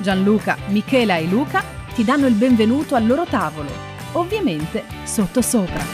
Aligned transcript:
Gianluca, 0.00 0.56
Michela 0.68 1.16
e 1.16 1.26
Luca 1.26 1.62
ti 1.94 2.04
danno 2.04 2.26
il 2.26 2.34
benvenuto 2.34 2.94
al 2.94 3.06
loro 3.06 3.24
tavolo, 3.24 3.70
ovviamente 4.12 4.84
sottosopra. 5.04 5.84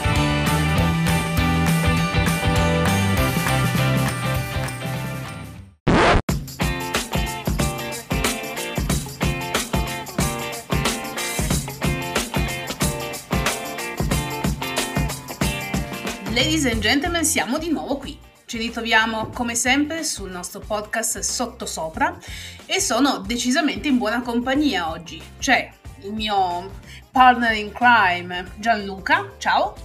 Ladies 16.31 16.65
and 16.65 16.79
gentlemen, 16.79 17.23
siamo 17.23 17.57
di 17.57 17.69
nuovo 17.69 17.97
qui. 17.97 18.24
Ci 18.55 18.61
ritroviamo 18.61 19.31
come 19.33 19.53
sempre 19.53 20.05
sul 20.05 20.31
nostro 20.31 20.61
podcast 20.61 21.19
Sottosopra 21.19 22.17
e 22.65 22.79
sono 22.79 23.17
decisamente 23.17 23.89
in 23.89 23.97
buona 23.97 24.21
compagnia 24.21 24.89
oggi. 24.89 25.21
C'è 25.37 25.69
il 26.03 26.13
mio 26.13 26.71
partner 27.11 27.51
in 27.51 27.73
crime 27.73 28.53
Gianluca, 28.55 29.33
ciao. 29.39 29.75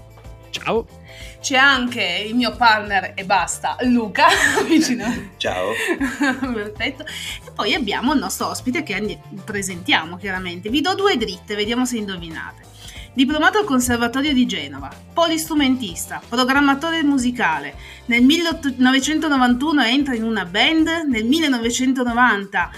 Ciao. 0.51 0.87
C'è 1.41 1.57
anche 1.57 2.25
il 2.29 2.37
mio 2.37 2.55
partner 2.55 3.15
e 3.17 3.25
basta, 3.25 3.77
Luca, 3.81 4.29
vicino. 4.69 5.31
Ciao. 5.37 5.73
Perfetto. 6.55 7.05
E 7.45 7.51
poi 7.53 7.75
abbiamo 7.75 8.12
il 8.12 8.21
nostro 8.21 8.51
ospite 8.51 8.84
che 8.84 9.19
presentiamo 9.45 10.17
chiaramente. 10.17 10.71
Vi 10.71 10.81
do 10.81 10.95
due 10.95 11.17
dritte, 11.17 11.57
vediamo 11.57 11.84
se 11.84 11.97
indovinate. 11.97 12.70
Diplomato 13.12 13.58
al 13.58 13.64
Conservatorio 13.64 14.33
di 14.33 14.47
Genova, 14.47 14.89
polistrumentista, 15.12 16.22
programmatore 16.28 17.03
musicale. 17.03 17.75
Nel 18.06 18.22
1991 18.22 19.83
entra 19.83 20.14
in 20.14 20.22
una 20.22 20.44
band, 20.44 20.86
nel 21.08 21.25
1990 21.25 22.70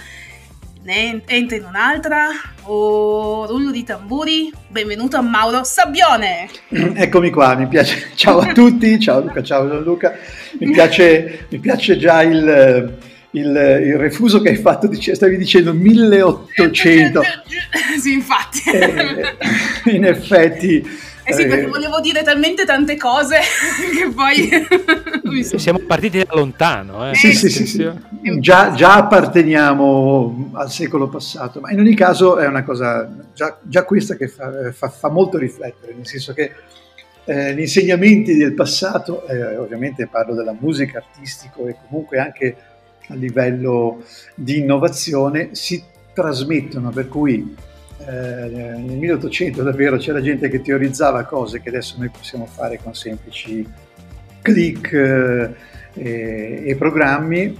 ne 0.85 1.21
entra 1.27 1.55
in 1.55 1.65
un'altra. 1.65 2.29
Oh, 2.63 3.45
rullo 3.45 3.69
di 3.69 3.83
tamburi. 3.83 4.51
Benvenuto 4.67 5.17
a 5.17 5.21
Mauro 5.21 5.63
Sabbione. 5.63 6.49
Eccomi 6.67 7.29
qua, 7.29 7.53
mi 7.53 7.67
piace. 7.67 8.11
Ciao 8.15 8.39
a 8.39 8.51
tutti, 8.53 8.99
ciao 8.99 9.21
Luca, 9.21 9.43
ciao 9.43 9.69
Gianluca. 9.69 10.17
Mi 10.59 10.71
piace, 10.71 11.45
mi 11.49 11.59
piace 11.59 11.95
già 11.97 12.23
il 12.23 12.97
il, 13.33 13.47
il, 13.47 13.97
refuso 13.97 14.41
che 14.41 14.49
hai 14.49 14.55
fatto, 14.55 14.89
stavi 14.91 15.37
dicendo 15.37 15.73
1800. 15.73 17.21
sì, 17.99 18.13
infatti. 18.13 18.61
Eh, 18.71 19.95
in 19.95 20.05
effetti... 20.05 21.11
Eh 21.25 21.31
sì, 21.31 21.45
perché 21.45 21.63
eh, 21.63 21.67
volevo 21.67 22.01
dire 22.01 22.21
talmente 22.21 22.65
tante 22.65 22.97
cose 22.97 23.37
che 23.95 24.11
poi... 24.13 25.47
Siamo 25.57 25.79
partiti 25.79 26.17
da 26.17 26.33
lontano. 26.33 27.09
Eh. 27.09 27.15
Sì, 27.15 27.33
sì, 27.33 27.49
sì, 27.49 27.65
sì. 27.65 27.89
Già, 28.39 28.73
già, 28.73 28.95
apparteniamo 28.95 30.51
al 30.53 30.69
secolo 30.69 31.07
passato, 31.07 31.61
ma 31.61 31.71
in 31.71 31.79
ogni 31.79 31.95
caso 31.95 32.37
è 32.37 32.45
una 32.45 32.63
cosa, 32.63 33.09
già, 33.33 33.57
già 33.61 33.85
questa 33.85 34.15
che 34.15 34.27
fa, 34.27 34.71
fa, 34.73 34.89
fa, 34.89 35.09
molto 35.09 35.37
riflettere, 35.37 35.93
nel 35.93 36.05
senso 36.05 36.33
che 36.33 36.51
eh, 37.23 37.53
gli 37.53 37.61
insegnamenti 37.61 38.35
del 38.35 38.53
passato, 38.53 39.25
eh, 39.25 39.55
ovviamente 39.55 40.07
parlo 40.07 40.35
della 40.35 40.55
musica, 40.59 40.97
artistico 40.97 41.67
e 41.67 41.77
comunque 41.87 42.19
anche 42.19 42.55
a 43.07 43.15
livello 43.15 44.03
di 44.35 44.59
innovazione 44.59 45.49
si 45.51 45.83
trasmettono, 46.13 46.91
per 46.91 47.07
cui 47.07 47.55
eh, 48.05 48.11
nel 48.11 48.97
1800 48.97 49.63
davvero 49.63 49.97
c'era 49.97 50.21
gente 50.21 50.49
che 50.49 50.61
teorizzava 50.61 51.23
cose 51.23 51.61
che 51.61 51.69
adesso 51.69 51.95
noi 51.97 52.09
possiamo 52.09 52.45
fare 52.45 52.79
con 52.81 52.93
semplici 52.93 53.65
click 54.41 54.91
eh, 54.91 55.53
e, 55.93 56.63
e, 56.65 56.75
programmi 56.75 57.57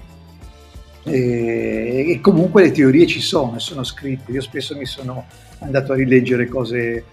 e, 1.06 2.12
e, 2.12 2.20
comunque 2.22 2.64
le 2.64 2.72
teorie 2.72 3.08
ci 3.08 3.22
sono, 3.22 3.60
sono 3.60 3.84
scritte. 3.84 4.32
Io 4.32 4.42
spesso 4.42 4.76
mi 4.76 4.86
sono 4.86 5.26
andato 5.60 5.94
a 5.94 5.96
rileggere 5.96 6.48
cose 6.48 7.04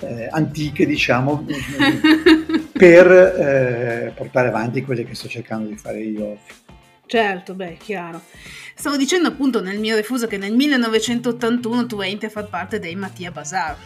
eh, 0.00 0.28
antiche, 0.30 0.86
diciamo, 0.86 1.44
per 2.72 3.10
eh, 3.10 4.12
portare 4.14 4.48
avanti 4.48 4.82
quelle 4.82 5.04
che 5.04 5.14
sto 5.14 5.28
cercando 5.28 5.68
di 5.68 5.76
fare 5.76 6.00
io 6.00 6.38
Certo, 7.12 7.52
beh, 7.52 7.76
chiaro. 7.78 8.22
Stavo 8.74 8.96
dicendo 8.96 9.28
appunto 9.28 9.60
nel 9.60 9.78
mio 9.78 9.96
refuso 9.96 10.26
che 10.26 10.38
nel 10.38 10.54
1981 10.54 11.84
tu 11.84 12.00
entri 12.00 12.28
a 12.28 12.30
far 12.30 12.48
parte 12.48 12.78
dei 12.78 12.94
Mattia 12.96 13.30
Bazar, 13.30 13.76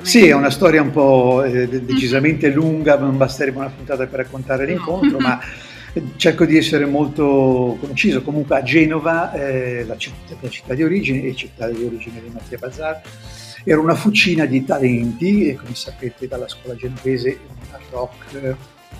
Sì, 0.00 0.28
è 0.28 0.32
una 0.32 0.48
storia 0.48 0.80
un 0.80 0.90
po' 0.90 1.44
eh, 1.44 1.68
decisamente 1.68 2.46
mm-hmm. 2.46 2.56
lunga, 2.56 2.96
non 2.96 3.18
basterebbe 3.18 3.58
una 3.58 3.68
puntata 3.68 4.06
per 4.06 4.20
raccontare 4.20 4.64
l'incontro, 4.64 5.18
no. 5.18 5.26
ma 5.26 5.38
cerco 6.16 6.46
di 6.46 6.56
essere 6.56 6.86
molto 6.86 7.76
conciso. 7.78 8.22
Comunque 8.22 8.56
a 8.56 8.62
Genova, 8.62 9.34
eh, 9.34 9.84
la, 9.84 9.98
città, 9.98 10.34
la, 10.40 10.48
città, 10.48 10.72
di 10.72 10.82
origine 10.82 11.22
e 11.24 11.34
città 11.34 11.68
di 11.68 11.84
origine 11.84 12.22
di 12.22 12.30
Mattia 12.32 12.56
Bazar, 12.56 13.02
era 13.62 13.78
una 13.78 13.94
fucina 13.94 14.46
di 14.46 14.64
talenti 14.64 15.48
e 15.48 15.54
come 15.54 15.74
sapete 15.74 16.26
dalla 16.26 16.48
scuola 16.48 16.74
genovese 16.76 17.40
al 17.72 17.80
rock 17.90 18.54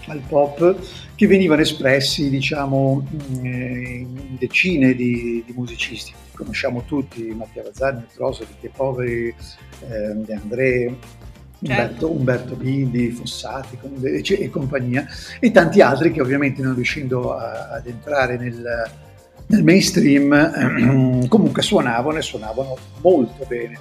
al 0.06 0.22
pop 0.26 0.76
che 1.14 1.26
venivano 1.26 1.60
espressi 1.60 2.30
diciamo 2.30 3.06
in 3.42 4.36
decine 4.38 4.94
di, 4.94 5.42
di 5.46 5.52
musicisti 5.54 6.12
conosciamo 6.40 6.84
tutti 6.86 7.22
Mattia 7.34 7.62
Vazzani, 7.62 8.06
Troso, 8.14 8.46
Ricche 8.46 8.70
Poveri 8.74 9.28
eh, 9.28 10.14
De 10.14 10.34
André 10.34 10.96
Umberto, 11.60 11.90
certo. 11.90 12.10
Umberto 12.10 12.54
Bindi, 12.56 13.10
Fossati 13.10 13.78
e, 14.02 14.48
compagnia 14.48 15.06
e 15.38 15.50
tanti 15.50 15.82
altri 15.82 16.10
che 16.10 16.22
ovviamente 16.22 16.62
non 16.62 16.74
riuscendo 16.74 17.34
a, 17.34 17.68
ad 17.72 17.86
entrare 17.86 18.38
nel, 18.38 18.90
nel 19.46 19.62
mainstream 19.62 20.32
eh, 20.32 21.28
comunque 21.28 21.60
suonavano 21.60 22.16
e 22.16 22.22
suonavano 22.22 22.76
molto 23.02 23.44
bene 23.46 23.78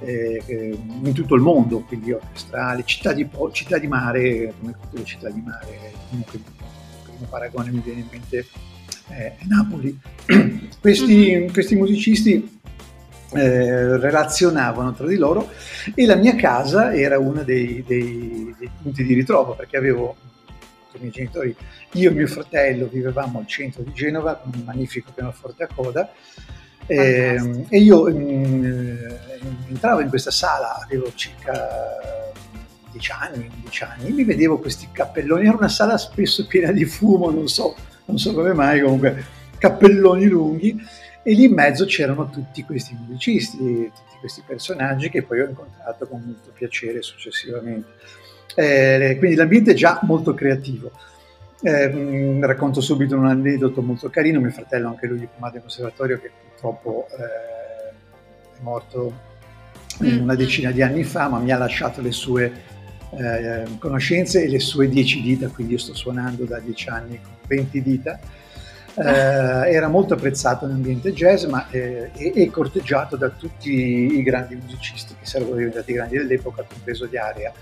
eh, 0.00 0.42
eh, 0.46 0.78
in 1.02 1.12
tutto 1.12 1.34
il 1.34 1.42
mondo, 1.42 1.80
quindi 1.80 2.12
orchestrali, 2.12 2.82
città 2.84 3.12
di, 3.12 3.28
città 3.52 3.78
di 3.78 3.86
mare, 3.86 4.54
come 4.58 4.74
tutte 4.80 4.98
le 4.98 5.04
città 5.04 5.28
di 5.28 5.40
mare, 5.40 5.92
comunque 6.08 6.38
il 6.38 6.44
primo 7.02 7.26
paragone 7.28 7.70
mi 7.70 7.80
viene 7.80 8.00
in 8.00 8.06
mente 8.10 8.46
è 9.08 9.36
Napoli. 9.46 9.98
questi, 10.80 11.14
mm-hmm. 11.14 11.52
questi 11.52 11.76
musicisti 11.76 12.60
eh, 13.32 13.96
relazionavano 13.98 14.94
tra 14.94 15.06
di 15.06 15.16
loro 15.16 15.50
e 15.94 16.06
la 16.06 16.16
mia 16.16 16.34
casa 16.36 16.94
era 16.94 17.18
uno 17.18 17.42
dei, 17.42 17.84
dei, 17.86 18.54
dei 18.58 18.70
punti 18.82 19.04
di 19.04 19.14
ritrovo 19.14 19.54
perché 19.54 19.76
avevo 19.76 20.16
i 20.94 20.98
miei 21.00 21.12
genitori, 21.12 21.54
io 21.92 22.10
e 22.10 22.14
mio 22.14 22.26
fratello 22.26 22.86
vivevamo 22.86 23.38
al 23.38 23.46
centro 23.46 23.82
di 23.82 23.92
Genova 23.92 24.34
con 24.36 24.52
un 24.54 24.64
magnifico 24.64 25.12
pianoforte 25.14 25.64
a 25.64 25.68
coda 25.72 26.10
eh, 26.88 27.66
e 27.68 27.78
io 27.78 28.08
eh, 28.08 29.18
entravo 29.68 30.00
in 30.00 30.08
questa 30.08 30.30
sala, 30.30 30.80
avevo 30.82 31.12
circa 31.14 31.68
10 32.90 33.12
anni, 33.12 33.50
11 33.60 33.84
anni, 33.84 34.12
mi 34.12 34.24
vedevo 34.24 34.58
questi 34.58 34.88
cappelloni, 34.90 35.46
era 35.46 35.56
una 35.56 35.68
sala 35.68 35.98
spesso 35.98 36.46
piena 36.46 36.72
di 36.72 36.86
fumo, 36.86 37.30
non 37.30 37.46
so, 37.46 37.76
non 38.06 38.18
so 38.18 38.32
come 38.32 38.54
mai, 38.54 38.80
comunque 38.80 39.22
cappelloni 39.58 40.26
lunghi, 40.26 40.80
e 41.22 41.32
lì 41.34 41.44
in 41.44 41.52
mezzo 41.52 41.84
c'erano 41.84 42.30
tutti 42.30 42.62
questi 42.62 42.96
musicisti, 42.98 43.58
tutti 43.58 44.16
questi 44.18 44.42
personaggi 44.46 45.10
che 45.10 45.22
poi 45.22 45.40
ho 45.40 45.48
incontrato 45.48 46.08
con 46.08 46.22
molto 46.24 46.50
piacere 46.54 47.02
successivamente. 47.02 47.88
Eh, 48.54 49.16
quindi 49.18 49.36
l'ambiente 49.36 49.72
è 49.72 49.74
già 49.74 50.00
molto 50.04 50.32
creativo. 50.32 50.90
Eh, 51.60 52.38
racconto 52.40 52.80
subito 52.80 53.14
un 53.16 53.26
aneddoto 53.26 53.82
molto 53.82 54.08
carino, 54.08 54.40
mio 54.40 54.50
fratello, 54.50 54.88
anche 54.88 55.06
lui 55.06 55.18
diplomato 55.18 55.56
in 55.56 55.62
conservatorio, 55.62 56.18
che 56.18 56.30
purtroppo 56.58 57.06
eh, 57.10 57.88
è 58.58 58.62
morto 58.62 59.12
mm. 60.02 60.22
una 60.22 60.34
decina 60.34 60.72
di 60.72 60.82
anni 60.82 61.04
fa, 61.04 61.28
ma 61.28 61.38
mi 61.38 61.52
ha 61.52 61.56
lasciato 61.56 62.00
le 62.00 62.10
sue 62.10 62.52
eh, 63.10 63.64
conoscenze 63.78 64.42
e 64.42 64.48
le 64.48 64.58
sue 64.58 64.88
dieci 64.88 65.22
dita, 65.22 65.48
quindi 65.48 65.74
io 65.74 65.78
sto 65.78 65.94
suonando 65.94 66.44
da 66.44 66.58
dieci 66.58 66.88
anni 66.88 67.20
con 67.20 67.32
20 67.46 67.82
dita. 67.82 68.18
Eh, 68.94 69.72
era 69.72 69.86
molto 69.86 70.14
apprezzato 70.14 70.66
nell'ambiente 70.66 71.12
jazz 71.12 71.44
ma, 71.44 71.70
eh, 71.70 72.10
e, 72.16 72.32
e, 72.34 72.50
corteggiato 72.50 73.16
da 73.16 73.28
tutti 73.28 73.70
i 73.70 74.22
grandi 74.24 74.56
musicisti 74.56 75.14
che 75.16 75.24
sarebbero 75.24 75.56
diventati 75.56 75.92
grandi 75.92 76.16
dell'epoca, 76.16 76.64
compreso 76.68 77.06
di 77.06 77.16
area. 77.16 77.52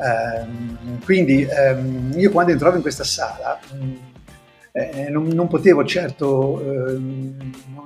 Ehm, 0.00 1.00
quindi 1.04 1.42
ehm, 1.42 2.12
io 2.16 2.30
quando 2.30 2.52
entravo 2.52 2.76
in 2.76 2.82
questa 2.82 3.02
sala 3.02 3.58
mh, 3.72 3.84
mm, 3.84 3.94
eh, 4.72 5.08
non, 5.10 5.26
non, 5.28 5.48
potevo 5.48 5.84
certo, 5.84 6.60
ehm, 6.60 7.52
non, 7.74 7.84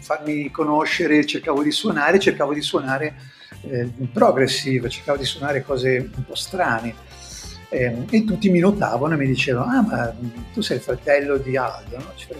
farmi 0.00 0.50
conoscere, 0.50 1.24
cercavo 1.26 1.62
di 1.62 1.70
suonare, 1.70 2.18
cercavo 2.18 2.52
di 2.52 2.62
suonare 2.62 3.14
eh, 3.62 3.88
progressive, 4.12 4.88
cercavo 4.88 5.18
di 5.18 5.24
suonare 5.24 5.62
cose 5.62 6.10
un 6.14 6.24
po' 6.24 6.34
strane. 6.34 7.08
Eh, 7.72 8.04
e 8.10 8.24
tutti 8.24 8.50
mi 8.50 8.58
notavano 8.58 9.14
e 9.14 9.16
mi 9.16 9.26
dicevano: 9.26 9.70
Ah, 9.70 9.82
ma 9.82 10.14
tu 10.52 10.60
sei 10.60 10.78
il 10.78 10.82
fratello 10.82 11.36
di 11.36 11.56
Aldo, 11.56 11.98
no? 11.98 12.12
Cioè, 12.16 12.36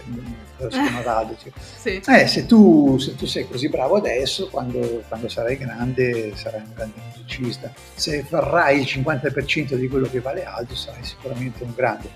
Aldo. 1.07 1.37
Cioè. 1.41 1.51
Sì. 1.77 2.01
Eh, 2.05 2.27
se 2.27 2.45
tu, 2.45 2.97
se 2.97 3.15
tu, 3.15 3.25
sei 3.25 3.47
così 3.47 3.69
bravo 3.69 3.95
adesso, 3.95 4.49
quando, 4.49 5.03
quando, 5.07 5.29
sarai 5.29 5.55
grande, 5.55 6.35
sarai 6.35 6.59
un 6.59 6.73
grande 6.75 6.95
musicista. 7.07 7.71
Se 7.93 8.23
farai 8.23 8.79
il 8.79 8.85
50% 8.85 9.75
di 9.75 9.87
quello 9.87 10.09
che 10.09 10.19
vale 10.19 10.43
Aldo, 10.43 10.75
sarai 10.75 11.03
sicuramente 11.03 11.63
un 11.63 11.71
grande 11.73 12.09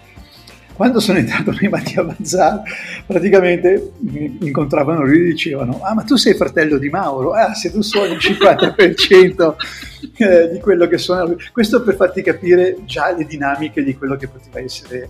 quando 0.75 0.99
sono 0.99 1.19
entrato 1.19 1.51
nei 1.51 1.69
Mattia 1.69 2.03
Bazzar, 2.03 2.61
praticamente 3.05 3.93
mi 3.99 4.37
incontravano 4.41 5.05
lui 5.05 5.21
e 5.21 5.25
dicevano: 5.27 5.79
Ah, 5.81 5.93
ma 5.93 6.03
tu 6.03 6.17
sei 6.17 6.33
fratello 6.33 6.77
di 6.77 6.89
Mauro? 6.89 7.31
Ah, 7.31 7.53
se 7.53 7.71
tu 7.71 7.81
suoni 7.81 8.11
il 8.11 8.17
50% 8.17 9.55
eh, 10.17 10.49
di 10.51 10.59
quello 10.59 10.87
che 10.87 10.97
suona 10.97 11.23
lui. 11.23 11.37
Questo 11.51 11.81
per 11.81 11.95
farti 11.95 12.21
capire 12.21 12.79
già 12.83 13.15
le 13.15 13.25
dinamiche 13.25 13.83
di 13.83 13.95
quello 13.95 14.17
che 14.17 14.27
poteva 14.27 14.59
essere 14.59 15.09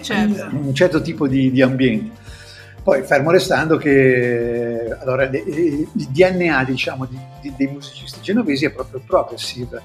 certo. 0.00 0.48
un 0.56 0.74
certo 0.74 1.00
tipo 1.00 1.28
di, 1.28 1.52
di, 1.52 1.62
ambiente. 1.62 2.18
Poi, 2.82 3.02
fermo 3.04 3.30
restando 3.30 3.76
che 3.76 4.96
allora, 4.98 5.22
il 5.24 5.88
DNA 5.92 6.64
diciamo, 6.64 7.06
di, 7.06 7.18
di, 7.42 7.52
dei 7.56 7.68
musicisti 7.68 8.20
genovesi 8.22 8.64
è 8.64 8.70
proprio 8.70 9.00
progressive, 9.06 9.80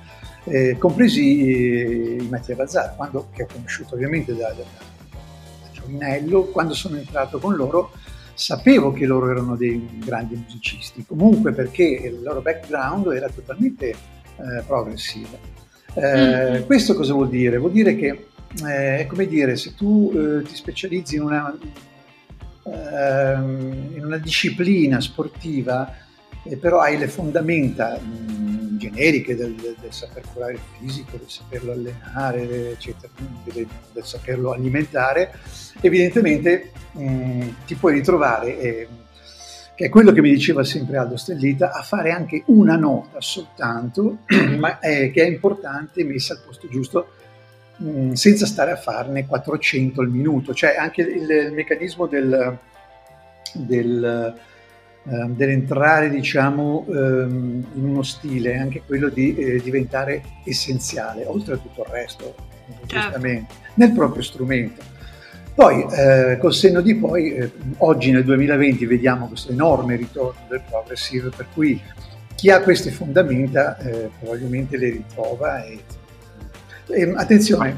eh, 0.46 0.78
compresi 0.80 1.48
eh, 1.48 2.18
i 2.22 2.28
Mattia 2.28 2.56
Bazzar, 2.56 2.96
quando, 2.96 3.28
che 3.32 3.44
ho 3.44 3.48
conosciuto 3.52 3.94
ovviamente 3.94 4.36
da, 4.36 4.54
da 4.54 4.64
Giovinello, 5.86 6.44
quando 6.46 6.74
sono 6.74 6.98
entrato 6.98 7.40
con 7.40 7.56
loro 7.56 7.92
sapevo 8.34 8.92
che 8.92 9.06
loro 9.06 9.30
erano 9.30 9.56
dei 9.56 10.00
grandi 10.04 10.36
musicisti, 10.36 11.06
comunque 11.06 11.54
perché 11.54 11.84
il 11.84 12.22
loro 12.22 12.42
background 12.42 13.08
era 13.08 13.30
totalmente 13.30 13.90
eh, 13.90 14.64
progressivo. 14.68 15.38
Eh, 15.94 16.02
mm-hmm. 16.02 16.64
Questo 16.66 16.94
cosa 16.96 17.14
vuol 17.14 17.30
dire? 17.30 17.58
Vuol 17.58 17.72
dire 17.72 17.96
che 17.96 18.28
eh, 18.68 18.98
è 19.00 19.06
come 19.08 19.28
dire, 19.28 19.56
se 19.56 19.74
tu 19.74 20.12
eh, 20.14 20.42
ti 20.44 20.54
specializzi 20.56 21.16
in 21.16 21.22
una, 21.22 21.58
ehm, 22.66 23.92
in 23.96 24.04
una 24.04 24.18
disciplina 24.18 25.00
sportiva, 25.00 25.96
eh, 26.44 26.58
però 26.58 26.80
hai 26.80 26.98
le 26.98 27.08
fondamenta 27.08 27.98
mh, 27.98 28.35
generiche 28.90 29.36
del, 29.36 29.54
del, 29.54 29.76
del, 29.80 29.92
saper 29.92 30.24
curare 30.32 30.54
il 30.54 30.60
fisico, 30.80 31.18
del 31.18 31.30
saperlo 31.30 31.72
allenare, 31.72 32.72
eccetera, 32.72 33.12
del, 33.44 33.68
del 33.94 34.04
saperlo 34.04 34.52
alimentare, 34.52 35.34
evidentemente 35.82 36.72
mh, 36.92 37.48
ti 37.66 37.76
puoi 37.76 37.94
ritrovare, 37.94 38.60
eh, 38.60 38.88
che 39.76 39.86
è 39.86 39.90
quello 39.90 40.12
che 40.12 40.22
mi 40.22 40.32
diceva 40.32 40.64
sempre 40.64 40.98
Aldo 40.98 41.18
Stellita, 41.18 41.72
a 41.72 41.82
fare 41.82 42.12
anche 42.12 42.44
una 42.48 42.76
nota 42.76 43.20
soltanto, 43.20 44.20
ma 44.58 44.80
è, 44.80 45.12
che 45.12 45.24
è 45.24 45.28
importante, 45.28 46.04
messa 46.04 46.34
al 46.34 46.42
posto 46.46 46.68
giusto, 46.70 47.08
mh, 47.78 48.14
senza 48.14 48.46
stare 48.46 48.72
a 48.72 48.78
farne 48.78 49.26
400 49.26 50.02
al 50.02 50.10
minuto, 50.10 50.54
cioè 50.54 50.76
anche 50.76 51.02
il, 51.02 51.30
il 51.30 51.54
meccanismo 51.54 52.08
del, 52.08 52.58
Ehm, 55.08 55.36
dell'entrare 55.36 56.10
diciamo 56.10 56.84
ehm, 56.90 57.66
in 57.76 57.86
uno 57.86 58.02
stile 58.02 58.58
anche 58.58 58.82
quello 58.84 59.10
di 59.10 59.36
eh, 59.36 59.62
diventare 59.62 60.24
essenziale 60.44 61.26
oltre 61.28 61.54
a 61.54 61.58
tutto 61.58 61.84
il 61.84 61.92
resto 61.92 62.36
certo. 62.88 63.20
nel 63.20 63.92
proprio 63.94 64.24
strumento 64.24 64.82
poi 65.54 65.86
eh, 65.92 66.40
col 66.42 66.56
senno 66.56 66.82
di 66.82 66.96
poi 66.96 67.36
eh, 67.36 67.52
oggi 67.78 68.10
nel 68.10 68.24
2020 68.24 68.84
vediamo 68.88 69.28
questo 69.28 69.52
enorme 69.52 69.96
ritorno 69.96 70.40
del 70.50 70.64
progressive 70.68 71.30
per 71.30 71.46
cui 71.54 71.80
chi 72.34 72.50
ha 72.50 72.62
queste 72.62 72.90
fondamenta 72.90 73.78
eh, 73.78 74.10
probabilmente 74.20 74.76
le 74.76 74.90
ritrova 74.90 75.64
e, 75.66 75.84
e 76.88 77.14
attenzione 77.16 77.78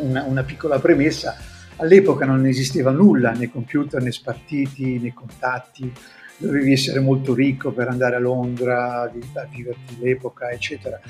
una, 0.00 0.22
una 0.22 0.42
piccola 0.42 0.78
premessa 0.78 1.36
all'epoca 1.76 2.24
non 2.24 2.46
esisteva 2.46 2.90
nulla 2.90 3.32
né 3.32 3.50
computer 3.50 4.00
né 4.00 4.10
spartiti 4.10 4.98
né 4.98 5.12
contatti 5.12 5.92
dovevi 6.36 6.72
essere 6.72 7.00
molto 7.00 7.34
ricco 7.34 7.72
per 7.72 7.88
andare 7.88 8.16
a 8.16 8.18
Londra, 8.18 9.02
a 9.02 9.10
viverti 9.50 9.96
l'epoca, 10.00 10.50
eccetera. 10.50 11.00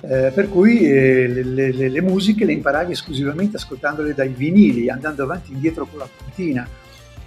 Eh, 0.00 0.30
per 0.34 0.48
cui 0.50 0.80
eh, 0.80 1.26
le, 1.28 1.72
le, 1.72 1.88
le, 1.88 2.00
musiche 2.02 2.44
le 2.44 2.52
imparavi 2.52 2.92
esclusivamente 2.92 3.56
ascoltandole 3.56 4.12
dai 4.12 4.28
vinili, 4.28 4.90
andando 4.90 5.22
avanti 5.22 5.50
e 5.50 5.54
indietro 5.54 5.86
con 5.86 5.98
la 5.98 6.08
puntina. 6.14 6.68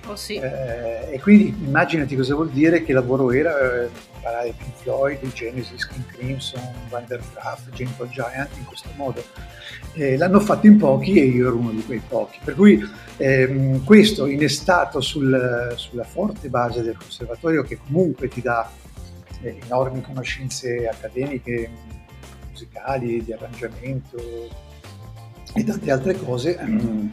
Oh, 0.07 0.15
sì. 0.15 0.35
eh, 0.35 1.09
e 1.11 1.19
quindi 1.19 1.55
immaginati 1.65 2.15
cosa 2.15 2.33
vuol 2.33 2.49
dire 2.49 2.83
che 2.83 2.93
lavoro 2.93 3.31
era 3.31 3.83
eh, 3.83 3.89
imparare 4.15 4.53
Pink 4.57 4.75
Floyd, 4.77 5.33
Genesis, 5.33 5.87
King 5.87 6.05
Crimson, 6.05 6.61
Van 6.89 7.05
der 7.07 7.21
Graaf, 7.33 7.69
Gentle 7.71 8.09
Giant 8.09 8.49
in 8.57 8.65
questo 8.65 8.89
modo. 8.95 9.23
Eh, 9.93 10.17
l'hanno 10.17 10.39
fatto 10.39 10.67
in 10.67 10.77
pochi 10.77 11.19
e 11.19 11.25
io 11.25 11.47
ero 11.47 11.57
uno 11.57 11.71
di 11.71 11.83
quei 11.83 12.01
pochi. 12.07 12.39
Per 12.43 12.55
cui 12.55 12.81
ehm, 13.17 13.83
questo 13.83 14.25
innestato 14.25 15.01
sul, 15.01 15.73
sulla 15.75 16.03
forte 16.03 16.49
base 16.49 16.81
del 16.83 16.97
conservatorio 16.97 17.63
che 17.63 17.77
comunque 17.77 18.27
ti 18.27 18.41
dà 18.41 18.69
eh, 19.41 19.59
enormi 19.65 20.01
conoscenze 20.01 20.87
accademiche, 20.87 21.69
musicali, 22.49 23.23
di 23.23 23.33
arrangiamento 23.33 24.17
e 25.53 25.63
tante 25.63 25.91
altre 25.91 26.15
cose. 26.15 26.57
Ehm, 26.57 27.11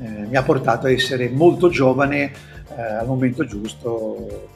eh, 0.00 0.26
mi 0.26 0.36
ha 0.36 0.42
portato 0.42 0.86
a 0.86 0.90
essere 0.90 1.28
molto 1.28 1.68
giovane 1.68 2.32
eh, 2.76 2.82
al 2.82 3.06
momento 3.06 3.44
giusto, 3.44 4.48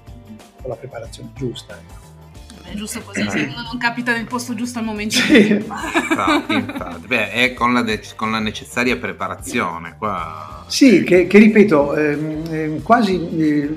con 0.60 0.70
la 0.70 0.76
preparazione 0.76 1.30
giusta. 1.34 1.74
Ecco. 1.74 2.08
È 2.70 2.74
giusto 2.74 3.00
così, 3.00 3.28
se 3.28 3.40
uno 3.50 3.62
non 3.62 3.78
capita 3.78 4.12
nel 4.12 4.26
posto 4.26 4.54
giusto 4.54 4.78
al 4.78 4.84
momento 4.84 5.16
sì. 5.16 5.48
giusto. 5.48 5.54
infatti, 5.54 6.54
infatti. 6.54 7.06
Beh, 7.06 7.30
è 7.30 7.54
con 7.54 7.72
la, 7.72 7.82
de- 7.82 8.02
con 8.14 8.30
la, 8.30 8.38
necessaria 8.38 8.96
preparazione. 8.96 9.96
Qua. 9.96 10.64
Sì, 10.68 11.02
che, 11.02 11.26
che 11.26 11.38
ripeto, 11.38 11.94
ehm, 11.96 12.44
ehm 12.48 12.82
quasi, 12.82 13.14
eh, 13.38 13.68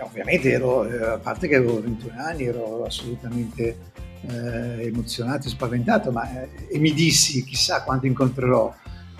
ovviamente 0.00 0.50
ero, 0.50 0.84
eh, 0.84 1.04
a 1.04 1.18
parte 1.18 1.48
che 1.48 1.56
avevo 1.56 1.80
21 1.80 2.14
anni, 2.16 2.44
ero 2.44 2.84
assolutamente 2.84 3.92
eh, 4.28 4.86
emozionato 4.86 5.46
e 5.46 5.50
spaventato, 5.50 6.10
ma, 6.10 6.42
eh, 6.42 6.48
e 6.68 6.78
mi 6.78 6.92
dissi 6.92 7.44
chissà 7.44 7.82
quando 7.82 8.06
incontrerò 8.06 8.74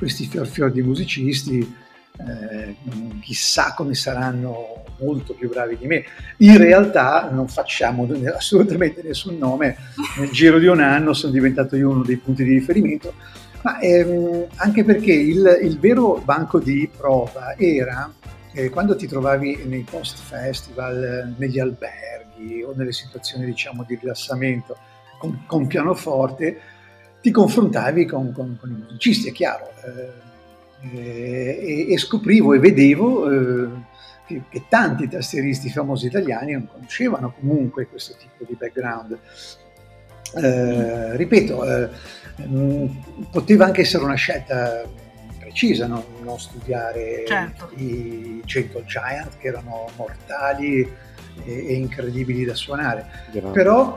questi 0.05 0.27
fior 0.27 0.47
fior 0.47 0.71
di 0.71 0.83
musicisti, 0.83 1.77
eh, 2.19 2.77
chissà 3.23 3.73
come 3.75 3.95
saranno 3.95 4.85
molto 5.01 5.33
più 5.33 5.49
bravi 5.49 5.79
di 5.79 5.87
me. 5.87 6.05
In 6.39 6.59
realtà 6.59 7.31
non 7.33 7.49
facciamo 7.49 8.07
assolutamente 8.37 9.03
nessun 9.03 9.39
nome, 9.39 9.77
nel 10.19 10.29
giro 10.29 10.59
di 10.59 10.67
un 10.67 10.81
anno 10.81 11.15
sono 11.15 11.33
diventato 11.33 11.75
io 11.75 11.89
uno 11.89 12.03
dei 12.03 12.19
punti 12.19 12.45
di 12.45 12.53
riferimento, 12.53 13.15
ma 13.63 13.79
ehm, 13.79 14.45
anche 14.57 14.85
perché 14.85 15.13
il, 15.13 15.59
il, 15.63 15.79
vero 15.79 16.21
banco 16.23 16.59
di 16.59 16.87
prova 16.95 17.57
era 17.57 18.13
eh, 18.53 18.69
quando 18.69 18.97
ti 18.97 19.07
trovavi 19.07 19.63
nei 19.65 19.87
post 19.89 20.19
festival, 20.19 21.35
negli 21.39 21.59
alberghi 21.59 22.63
o 22.63 22.75
nelle 22.77 22.93
situazioni 22.93 23.47
diciamo 23.47 23.85
di 23.89 23.99
rilassamento 23.99 24.77
con, 25.19 25.45
con 25.47 25.67
pianoforte, 25.67 26.61
ti 27.25 27.31
confrontavi 27.31 28.05
con, 28.05 28.33
con, 28.35 28.59
con, 28.61 28.71
i 28.71 28.85
musicisti, 28.87 29.31
è 29.31 29.33
chiaro, 29.33 29.73
eh, 29.83 30.93
e, 30.93 31.87
e, 31.89 31.97
scoprivo 31.97 32.53
e 32.53 32.59
vedevo 32.59 33.31
eh, 33.31 33.69
che, 34.27 34.43
che, 34.51 34.65
tanti 34.69 35.09
tastieristi 35.09 35.71
famosi 35.71 36.05
italiani 36.05 36.53
non 36.53 36.69
conoscevano 36.71 37.33
comunque 37.41 37.87
questo 37.87 38.15
tipo 38.19 38.45
di 38.47 38.55
background. 38.59 39.19
Eh, 40.35 41.17
ripeto, 41.17 41.65
eh, 41.65 41.89
mh, 42.45 42.57
mm, 42.59 42.87
poteva 43.31 43.65
anche 43.65 43.81
essere 43.81 44.05
una 44.05 44.17
scelta 44.17 44.83
precisa 45.39 45.87
non, 45.87 46.05
non 46.23 46.39
studiare 46.39 47.25
certo. 47.27 47.71
i 47.77 48.43
Gentle 48.45 48.85
Giant 48.85 49.39
che 49.39 49.49
erano 49.49 49.89
mortali 49.97 50.81
e, 51.43 51.67
e 51.69 51.73
incredibili 51.73 52.45
da 52.45 52.55
suonare, 52.55 53.07
però 53.51 53.97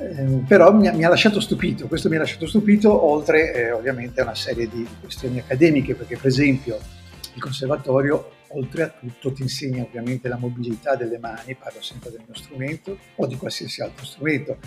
Ehm, 0.00 0.44
però 0.46 0.72
mi 0.72 0.86
ha, 0.86 0.92
mi 0.92 1.04
ha, 1.04 1.08
lasciato 1.08 1.40
stupito, 1.40 1.88
questo 1.88 2.08
mi 2.08 2.16
ha 2.16 2.20
lasciato 2.20 2.46
stupito 2.46 3.04
oltre 3.04 3.52
eh, 3.52 3.72
ovviamente 3.72 4.20
a 4.20 4.24
una 4.24 4.34
serie 4.34 4.68
di 4.68 4.86
questioni 5.00 5.40
accademiche 5.40 5.94
perché 5.94 6.16
per 6.16 6.26
esempio 6.26 6.78
il 7.34 7.40
conservatorio 7.40 8.32
oltre 8.48 8.82
a 8.84 8.88
tutto 8.88 9.32
ti 9.32 9.42
insegna 9.42 9.82
ovviamente 9.82 10.28
la 10.28 10.38
mobilità 10.38 10.94
delle 10.94 11.18
mani, 11.18 11.54
parlo 11.54 11.82
sempre 11.82 12.10
del 12.10 12.22
mio 12.24 12.34
strumento 12.34 12.96
o 13.16 13.26
di 13.26 13.36
qualsiasi 13.36 13.82
altro 13.82 14.04
strumento. 14.04 14.58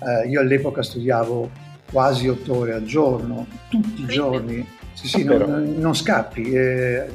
Eh, 0.00 0.28
io 0.28 0.40
all'epoca 0.40 0.82
studiavo 0.82 1.50
quasi 1.90 2.28
otto 2.28 2.56
ore 2.56 2.72
al 2.72 2.84
giorno, 2.84 3.46
tutti 3.68 4.02
i 4.02 4.06
giorni, 4.06 4.66
sì, 4.94 5.08
sì, 5.08 5.24
non, 5.24 5.74
non, 5.76 5.94
scappi. 5.94 6.52
Eh, 6.52 7.06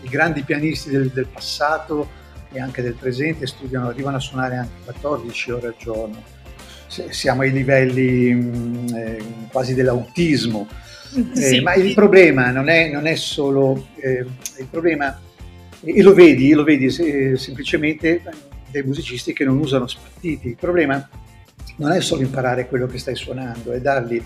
I 0.00 0.08
grandi 0.08 0.42
pianisti 0.42 0.88
del, 0.90 1.08
del 1.10 1.26
passato 1.26 2.22
e 2.50 2.58
anche 2.58 2.80
del 2.80 2.94
presente 2.94 3.46
studiano, 3.46 3.88
arrivano 3.88 4.16
a 4.16 4.20
suonare 4.20 4.56
anche 4.56 4.82
14 4.84 5.50
ore 5.50 5.66
al 5.66 5.74
giorno 5.76 6.33
siamo 7.10 7.42
ai 7.42 7.52
livelli 7.52 8.34
mm, 8.34 8.88
eh, 8.94 9.18
quasi 9.50 9.74
dell'autismo. 9.74 10.68
Eh, 11.14 11.40
sì. 11.40 11.60
Ma 11.60 11.74
il 11.74 11.94
problema 11.94 12.50
non 12.50 12.68
è, 12.68 12.90
non 12.90 13.06
è 13.06 13.14
solo, 13.14 13.86
eh, 14.00 14.26
il 14.58 14.66
problema 14.68 15.16
e 15.84 16.02
lo 16.02 16.12
vedi, 16.12 16.52
lo 16.52 16.64
vedi 16.64 16.90
se, 16.90 17.36
semplicemente 17.36 18.20
dei 18.68 18.82
musicisti 18.82 19.32
che 19.32 19.44
non 19.44 19.58
usano 19.58 19.86
spartiti. 19.86 20.48
Il 20.48 20.56
problema 20.56 21.08
non 21.76 21.92
è 21.92 22.00
solo 22.00 22.22
imparare 22.22 22.66
quello 22.66 22.86
che 22.86 22.98
stai 22.98 23.14
suonando, 23.14 23.70
è 23.70 23.80
dargli 23.80 24.20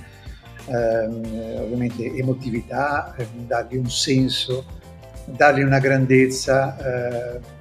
ehm, 0.66 1.60
ovviamente 1.60 2.14
emotività, 2.14 3.14
ehm, 3.18 3.46
dargli 3.46 3.76
un 3.76 3.90
senso, 3.90 4.64
dargli 5.26 5.62
una 5.62 5.80
grandezza. 5.80 6.76
Eh, 7.36 7.56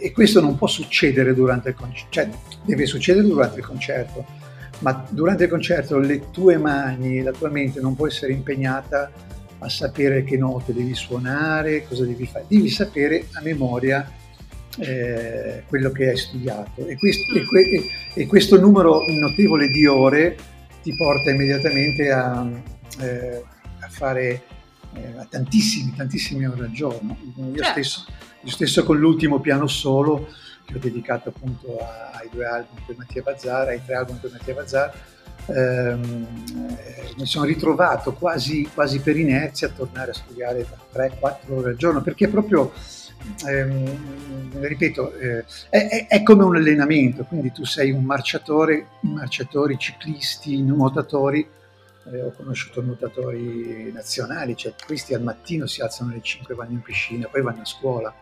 e 0.00 0.12
questo 0.12 0.40
non 0.40 0.56
può 0.56 0.66
succedere 0.66 1.34
durante 1.34 1.70
il 1.70 1.74
concerto, 1.74 2.08
cioè 2.10 2.28
deve 2.64 2.86
succedere 2.86 3.26
durante 3.26 3.58
il 3.58 3.66
concerto, 3.66 4.24
ma 4.80 5.06
durante 5.10 5.44
il 5.44 5.50
concerto 5.50 5.98
le 5.98 6.30
tue 6.30 6.56
mani, 6.56 7.22
la 7.22 7.32
tua 7.32 7.48
mente 7.48 7.80
non 7.80 7.94
può 7.94 8.06
essere 8.06 8.32
impegnata 8.32 9.10
a 9.58 9.68
sapere 9.68 10.22
che 10.22 10.36
note 10.36 10.72
devi 10.72 10.94
suonare, 10.94 11.84
cosa 11.86 12.04
devi 12.04 12.26
fare, 12.26 12.44
devi 12.48 12.68
sapere 12.68 13.26
a 13.32 13.40
memoria 13.42 14.08
eh, 14.78 15.64
quello 15.66 15.90
che 15.90 16.10
hai 16.10 16.16
studiato 16.16 16.86
e 16.86 16.96
questo, 16.96 17.34
e, 17.34 17.44
que, 17.44 17.90
e 18.14 18.26
questo, 18.26 18.60
numero 18.60 19.02
notevole 19.08 19.68
di 19.68 19.86
ore 19.86 20.36
ti 20.82 20.94
porta 20.94 21.30
immediatamente 21.30 22.10
a, 22.12 22.48
eh, 23.00 23.42
a 23.80 23.88
fare 23.88 24.42
eh, 24.94 25.18
a 25.18 25.26
tantissimi, 25.28 25.94
tantissime 25.96 26.46
ore 26.46 26.64
al 26.64 26.72
giorno. 26.72 27.16
Io, 27.36 27.56
certo. 27.56 27.70
stesso, 27.70 28.04
io 28.42 28.50
stesso 28.50 28.84
con 28.84 28.98
l'ultimo 28.98 29.40
piano 29.40 29.66
solo 29.66 30.28
che 30.64 30.76
ho 30.76 30.78
dedicato 30.78 31.30
appunto 31.30 31.78
ai 31.78 32.28
due 32.30 32.44
album 32.44 32.76
per 32.86 32.96
Mattia 32.96 33.22
Bazzar, 33.22 33.68
ai 33.68 33.80
tre 33.84 33.94
album 33.94 34.18
per 34.18 34.30
Mattia 34.32 34.54
Bazzar, 34.54 34.94
ehm, 35.46 36.26
eh, 36.76 37.14
mi 37.16 37.26
sono 37.26 37.46
ritrovato 37.46 38.12
quasi, 38.12 38.68
quasi, 38.72 39.00
per 39.00 39.16
inerzia 39.16 39.68
a 39.68 39.70
tornare 39.70 40.10
a 40.10 40.14
studiare 40.14 40.66
3-4 40.92 41.54
ore 41.54 41.70
al 41.70 41.76
giorno, 41.76 42.02
perché 42.02 42.28
proprio, 42.28 42.70
ehm, 43.46 44.60
ripeto, 44.60 45.14
eh, 45.14 45.44
è, 45.70 46.06
è, 46.06 46.22
come 46.22 46.44
un 46.44 46.56
allenamento, 46.56 47.24
quindi 47.24 47.50
tu 47.50 47.64
sei 47.64 47.90
un 47.90 48.04
marciatore, 48.04 48.88
marciatori, 49.00 49.78
ciclisti, 49.78 50.60
nuotatori, 50.62 51.48
eh, 52.12 52.22
ho 52.22 52.32
conosciuto 52.32 52.80
nuotatori 52.82 53.90
nazionali, 53.92 54.56
cioè 54.56 54.74
questi 54.84 55.14
al 55.14 55.22
mattino 55.22 55.66
si 55.66 55.80
alzano 55.80 56.10
alle 56.10 56.22
5 56.22 56.54
vanno 56.54 56.72
in 56.72 56.82
piscina, 56.82 57.28
poi 57.28 57.42
vanno 57.42 57.62
a 57.62 57.66
scuola 57.66 58.14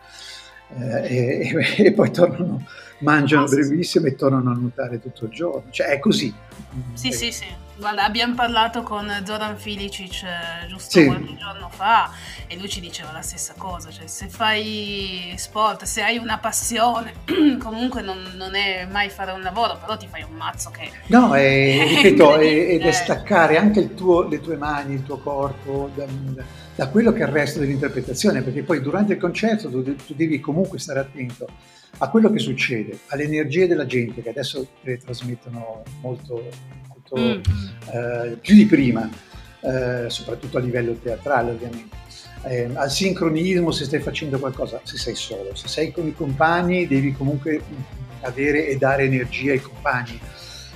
eh, 0.69 1.51
e, 1.51 1.85
e, 1.85 1.93
poi 1.95 2.11
tornano, 2.11 2.67
mangiano 2.99 3.45
ah, 3.45 3.49
brevissimo 3.49 4.07
e 4.07 4.15
tornano 4.15 4.51
a 4.51 4.55
nuotare 4.55 5.01
tutto 5.01 5.25
il 5.27 5.31
giorno. 5.31 5.71
Cioè 5.71 5.89
è 5.89 5.99
così. 5.99 6.35
Sì, 6.95 7.13
sì, 7.13 7.33
sì. 7.33 7.47
Guarda, 7.79 8.05
abbiamo 8.05 8.35
parlato 8.35 8.83
con 8.83 9.07
Zoran 9.27 9.59
Filicic 9.59 10.23
eh, 10.23 10.67
giusto 10.67 10.99
sì. 10.99 11.05
qualche 11.05 11.37
giorno 11.37 11.69
fa 11.69 12.11
e 12.47 12.57
lui 12.57 12.71
ci 12.71 12.81
diceva 12.81 13.13
la 13.13 13.21
stessa 13.21 13.53
cosa, 13.59 13.91
cioè 13.91 14.07
se 14.07 14.29
fai 14.29 15.35
sport, 15.37 15.85
se 15.85 16.01
hai 16.01 16.17
una 16.17 16.39
passione, 16.39 17.13
comunque 17.61 18.01
non, 18.01 18.33
non 18.35 18.55
è 18.55 18.87
mai 18.91 19.11
fare 19.11 19.33
un 19.33 19.43
lavoro, 19.43 19.77
però 19.79 19.95
ti 19.99 20.07
fai 20.11 20.23
un 20.23 20.35
mazzo 20.37 20.71
che... 20.71 20.91
No, 21.09 21.35
è, 21.37 21.87
ripeto, 21.87 22.39
ed 22.39 22.81
è 22.81 22.93
staccare 22.93 23.59
anche 23.59 23.95
tuo, 23.95 24.23
le 24.23 24.41
tue 24.41 24.57
mani, 24.57 24.95
il 24.95 25.03
tuo 25.03 25.19
corpo 25.19 25.91
da, 25.95 26.07
da, 26.75 26.89
quello 26.89 27.13
che 27.13 27.25
è 27.25 27.27
il 27.27 27.33
resto 27.33 27.59
dell'interpretazione, 27.59 28.41
perché 28.41 28.63
poi 28.63 28.81
durante 28.81 29.13
il 29.13 29.21
concerto 29.21 29.69
tu, 29.69 29.83
tu 29.83 30.15
devi 30.15 30.41
comunque 30.41 30.79
stare 30.79 31.01
attento 31.01 31.47
a 31.99 32.09
quello 32.11 32.31
che 32.31 32.39
succede, 32.39 32.99
alle 33.09 33.25
energie 33.25 33.67
della 33.67 33.87
gente 33.87 34.23
che 34.23 34.29
adesso 34.29 34.67
le 34.83 34.99
trasmettono 34.99 35.83
molto, 36.01 36.49
molto 36.89 37.17
mm. 37.19 37.43
eh, 37.93 38.37
più 38.41 38.55
di 38.55 38.67
prima, 38.67 39.09
eh, 39.61 40.09
soprattutto 40.09 40.59
a 40.59 40.61
livello 40.61 40.95
teatrale 40.95 41.53
ovviamente. 41.53 42.05
Eh, 42.43 42.71
al 42.75 42.91
sincronismo 42.91 43.71
se 43.71 43.85
stai 43.85 44.01
facendo 44.01 44.39
qualcosa, 44.39 44.81
se 44.85 44.99
sei 44.99 45.15
solo, 45.15 45.55
se 45.55 45.69
sei 45.69 45.91
con 45.91 46.07
i 46.07 46.15
compagni 46.15 46.87
devi 46.87 47.13
comunque 47.13 47.61
avere 48.21 48.69
e 48.69 48.77
dare 48.77 49.05
energia 49.05 49.53
ai 49.53 49.61
compagni. 49.61 50.21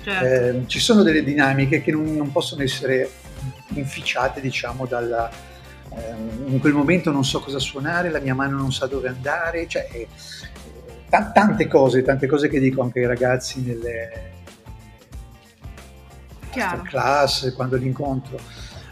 Certo. 0.03 0.25
Eh, 0.25 0.63
ci 0.67 0.81
sono 0.81 1.03
delle 1.03 1.23
dinamiche 1.23 1.83
che 1.83 1.93
non, 1.93 2.17
non 2.17 2.33
possono 2.33 2.63
essere 2.63 3.11
inficiate 3.75 4.41
diciamo 4.41 4.87
dalla, 4.87 5.31
ehm, 5.95 6.47
in 6.47 6.59
quel 6.59 6.73
momento 6.73 7.11
non 7.11 7.25
so 7.25 7.41
cosa 7.41 7.59
suonare, 7.59 8.11
la 8.11 8.21
mia 8.21 8.35
mano 8.35 8.57
non 8.57 8.73
sa 8.73 8.87
dove 8.87 9.09
andare, 9.09 9.67
cioè 9.69 9.89
eh, 9.93 10.09
t- 11.11 11.33
tante 11.33 11.67
cose, 11.67 12.03
tante 12.03 12.27
cose 12.27 12.49
che 12.49 12.61
dico 12.61 12.81
anche 12.81 13.01
ai 13.01 13.07
ragazzi 13.07 13.61
nelle 13.61 14.29
class, 16.85 17.53
quando 17.55 17.77
li 17.77 17.87
incontro. 17.87 18.39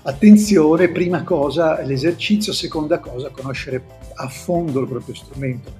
Attenzione, 0.02 0.90
prima 0.90 1.22
cosa 1.22 1.80
l'esercizio, 1.82 2.52
seconda 2.52 2.98
cosa 2.98 3.30
conoscere 3.30 3.84
a 4.14 4.28
fondo 4.28 4.80
il 4.80 4.88
proprio 4.88 5.14
strumento, 5.14 5.72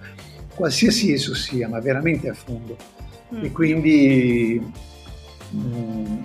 qualsiasi 0.55 1.13
esso 1.13 1.35
sia, 1.35 1.69
ma 1.69 1.81
veramente 1.81 2.29
a 2.29 2.35
fondo. 2.35 2.77
Mm. 3.35 3.45
E 3.45 3.53
quindi 3.53 4.73
mm, 5.55 6.17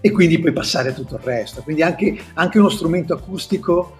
e 0.00 0.10
quindi 0.12 0.38
poi 0.38 0.52
passare 0.52 0.90
a 0.90 0.92
tutto 0.92 1.16
il 1.16 1.22
resto. 1.22 1.62
Quindi 1.62 1.82
anche, 1.82 2.16
anche 2.34 2.58
uno 2.58 2.68
strumento 2.68 3.12
acustico 3.12 3.96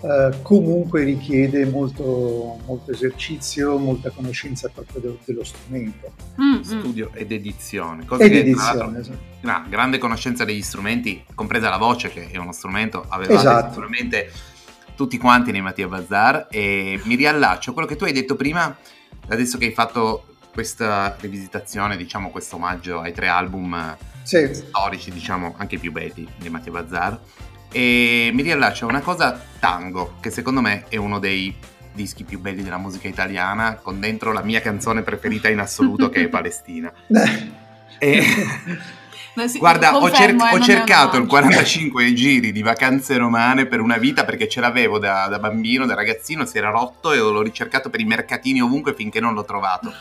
eh, 0.00 0.30
comunque 0.42 1.02
richiede 1.02 1.64
molto, 1.66 2.58
molto, 2.64 2.92
esercizio, 2.92 3.78
molta 3.78 4.10
conoscenza 4.10 4.68
proprio 4.68 5.00
de- 5.00 5.18
dello 5.24 5.42
strumento. 5.42 6.12
Mm-hmm. 6.40 6.60
Studio 6.62 7.10
ed 7.12 7.32
edizione. 7.32 8.04
Cosa 8.04 8.22
ed 8.22 8.36
edizione, 8.36 9.00
esatto. 9.00 9.18
una 9.42 9.66
grande 9.68 9.98
conoscenza 9.98 10.44
degli 10.44 10.62
strumenti, 10.62 11.24
compresa 11.34 11.68
la 11.68 11.78
voce 11.78 12.10
che 12.10 12.30
è 12.30 12.36
uno 12.36 12.52
strumento, 12.52 13.04
avevate 13.08 13.38
esatto. 13.38 13.68
sicuramente 13.70 14.30
tutti 14.94 15.18
quanti 15.18 15.50
nei 15.50 15.62
Mattia 15.62 15.88
Bazar 15.88 16.46
e 16.50 17.00
mi 17.04 17.16
riallaccio 17.16 17.70
a 17.70 17.72
quello 17.72 17.88
che 17.88 17.96
tu 17.96 18.04
hai 18.04 18.12
detto 18.12 18.36
prima, 18.36 18.76
adesso 19.28 19.58
che 19.58 19.66
hai 19.66 19.72
fatto 19.72 20.36
questa 20.52 21.16
rivisitazione, 21.20 21.96
diciamo 21.96 22.30
questo 22.30 22.56
omaggio 22.56 23.00
ai 23.00 23.12
tre 23.12 23.26
album 23.26 23.96
sì. 24.22 24.48
storici, 24.52 25.10
diciamo 25.10 25.54
anche 25.56 25.78
più 25.78 25.90
belli 25.90 26.26
di 26.36 26.48
Mattia 26.48 26.72
Bazar 26.72 27.20
e 27.70 28.30
mi 28.32 28.42
riallaccio 28.42 28.86
a 28.86 28.88
una 28.88 29.00
cosa 29.00 29.40
tango, 29.58 30.16
che 30.20 30.30
secondo 30.30 30.60
me 30.60 30.84
è 30.88 30.96
uno 30.96 31.18
dei 31.18 31.54
dischi 31.92 32.24
più 32.24 32.38
belli 32.38 32.62
della 32.62 32.78
musica 32.78 33.08
italiana, 33.08 33.74
con 33.82 33.98
dentro 34.00 34.32
la 34.32 34.42
mia 34.42 34.60
canzone 34.60 35.02
preferita 35.02 35.48
in 35.48 35.58
assoluto 35.58 36.08
che 36.08 36.22
è 36.22 36.28
Palestina. 36.28 36.92
e... 37.98 38.22
Si, 39.46 39.58
Guarda, 39.58 39.96
ho, 39.96 40.10
cer- 40.10 40.34
eh, 40.34 40.56
ho 40.56 40.58
cercato 40.58 41.16
il 41.16 41.28
45 41.28 42.12
giri 42.12 42.50
di 42.50 42.60
vacanze 42.60 43.16
romane 43.16 43.66
per 43.66 43.80
una 43.80 43.96
vita 43.96 44.24
perché 44.24 44.48
ce 44.48 44.58
l'avevo 44.58 44.98
da, 44.98 45.28
da, 45.28 45.38
bambino, 45.38 45.86
da 45.86 45.94
ragazzino, 45.94 46.44
si 46.44 46.58
era 46.58 46.70
rotto 46.70 47.12
e 47.12 47.18
l'ho 47.18 47.40
ricercato 47.40 47.88
per 47.88 48.00
i 48.00 48.04
mercatini 48.04 48.60
ovunque 48.60 48.94
finché 48.94 49.20
non 49.20 49.34
l'ho 49.34 49.44
trovato. 49.44 49.92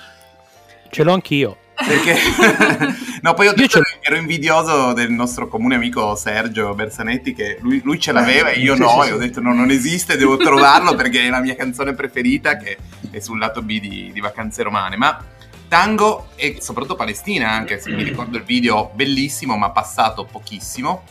Ce 0.89 1.03
l'ho 1.03 1.13
anch'io. 1.13 1.57
Perché 1.77 2.15
no, 3.21 3.35
poi 3.35 3.47
ho 3.47 3.53
detto 3.53 3.79
che 3.79 3.99
ero 4.01 4.15
invidioso 4.15 4.93
del 4.93 5.11
nostro 5.11 5.47
comune 5.47 5.75
amico 5.75 6.15
Sergio 6.15 6.73
Bersanetti 6.73 7.33
che 7.33 7.59
lui, 7.61 7.81
lui 7.83 7.99
ce 7.99 8.11
l'aveva 8.11 8.49
e 8.49 8.59
io 8.59 8.75
no, 8.75 9.03
e 9.03 9.11
ho 9.11 9.17
detto 9.17 9.41
no, 9.41 9.53
non 9.53 9.69
esiste, 9.69 10.17
devo 10.17 10.37
trovarlo 10.37 10.95
perché 10.95 11.27
è 11.27 11.29
la 11.29 11.39
mia 11.39 11.55
canzone 11.55 11.93
preferita 11.93 12.57
che 12.57 12.77
è 13.11 13.19
sul 13.19 13.37
lato 13.37 13.61
B 13.61 13.79
di, 13.79 14.09
di 14.11 14.19
Vacanze 14.19 14.63
Romane. 14.63 14.97
Ma 14.97 15.23
tango 15.67 16.29
e 16.35 16.57
soprattutto 16.61 16.95
Palestina, 16.95 17.51
anche 17.51 17.79
se 17.79 17.91
mi 17.91 18.01
ricordo 18.01 18.37
il 18.37 18.43
video 18.43 18.89
bellissimo 18.95 19.55
ma 19.55 19.69
passato 19.69 20.25
pochissimo. 20.25 21.03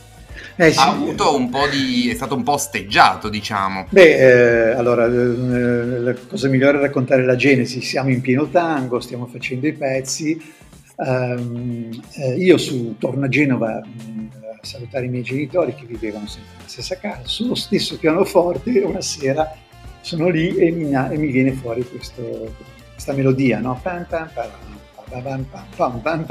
Eh, 0.58 0.72
sì. 0.72 0.78
ha 0.78 0.88
avuto 0.88 1.36
un 1.36 1.50
po' 1.50 1.66
di. 1.68 2.08
è 2.10 2.14
stato 2.14 2.34
un 2.34 2.42
po' 2.42 2.52
osteggiato, 2.52 3.28
diciamo. 3.28 3.86
Beh, 3.90 4.70
eh, 4.70 4.70
allora, 4.70 5.04
eh, 5.04 5.10
la 5.10 6.14
cosa 6.14 6.48
migliore 6.48 6.78
è 6.78 6.80
raccontare 6.80 7.24
la 7.24 7.36
genesi. 7.36 7.82
Siamo 7.82 8.10
in 8.10 8.22
pieno 8.22 8.48
tango, 8.48 9.00
stiamo 9.00 9.26
facendo 9.26 9.66
i 9.66 9.72
pezzi. 9.74 10.54
Um, 10.96 11.90
io 12.38 12.56
su, 12.56 12.96
torno 12.98 13.26
a 13.26 13.28
Genova 13.28 13.82
mm, 13.84 14.26
a 14.58 14.58
salutare 14.62 15.04
i 15.04 15.08
miei 15.10 15.22
genitori 15.22 15.74
che 15.74 15.84
vivevano 15.84 16.26
sempre 16.26 16.52
nella 16.56 16.68
stessa 16.68 16.96
casa. 16.96 17.20
Sullo 17.24 17.54
stesso 17.54 17.98
pianoforte, 17.98 18.80
una 18.80 19.02
sera 19.02 19.54
sono 20.00 20.28
lì 20.30 20.56
e 20.56 20.70
mi, 20.70 20.90
e 20.92 21.18
mi 21.18 21.30
viene 21.30 21.52
fuori 21.52 21.86
questo, 21.86 22.54
questa 22.92 23.12
melodia, 23.12 23.58
no? 23.58 23.78
Pam, 23.82 24.06
pam, 24.08 26.00
pam, 26.00 26.26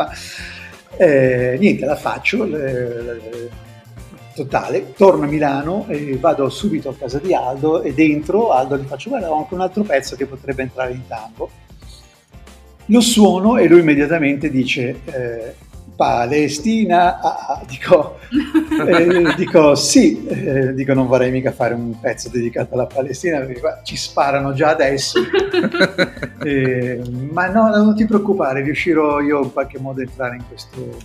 eh, 0.98 1.58
niente, 1.60 1.86
la 1.86 1.96
faccio. 1.96 2.44
Le, 2.46 3.02
le, 3.04 3.50
totale, 4.36 4.94
torno 4.94 5.24
a 5.24 5.28
Milano 5.28 5.86
e 5.88 6.18
vado 6.18 6.50
subito 6.50 6.90
a 6.90 6.96
casa 6.96 7.20
di 7.20 7.34
Aldo 7.34 7.82
e 7.82 7.94
dentro 7.94 8.52
Aldo 8.52 8.78
gli 8.78 8.86
faccio 8.86 9.10
guarda 9.10 9.32
ho 9.32 9.38
anche 9.38 9.54
un 9.54 9.62
altro 9.62 9.84
pezzo 9.84 10.16
che 10.16 10.26
potrebbe 10.26 10.64
entrare 10.64 10.92
in 10.92 11.08
tango. 11.08 11.50
Lo 12.88 13.02
suono 13.02 13.58
e 13.58 13.68
lui 13.68 13.80
immediatamente 13.80 14.52
dice 14.52 15.00
eh, 15.06 15.56
Palestina, 15.96 17.20
ah, 17.20 17.46
ah. 17.48 17.64
Dico, 17.66 18.20
eh, 18.88 19.34
dico 19.38 19.76
sì, 19.76 20.26
eh, 20.28 20.74
dico 20.74 20.94
non 20.94 21.08
vorrei 21.08 21.32
mica 21.32 21.52
fare 21.52 21.74
un 21.74 21.98
pezzo 22.00 22.30
dedicato 22.30 22.74
alla 22.74 22.86
Palestina 22.86 23.40
perché 23.40 23.60
qua 23.60 23.80
ci 23.84 23.96
sparano 23.96 24.54
già 24.54 24.70
adesso, 24.70 25.20
eh, 26.44 27.02
ma 27.32 27.48
no, 27.48 27.70
non 27.70 27.96
ti 27.96 28.06
preoccupare, 28.06 28.62
riuscirò 28.62 29.22
io 29.22 29.44
in 29.44 29.54
qualche 29.54 29.80
modo 29.80 30.02
a 30.02 30.04
entrare 30.04 30.36
in 30.36 30.44
questo, 30.48 30.98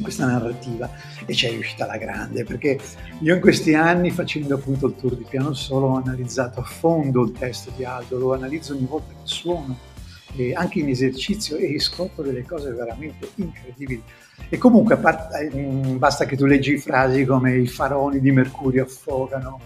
in 0.00 0.02
questa 0.02 0.26
narrativa 0.26 0.90
e 1.26 1.34
ci 1.34 1.46
è 1.46 1.50
riuscita 1.50 1.84
alla 1.84 1.98
grande 1.98 2.44
perché 2.44 2.78
io 3.20 3.34
in 3.34 3.40
questi 3.40 3.74
anni 3.74 4.10
facendo 4.10 4.54
appunto 4.54 4.86
il 4.86 4.96
tour 4.96 5.14
di 5.14 5.26
piano 5.28 5.52
solo 5.52 5.88
ho 5.88 5.96
analizzato 5.96 6.60
a 6.60 6.64
fondo 6.64 7.22
il 7.22 7.32
testo 7.32 7.70
di 7.76 7.84
Aldo, 7.84 8.18
lo 8.18 8.34
analizzo 8.34 8.74
ogni 8.74 8.86
volta 8.86 9.12
che 9.12 9.20
suono 9.24 9.88
e 10.36 10.54
anche 10.54 10.78
in 10.80 10.88
esercizio 10.88 11.56
e 11.56 11.78
scopro 11.80 12.22
delle 12.22 12.44
cose 12.44 12.70
veramente 12.70 13.30
incredibili. 13.36 14.02
E 14.48 14.58
comunque 14.58 14.96
part- 14.96 15.34
eh, 15.34 15.50
basta 15.96 16.24
che 16.24 16.36
tu 16.36 16.46
leggi 16.46 16.78
frasi 16.78 17.24
come 17.24 17.56
i 17.56 17.66
faroni 17.66 18.20
di 18.20 18.30
Mercurio 18.30 18.84
affogano, 18.84 19.60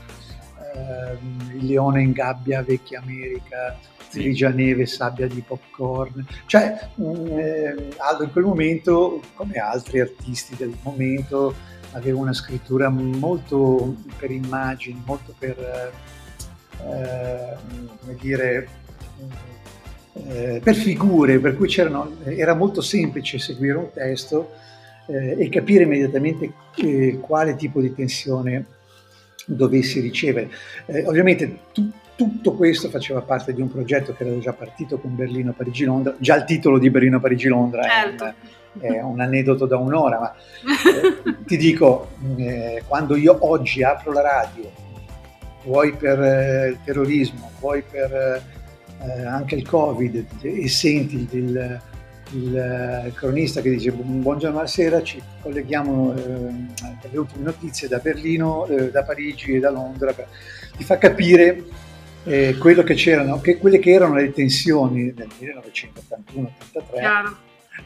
ehm, 0.74 1.58
il 1.58 1.66
leone 1.66 2.02
in 2.02 2.12
gabbia, 2.12 2.62
vecchia 2.62 3.00
America, 3.00 3.78
grigia 4.20 4.48
neve, 4.50 4.86
sabbia 4.86 5.26
di 5.26 5.42
popcorn. 5.46 6.26
Cioè, 6.46 6.88
eh, 6.96 7.88
Aldo 7.96 8.24
in 8.24 8.32
quel 8.32 8.44
momento, 8.44 9.20
come 9.34 9.54
altri 9.54 10.00
artisti 10.00 10.56
del 10.56 10.74
momento, 10.82 11.54
aveva 11.92 12.18
una 12.18 12.32
scrittura 12.32 12.88
molto 12.88 13.96
per 14.18 14.30
immagini, 14.30 15.02
molto 15.04 15.34
per, 15.38 15.92
eh, 16.78 17.56
come 18.00 18.16
dire, 18.20 18.68
eh, 20.14 20.60
per 20.62 20.74
figure, 20.74 21.38
per 21.38 21.56
cui 21.56 21.72
era 22.24 22.54
molto 22.54 22.80
semplice 22.80 23.38
seguire 23.38 23.78
un 23.78 23.90
testo 23.92 24.52
eh, 25.06 25.36
e 25.38 25.48
capire 25.48 25.84
immediatamente 25.84 26.52
quale 27.20 27.56
tipo 27.56 27.80
di 27.80 27.94
tensione 27.94 28.66
dovessi 29.46 30.00
ricevere. 30.00 30.50
Eh, 30.86 31.06
ovviamente 31.06 31.58
tu, 31.72 31.90
tutto 32.16 32.52
questo 32.52 32.88
faceva 32.88 33.20
parte 33.22 33.52
di 33.52 33.60
un 33.60 33.70
progetto 33.70 34.14
che 34.14 34.24
era 34.24 34.38
già 34.38 34.52
partito 34.52 34.98
con 34.98 35.16
Berlino, 35.16 35.52
Parigi, 35.52 35.84
Londra. 35.84 36.14
Già 36.18 36.36
il 36.36 36.44
titolo 36.44 36.78
di 36.78 36.90
Berlino, 36.90 37.20
Parigi, 37.20 37.48
Londra 37.48 37.82
certo. 37.82 38.24
è, 38.24 38.88
un, 38.88 38.94
è, 38.94 39.02
un, 39.02 39.20
aneddoto 39.20 39.66
da 39.66 39.76
un'ora, 39.76 40.18
ma 40.20 40.34
eh, 40.34 41.44
ti 41.44 41.56
dico, 41.56 42.10
eh, 42.36 42.82
quando 42.86 43.16
io 43.16 43.36
oggi 43.40 43.82
apro 43.82 44.12
la 44.12 44.22
radio, 44.22 44.70
vuoi 45.64 45.92
per 45.94 46.20
eh, 46.20 46.68
il 46.68 46.78
terrorismo, 46.84 47.50
vuoi 47.58 47.82
per 47.82 48.12
eh, 49.00 49.24
anche 49.24 49.56
il 49.56 49.66
Covid, 49.66 50.24
e 50.40 50.68
senti 50.68 51.16
il, 51.16 51.28
il, 51.32 51.80
il, 52.32 53.12
cronista 53.14 53.60
che 53.60 53.70
dice 53.70 53.90
buongiorno, 53.90 54.52
buonasera, 54.52 55.02
ci 55.02 55.20
colleghiamo 55.42 56.14
eh, 56.14 56.20
per 57.00 57.10
le 57.10 57.18
ultime 57.18 57.44
notizie 57.44 57.88
da 57.88 57.98
Berlino, 57.98 58.66
eh, 58.66 58.90
da 58.90 59.02
Parigi 59.02 59.54
e 59.54 59.58
da 59.58 59.70
Londra, 59.70 60.12
per, 60.12 60.28
ti 60.76 60.84
fa 60.84 60.96
capire 60.96 61.82
eh, 62.24 62.56
quello 62.58 62.82
che 62.82 62.94
c'erano, 62.94 63.40
che, 63.40 63.58
quelle 63.58 63.78
che 63.78 63.92
erano 63.92 64.14
le 64.14 64.32
tensioni 64.32 65.12
nel 65.14 65.28
1981-83, 65.40 67.34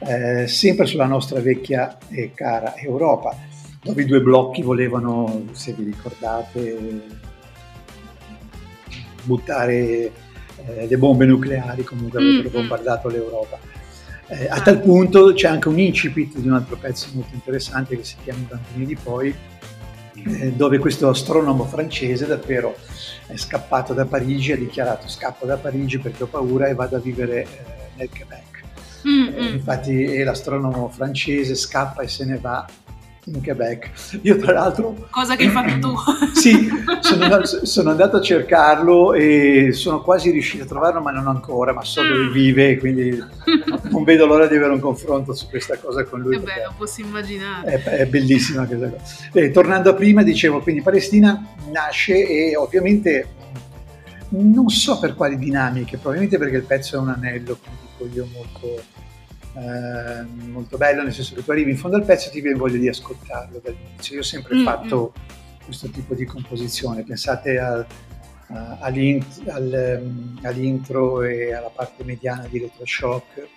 eh, 0.01 0.47
sempre 0.47 0.87
sulla 0.87 1.07
nostra 1.07 1.41
vecchia 1.41 1.99
e 2.09 2.33
cara 2.35 2.77
Europa, 2.77 3.37
dove 3.83 4.03
i 4.03 4.07
due 4.07 4.21
blocchi 4.21 4.63
volevano, 4.63 5.47
se 5.53 5.73
vi 5.73 5.85
ricordate, 5.85 7.03
buttare 9.23 9.77
eh, 10.67 10.87
le 10.89 10.99
bombe 10.99 11.27
nucleari, 11.27 11.85
comunque 11.85 12.19
avrebbero 12.19 12.49
mm, 12.49 12.53
mm. 12.53 12.55
bombardato 12.61 13.09
l'Europa. 13.09 13.59
Eh, 14.31 14.47
a 14.49 14.61
tal 14.61 14.81
punto 14.81 15.33
c'è 15.33 15.49
anche 15.49 15.69
un 15.69 15.79
incipit 15.79 16.37
di 16.37 16.47
un 16.49 16.55
altro 16.55 16.77
pezzo 16.77 17.09
molto 17.15 17.35
interessante 17.35 17.97
che 17.97 18.05
si 18.05 18.17
chiama 18.23 18.41
I 18.41 18.47
bambini 18.49 18.87
di 18.87 18.97
poi, 18.97 19.35
dove 20.55 20.79
questo 20.79 21.09
astronomo 21.09 21.65
francese 21.65 22.27
davvero 22.27 22.77
è 23.27 23.37
scappato 23.37 23.93
da 23.95 24.05
Parigi, 24.05 24.53
ha 24.53 24.57
dichiarato 24.57 25.09
scappo 25.09 25.47
da 25.47 25.57
Parigi 25.57 25.99
perché 25.99 26.23
ho 26.23 26.27
paura 26.27 26.67
e 26.67 26.75
vado 26.75 26.97
a 26.97 27.01
vivere 27.01 27.43
eh, 27.43 27.49
nel 27.97 28.09
Quebec. 28.09 28.47
Mm-hmm. 29.07 29.55
infatti 29.55 30.23
l'astronomo 30.25 30.89
francese 30.89 31.55
scappa 31.55 32.03
e 32.03 32.09
se 32.09 32.25
ne 32.25 32.37
va 32.37 32.67
in 33.35 33.43
Quebec. 33.43 33.91
Io 34.23 34.37
tra 34.39 34.53
l'altro... 34.53 35.07
Cosa 35.11 35.37
che 35.37 35.45
hai 35.45 35.51
fatto 35.51 35.79
tu. 35.79 35.95
sì, 36.35 36.69
sono, 37.01 37.45
sono, 37.45 37.91
andato 37.91 38.17
a 38.17 38.21
cercarlo 38.21 39.13
e 39.13 39.71
sono 39.73 40.03
quasi 40.03 40.31
riuscito 40.31 40.65
a 40.65 40.67
trovarlo, 40.67 41.01
ma 41.01 41.11
non 41.11 41.27
ancora, 41.27 41.73
ma 41.73 41.83
so 41.83 42.03
dove 42.03 42.25
mm. 42.25 42.33
vive, 42.33 42.79
quindi 42.79 43.23
non 43.91 44.05
vedo 44.05 44.27
l'ora 44.27 44.47
di 44.47 44.57
avere 44.57 44.73
un 44.73 44.81
confronto 44.81 45.35
su 45.35 45.49
questa 45.49 45.77
cosa 45.79 46.05
con 46.05 46.21
lui. 46.21 46.37
Che 46.37 46.43
bello, 46.43 46.75
posso 46.77 47.01
immaginare. 47.01 47.83
È, 47.83 47.83
è 47.83 48.07
bellissima 48.07 48.67
questa 48.67 48.91
cosa. 48.91 49.31
E, 49.33 49.51
tornando 49.51 49.91
a 49.91 49.95
prima, 49.95 50.23
dicevo, 50.23 50.61
quindi 50.61 50.83
Palestina 50.83 51.47
nasce 51.71 52.27
e 52.27 52.57
ovviamente 52.57 53.37
non 54.31 54.69
so 54.69 54.99
per 54.99 55.15
quali 55.15 55.39
dinamiche, 55.39 55.97
probabilmente 55.97 56.39
perché 56.39 56.57
il 56.57 56.65
pezzo 56.65 56.97
è 56.97 56.99
un 56.99 57.09
anello, 57.09 57.59
come 57.63 57.77
dico 57.81 58.15
io, 58.15 58.29
molto 58.33 58.83
eh, 59.59 60.23
molto 60.47 60.77
bello, 60.77 61.03
nel 61.03 61.13
senso 61.13 61.35
che 61.35 61.43
tu 61.43 61.51
arrivi 61.51 61.71
in 61.71 61.77
fondo 61.77 61.97
al 61.97 62.05
pezzo 62.05 62.29
e 62.29 62.31
ti 62.31 62.41
viene 62.41 62.57
voglia 62.57 62.79
di 62.79 62.89
ascoltarlo 62.89 63.61
dall'inizio. 63.63 64.15
Io 64.15 64.21
ho 64.21 64.25
sempre 64.25 64.55
mm-hmm. 64.55 64.65
fatto 64.65 65.13
questo 65.65 65.89
tipo 65.89 66.15
di 66.15 66.25
composizione, 66.25 67.03
pensate 67.03 67.59
al, 67.59 67.85
all'int, 68.81 69.43
al, 69.49 70.01
um, 70.01 70.39
all'intro 70.43 71.23
e 71.23 71.53
alla 71.53 71.71
parte 71.71 72.05
mediana 72.05 72.47
di 72.49 72.59
Electroshock, 72.59 73.49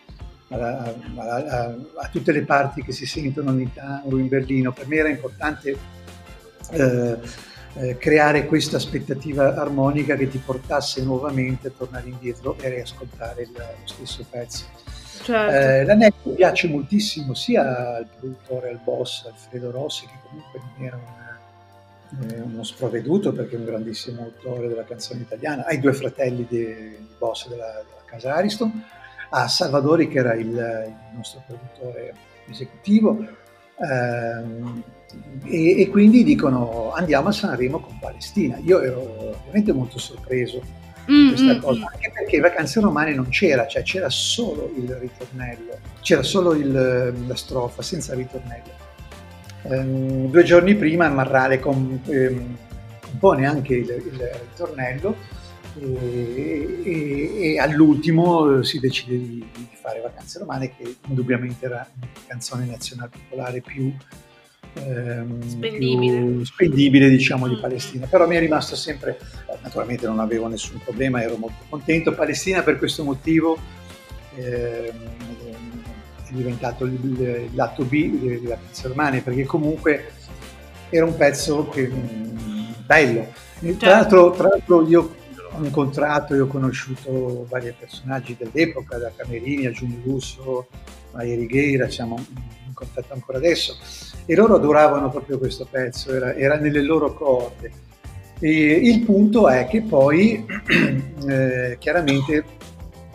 a, 0.50 0.94
a, 1.16 1.76
a, 1.96 2.10
tutte 2.12 2.32
le 2.32 2.44
parti 2.44 2.84
che 2.84 2.92
si 2.92 3.06
sentono 3.06 3.52
in 3.52 3.72
tango 3.72 4.18
in 4.18 4.28
Berlino. 4.28 4.74
Per 4.74 4.88
me 4.88 4.96
era 4.98 5.10
importante 5.10 5.78
eh, 6.72 7.18
eh, 7.76 7.98
creare 7.98 8.48
questa 8.48 8.78
aspettativa 8.78 9.56
armonica 9.56 10.16
che 10.16 10.28
ti 10.28 10.40
portasse 10.40 11.04
nuovamente 11.04 11.68
a 11.68 11.72
tornare 11.78 12.10
indietro 12.10 12.58
e 12.60 12.70
riascoltare 12.70 13.44
il, 13.44 13.52
lo 13.54 13.86
stesso 13.86 14.26
pezzo. 14.30 14.66
Certo. 15.24 15.56
Eh, 15.56 15.86
l'anello 15.86 16.34
piace 16.36 16.68
moltissimo 16.68 17.34
sia 17.34 17.96
al 17.98 18.08
produttore, 18.18 18.70
al 18.70 18.80
boss 18.84 19.26
Alfredo 19.26 19.72
Rossi, 19.72 20.06
che 20.06 20.18
comunque 20.28 20.60
non 20.60 20.86
era 20.86 20.98
una, 20.98 22.32
eh, 22.34 22.42
uno 22.42 22.64
sprovveduto 22.64 23.32
perché 23.32 23.56
è 23.56 23.60
un 23.60 23.66
grandissimo 23.66 24.24
autore 24.24 24.68
della 24.68 24.84
canzone 24.84 25.22
italiana, 25.22 25.66
ai 25.66 25.80
due 25.80 25.94
fratelli 25.94 26.46
di, 26.50 27.08
boss 27.18 27.48
della, 27.48 27.84
della, 27.88 28.04
casa 28.06 28.36
Ariston, 28.36 28.84
a 29.30 29.48
Salvadori 29.48 30.08
che 30.08 30.18
era 30.20 30.34
il, 30.34 30.48
il 30.48 31.16
nostro 31.16 31.44
produttore 31.46 32.14
esecutivo. 32.50 33.26
Ehm, 33.78 34.84
e, 35.44 35.82
e, 35.82 35.90
quindi 35.90 36.24
dicono 36.24 36.92
andiamo 36.94 37.30
a 37.30 37.32
Sanremo 37.32 37.80
con 37.80 38.00
Palestina. 38.00 38.58
Io 38.60 38.82
ero 38.82 39.36
ovviamente 39.38 39.74
molto 39.74 40.00
sorpreso 40.00 40.81
mm, 41.10 41.28
questa 41.30 41.54
mm, 41.54 41.60
cosa, 41.60 41.80
mm. 41.80 41.94
anche 41.94 42.12
perché 42.14 42.40
Vacanze 42.40 42.80
Romane 42.80 43.14
non 43.14 43.30
c'era, 43.30 43.68
cioè 43.68 43.84
c'era 43.84 44.10
solo 44.10 44.72
il 44.76 44.94
ritornello, 44.96 45.78
c'era 46.02 46.24
solo 46.24 46.54
il, 46.54 47.14
la 47.28 47.36
strofa 47.36 47.82
senza 47.82 48.14
ritornello. 48.14 48.90
Um, 49.64 50.30
due 50.32 50.44
giorni 50.44 50.76
prima 50.76 51.08
Marrale 51.10 51.60
com, 51.60 52.00
um, 52.04 52.58
compone 53.00 53.46
anche 53.46 53.76
il, 53.76 53.90
il 53.90 54.30
ritornello 54.50 55.16
e, 55.80 56.82
e, 56.84 57.54
e, 57.54 57.60
all'ultimo 57.60 58.64
si 58.64 58.80
decide 58.80 59.18
di, 59.18 59.46
di, 59.54 59.68
fare 59.80 60.02
Vacanze 60.02 60.40
Romane 60.40 60.76
che 60.76 60.98
indubbiamente 61.08 61.66
era 61.66 61.88
la 62.00 62.08
canzone 62.28 62.66
nazionale 62.66 63.12
popolare 63.12 63.62
più 63.62 63.94
ehm, 64.74 65.48
spendibile. 65.48 66.46
spendibile 66.46 67.10
diciamo 67.10 67.48
di 67.48 67.56
mm. 67.56 67.62
Palestina 67.62 68.08
però 68.08 68.28
mi 68.28 68.36
è 68.36 68.40
rimasto 68.40 68.76
sempre 68.76 69.20
naturalmente 69.62 70.06
non 70.08 70.20
avevo 70.20 70.48
nessun 70.48 70.80
problema 70.84 71.22
ero 71.22 71.38
molto 71.38 71.64
contento 71.70 72.14
Palestina 72.14 72.62
per 72.64 72.78
questo 72.78 73.04
motivo 73.04 73.58
ehm, 74.36 75.10
è 76.24 76.34
diventato 76.34 76.86
il, 76.86 77.00
il 77.04 77.50
lato 77.54 77.84
B 77.84 78.40
della 78.40 78.58
canzone 78.58 78.88
romane 78.94 79.22
perché 79.22 79.44
comunque 79.44 80.12
era 80.90 81.06
un 81.06 81.16
pezzo 81.16 81.68
che, 81.70 81.88
mm, 81.88 82.72
bello 82.86 83.28
certo. 83.62 83.78
tra, 83.78 83.90
l'altro, 83.92 84.32
tra 84.32 84.48
l'altro 84.48 84.88
io 84.88 85.16
ho 85.54 85.64
incontrato 85.64 86.34
e 86.34 86.40
ho 86.40 86.48
conosciuto 86.48 87.46
vari 87.50 87.74
personaggi 87.78 88.36
dell'epoca, 88.38 88.98
da 88.98 89.12
Camerini 89.16 89.66
a 89.66 89.72
Giunio 89.72 90.00
Russo, 90.04 90.68
a 91.12 91.22
Righeira, 91.22 91.90
siamo 91.90 92.16
in 92.18 92.61
contatto 92.86 93.14
ancora 93.14 93.38
adesso, 93.38 93.78
e 94.26 94.36
loro 94.36 94.56
adoravano 94.56 95.10
proprio 95.10 95.38
questo 95.38 95.68
pezzo, 95.70 96.14
era, 96.14 96.36
era 96.36 96.58
nelle 96.58 96.82
loro 96.82 97.14
corde. 97.14 97.90
E 98.40 98.50
il 98.50 99.02
punto 99.02 99.48
è 99.48 99.68
che 99.68 99.84
poi 99.84 100.44
eh, 101.28 101.78
chiaramente 101.80 102.44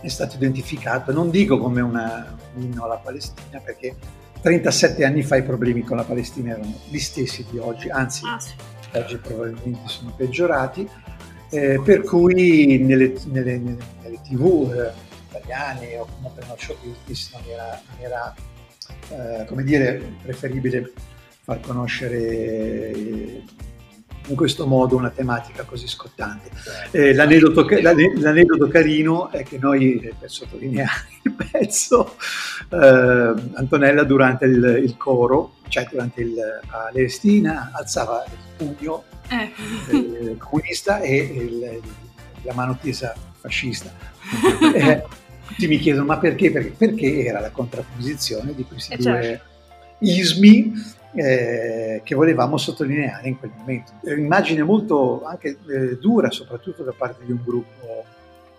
è 0.00 0.08
stato 0.08 0.36
identificato, 0.36 1.12
non 1.12 1.30
dico 1.30 1.58
come 1.58 1.80
una, 1.80 2.36
un 2.54 2.62
inno 2.62 2.84
alla 2.84 2.96
Palestina, 2.96 3.60
perché 3.60 3.96
37 4.40 5.04
anni 5.04 5.22
fa 5.22 5.36
i 5.36 5.42
problemi 5.42 5.82
con 5.82 5.96
la 5.96 6.04
Palestina 6.04 6.52
erano 6.52 6.72
gli 6.88 6.98
stessi 6.98 7.44
di 7.50 7.58
oggi, 7.58 7.88
anzi 7.88 8.22
ah, 8.24 8.38
sì. 8.38 8.54
oggi 8.92 9.16
probabilmente 9.16 9.88
sono 9.88 10.14
peggiorati, 10.16 10.88
eh, 11.50 11.80
per 11.84 12.02
cui 12.02 12.78
nelle, 12.78 13.14
nelle, 13.26 13.58
nelle 13.58 14.20
tv 14.22 14.72
eh, 14.72 14.92
italiane 15.28 15.98
o 15.98 16.06
comunque 16.14 16.42
nello 16.42 16.56
show 16.56 16.76
business 16.82 17.32
non 17.32 17.42
era, 17.48 17.82
non 17.88 18.04
era 18.04 18.34
eh, 19.10 19.44
come 19.46 19.62
dire, 19.62 20.02
preferibile 20.22 20.92
far 21.42 21.60
conoscere 21.60 22.18
eh, 22.18 23.42
in 24.28 24.34
questo 24.34 24.66
modo 24.66 24.96
una 24.96 25.10
tematica 25.10 25.64
così 25.64 25.86
scottante. 25.86 26.50
Eh, 26.90 27.14
l'aneddoto, 27.14 27.66
l'aneddoto, 27.68 28.68
carino 28.68 29.30
è 29.30 29.44
che 29.44 29.58
noi, 29.58 30.00
eh, 30.00 30.14
per 30.18 30.30
sottolineare 30.30 31.06
il 31.22 31.32
pezzo, 31.32 32.16
eh, 32.70 33.34
Antonella 33.54 34.02
durante 34.02 34.46
il, 34.46 34.80
il, 34.82 34.96
coro 34.96 35.54
cioè 35.68 35.86
durante 35.90 36.20
il 36.20 36.34
Palestina 36.68 37.70
alzava 37.74 38.24
il 38.24 38.38
pugno 38.56 39.04
eh. 39.28 39.52
eh 39.90 40.36
comunista 40.38 41.00
e 41.00 41.16
il, 41.16 41.80
la 42.42 42.54
mano 42.54 42.78
tesa 42.80 43.14
fascista. 43.38 43.92
tutti 45.46 45.68
mi 45.68 45.78
chiedono 45.78 46.04
ma 46.04 46.18
perché? 46.18 46.50
perché? 46.50 46.72
Perché 46.76 47.24
era 47.24 47.40
la 47.40 47.50
contrapposizione 47.50 48.54
di 48.54 48.64
questi 48.64 48.94
eh, 48.94 48.96
due 48.96 49.22
certo. 49.22 49.44
ismi 50.00 50.72
eh, 51.14 52.00
che 52.04 52.14
volevamo 52.14 52.56
sottolineare 52.58 53.28
in 53.28 53.38
quel 53.38 53.52
momento. 53.56 53.92
È 54.02 54.12
un'immagine 54.12 54.62
molto 54.62 55.24
anche 55.24 55.56
eh, 55.68 55.98
dura, 55.98 56.30
soprattutto 56.30 56.82
da 56.82 56.92
parte 56.96 57.24
di 57.24 57.32
un 57.32 57.40
gruppo 57.42 58.04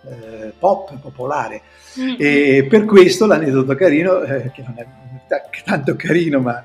eh, 0.04 0.52
pop 0.58 0.98
popolare. 1.00 1.62
Mm-hmm. 1.98 2.16
E 2.18 2.66
per 2.68 2.84
questo 2.84 3.26
l'aneddoto 3.26 3.74
carino, 3.74 4.22
eh, 4.22 4.50
che 4.52 4.62
non 4.62 4.74
è 4.76 4.86
tanto 5.64 5.94
carino 5.96 6.40
ma 6.40 6.64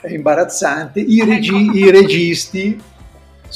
è 0.00 0.12
imbarazzante, 0.12 1.00
i, 1.00 1.22
regi- 1.24 1.66
ecco. 1.68 1.76
i 1.76 1.90
registi 1.90 2.80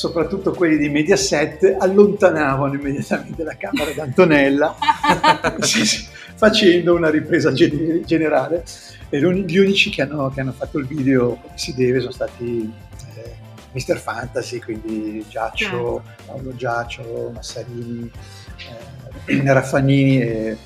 soprattutto 0.01 0.53
quelli 0.53 0.79
di 0.79 0.89
Mediaset, 0.89 1.77
allontanavano 1.79 2.73
immediatamente 2.73 3.43
la 3.43 3.55
camera 3.59 3.91
d'Antonella 3.93 4.75
facendo 6.37 6.95
una 6.95 7.11
ripresa 7.11 7.53
generale 7.53 8.65
e 9.11 9.21
gli 9.21 9.59
unici 9.59 9.91
che 9.91 10.01
hanno, 10.01 10.31
che 10.31 10.41
hanno, 10.41 10.53
fatto 10.53 10.79
il 10.79 10.87
video 10.87 11.35
come 11.35 11.59
si 11.59 11.75
deve 11.75 12.01
sono 12.01 12.13
stati 12.13 12.73
eh, 13.15 13.35
Mr. 13.73 13.99
Fantasy, 13.99 14.59
quindi 14.59 15.23
Giaccio, 15.29 15.65
certo. 15.67 16.03
Paolo 16.25 16.57
Giaccio, 16.57 17.31
Massarini, 17.35 18.11
eh, 19.27 19.43
Raffagnini 19.53 20.23
e, 20.23 20.57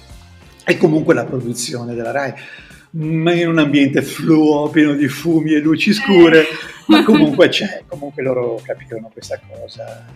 e, 0.65 0.77
comunque 0.77 1.13
la 1.13 1.25
produzione 1.25 1.97
della 1.97 2.13
RAI. 2.13 2.35
Ma 2.97 3.33
in 3.33 3.49
un 3.49 3.59
ambiente 3.59 4.03
fluo, 4.03 4.69
pieno 4.69 4.95
di 4.95 5.09
fumi 5.09 5.55
e 5.55 5.59
luci 5.59 5.93
scure, 5.93 6.43
eh. 6.43 6.47
ma 6.87 7.03
comunque 7.05 7.49
c'è, 7.49 7.83
comunque 7.89 8.23
loro 8.23 8.61
capirono 8.65 9.11
questa 9.13 9.41
cosa. 9.41 10.07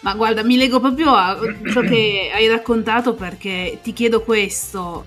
Ma 0.00 0.14
guarda, 0.14 0.44
mi 0.44 0.56
leggo 0.56 0.78
proprio 0.78 1.14
a 1.14 1.38
ciò 1.72 1.80
che 1.80 2.30
hai 2.32 2.46
raccontato 2.46 3.14
perché 3.14 3.78
ti 3.82 3.92
chiedo 3.92 4.22
questo 4.22 5.06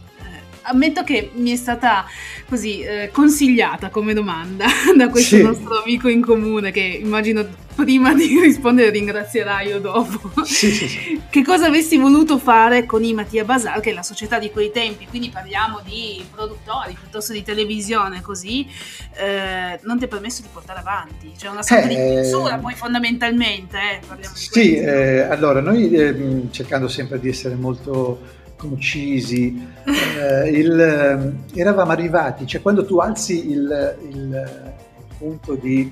ammetto 0.67 1.03
che 1.03 1.31
mi 1.35 1.51
è 1.51 1.55
stata 1.55 2.05
così 2.47 2.81
eh, 2.81 3.09
consigliata 3.11 3.89
come 3.89 4.13
domanda 4.13 4.65
da 4.95 5.09
questo 5.09 5.37
sì. 5.37 5.41
nostro 5.41 5.81
amico 5.81 6.07
in 6.07 6.21
comune 6.21 6.71
che 6.71 6.81
immagino 6.81 7.65
prima 7.77 8.13
di 8.13 8.39
rispondere 8.41 8.89
ringrazierai 8.89 9.67
io 9.67 9.79
dopo. 9.79 10.43
Sì, 10.43 10.71
sì, 10.71 10.87
sì. 10.87 11.21
Che 11.29 11.43
cosa 11.43 11.67
avresti 11.67 11.97
voluto 11.97 12.39
fare 12.39 12.85
con 12.85 13.03
i 13.03 13.13
Mattia 13.13 13.43
Basar, 13.43 13.79
che 13.79 13.91
è 13.91 13.93
la 13.93 14.01
società 14.01 14.39
di 14.39 14.49
quei 14.49 14.71
tempi, 14.71 15.05
quindi 15.05 15.29
parliamo 15.29 15.81
di 15.85 16.23
produttori 16.33 16.97
piuttosto 16.99 17.33
di 17.33 17.43
televisione, 17.43 18.21
così 18.21 18.67
eh, 19.15 19.79
non 19.83 19.99
ti 19.99 20.05
ha 20.05 20.07
permesso 20.07 20.41
di 20.41 20.47
portare 20.51 20.79
avanti. 20.79 21.31
C'è 21.37 21.49
una 21.49 21.61
sorta 21.61 21.85
eh, 21.85 21.89
di 21.89 21.95
censura 21.95 22.57
poi 22.57 22.73
fondamentalmente. 22.73 23.77
Eh, 23.77 24.27
sì, 24.33 24.75
eh, 24.75 25.21
allora 25.21 25.61
noi 25.61 25.93
ehm, 25.93 26.51
cercando 26.51 26.87
sempre 26.87 27.19
di 27.19 27.29
essere 27.29 27.53
molto 27.53 28.36
concisi, 28.57 29.65
eh, 29.85 30.49
il, 30.49 30.79
ehm, 30.79 31.43
eravamo 31.53 31.91
arrivati, 31.91 32.45
cioè 32.45 32.61
quando 32.61 32.85
tu 32.85 32.97
alzi 32.97 33.49
il, 33.51 33.97
il, 34.09 34.75
punto 35.17 35.55
di, 35.55 35.91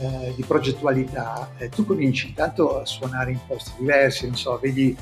eh, 0.00 0.32
di 0.34 0.42
progettualità, 0.42 1.50
eh, 1.58 1.68
tu 1.68 1.86
cominci 1.86 2.28
intanto 2.28 2.80
a 2.80 2.86
suonare 2.86 3.30
in 3.30 3.38
posti 3.46 3.72
diversi, 3.78 4.26
non 4.26 4.36
so, 4.36 4.58
vedi, 4.60 4.96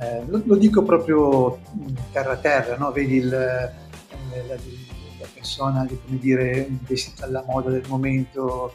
eh, 0.00 0.22
lo, 0.26 0.40
lo, 0.44 0.56
dico 0.56 0.82
proprio 0.82 1.58
terra 2.12 2.32
a 2.32 2.36
terra, 2.36 2.76
no? 2.76 2.90
vedi 2.90 3.16
il, 3.16 3.32
eh, 3.32 4.46
la, 4.46 4.54
la, 4.54 5.26
persona, 5.34 5.86
come 5.86 6.18
dire, 6.18 6.68
vestita 6.86 7.26
alla 7.26 7.44
moda 7.46 7.70
del 7.70 7.84
momento, 7.86 8.74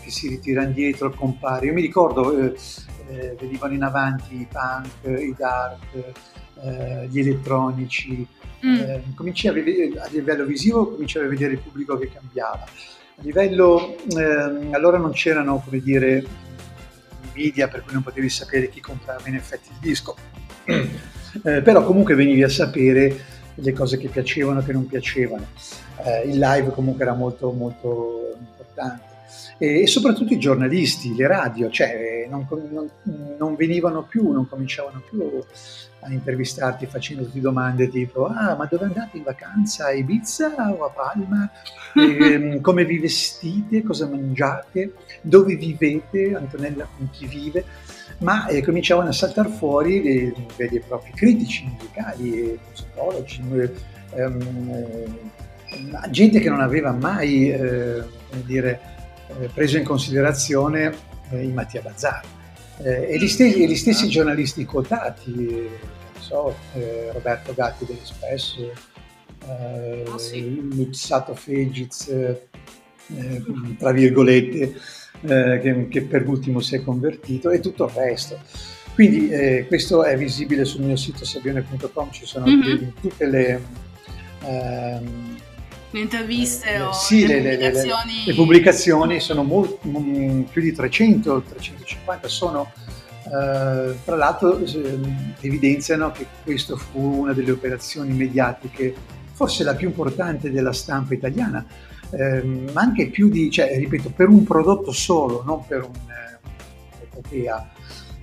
che 0.00 0.10
si 0.10 0.28
ritira 0.28 0.62
indietro, 0.62 1.10
compare. 1.10 1.66
Io 1.66 1.72
mi 1.72 1.80
ricordo, 1.80 2.36
eh, 2.36 2.54
eh, 3.08 3.36
venivano 3.38 3.74
in 3.74 3.82
avanti 3.82 4.40
i 4.40 4.48
punk, 4.50 5.20
i 5.20 5.34
dark, 5.36 6.12
eh, 6.62 7.06
gli 7.08 7.20
elettronici, 7.20 8.26
mm. 8.66 8.74
eh, 8.74 9.02
cominci 9.14 9.48
a, 9.48 9.52
vedere, 9.52 9.98
a 10.00 10.08
livello 10.10 10.44
visivo 10.44 10.88
cominciavi 10.88 11.26
a 11.26 11.28
vedere 11.28 11.52
il 11.52 11.58
pubblico 11.58 11.98
che 11.98 12.10
cambiava. 12.12 12.64
A 12.64 13.22
livello, 13.22 13.96
eh, 14.16 14.72
allora 14.72 14.98
non 14.98 15.12
c'erano, 15.12 15.60
come 15.64 15.80
dire, 15.80 16.24
media 17.34 17.68
per 17.68 17.82
cui 17.82 17.92
non 17.92 18.02
potevi 18.02 18.28
sapere 18.28 18.68
chi 18.68 18.80
comprava 18.80 19.28
in 19.28 19.34
effetti 19.34 19.68
il 19.70 19.78
disco, 19.80 20.16
eh, 20.64 21.62
però 21.62 21.84
comunque 21.84 22.14
venivi 22.14 22.42
a 22.42 22.48
sapere 22.48 23.36
le 23.54 23.72
cose 23.72 23.98
che 23.98 24.08
piacevano 24.08 24.60
e 24.60 24.64
che 24.64 24.72
non 24.72 24.86
piacevano. 24.86 25.46
Eh, 26.04 26.28
il 26.28 26.38
live 26.38 26.70
comunque 26.70 27.04
era 27.04 27.14
molto 27.14 27.50
molto 27.50 28.36
importante 28.38 29.16
e, 29.58 29.86
soprattutto 29.86 30.32
i 30.32 30.38
giornalisti, 30.38 31.14
le 31.14 31.26
radio, 31.26 31.70
cioè 31.70 32.26
non, 32.28 32.46
non, 32.70 32.90
non, 33.38 33.54
venivano 33.56 34.02
più, 34.02 34.30
non 34.30 34.48
cominciavano 34.48 35.02
più 35.08 35.42
a 36.00 36.12
intervistarti 36.12 36.86
facendoti 36.86 37.40
domande 37.40 37.88
tipo 37.88 38.26
ah 38.26 38.54
ma 38.54 38.66
dove 38.70 38.84
andate 38.84 39.16
in 39.16 39.24
vacanza? 39.24 39.86
A 39.86 39.92
Ibiza 39.92 40.52
o 40.70 40.84
a 40.84 40.90
Palma? 40.90 41.50
E, 41.94 42.32
ehm, 42.32 42.60
come 42.62 42.84
vi 42.84 42.98
vestite? 42.98 43.82
Cosa 43.82 44.06
mangiate? 44.06 44.94
Dove 45.22 45.56
vivete? 45.56 46.34
Antonella 46.34 46.88
con 46.96 47.10
chi 47.10 47.26
vive? 47.26 47.64
Ma 48.18 48.46
eh, 48.46 48.62
cominciavano 48.62 49.08
a 49.08 49.12
saltare 49.12 49.48
fuori 49.48 50.00
dei 50.02 50.34
veri 50.56 50.76
e 50.76 50.80
propri 50.80 51.12
critici 51.12 51.64
musicali 51.64 52.58
psicologi 52.72 53.42
ehm, 54.14 54.40
eh, 55.70 56.10
gente 56.10 56.40
che 56.40 56.48
non 56.48 56.60
aveva 56.60 56.92
mai 56.92 57.50
eh, 57.50 58.02
dire, 58.44 58.80
eh, 59.40 59.48
preso 59.52 59.76
in 59.76 59.84
considerazione 59.84 60.94
eh, 61.30 61.42
i 61.42 61.52
Mattia 61.52 61.82
Bazzaro 61.82 62.36
eh, 62.82 63.08
e, 63.10 63.18
gli 63.18 63.28
stessi, 63.28 63.62
e, 63.62 63.66
gli 63.66 63.76
stessi, 63.76 64.08
giornalisti 64.08 64.64
quotati, 64.64 65.68
so, 66.18 66.54
eh, 66.74 67.10
Roberto 67.12 67.52
Gatti 67.54 67.84
dell'Espresso, 67.84 68.72
eh, 69.46 70.04
oh, 70.06 70.18
sì. 70.18 70.68
Luzzatto 70.74 71.34
Fegiz, 71.34 72.08
eh, 72.08 72.48
tra 73.78 73.92
virgolette, 73.92 74.74
eh, 75.22 75.60
che, 75.60 75.88
che, 75.88 76.02
per 76.02 76.26
ultimo 76.28 76.60
si 76.60 76.76
è 76.76 76.82
convertito, 76.82 77.50
e 77.50 77.60
tutto 77.60 77.84
il 77.84 77.90
resto. 77.90 78.38
Quindi 78.94 79.28
eh, 79.28 79.64
questo 79.66 80.04
è 80.04 80.16
visibile 80.16 80.64
sul 80.64 80.82
mio 80.82 80.96
sito 80.96 81.24
sabione.com, 81.24 82.10
ci 82.10 82.26
sono 82.26 82.46
mm-hmm. 82.46 82.88
tutte 83.00 83.26
le... 83.26 83.62
Ehm, 84.44 85.36
le 85.90 86.00
interviste 86.00 86.74
eh, 86.74 86.80
o 86.80 86.92
sì, 86.92 87.26
le, 87.26 87.40
le, 87.40 87.56
pubblicazioni? 87.56 88.24
Le, 88.26 88.34
pubblicazioni 88.34 89.20
sono 89.20 89.42
molto, 89.42 89.78
più 90.50 90.62
di 90.62 90.72
300, 90.72 91.42
350, 91.42 92.28
sono 92.28 92.70
eh, 93.28 93.96
tra 94.04 94.16
l'altro 94.16 94.58
eh, 94.58 94.98
evidenziano 95.40 96.10
che 96.12 96.26
questa 96.42 96.76
fu 96.76 97.20
una 97.20 97.32
delle 97.32 97.50
operazioni 97.50 98.12
mediatiche, 98.12 98.94
forse 99.32 99.64
la 99.64 99.74
più 99.74 99.88
importante 99.88 100.50
della 100.50 100.72
stampa 100.72 101.14
italiana, 101.14 101.64
eh, 102.10 102.42
ma 102.42 102.80
anche 102.80 103.08
più 103.08 103.28
di, 103.28 103.50
cioè, 103.50 103.76
ripeto, 103.76 104.10
per 104.10 104.28
un 104.28 104.44
prodotto 104.44 104.92
solo, 104.92 105.42
non 105.44 105.66
per 105.66 105.86
un'epopea, 105.86 107.70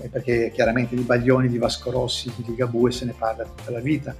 eh, 0.01 0.07
perché 0.09 0.51
chiaramente 0.53 0.95
di 0.95 1.01
Baglioni, 1.01 1.49
di 1.49 1.57
Vasco 1.57 1.91
Rossi, 1.91 2.31
di 2.35 2.43
Ligabue 2.47 2.91
se 2.91 3.05
ne 3.05 3.13
parla 3.17 3.43
tutta 3.43 3.71
la 3.71 3.79
vita, 3.79 4.15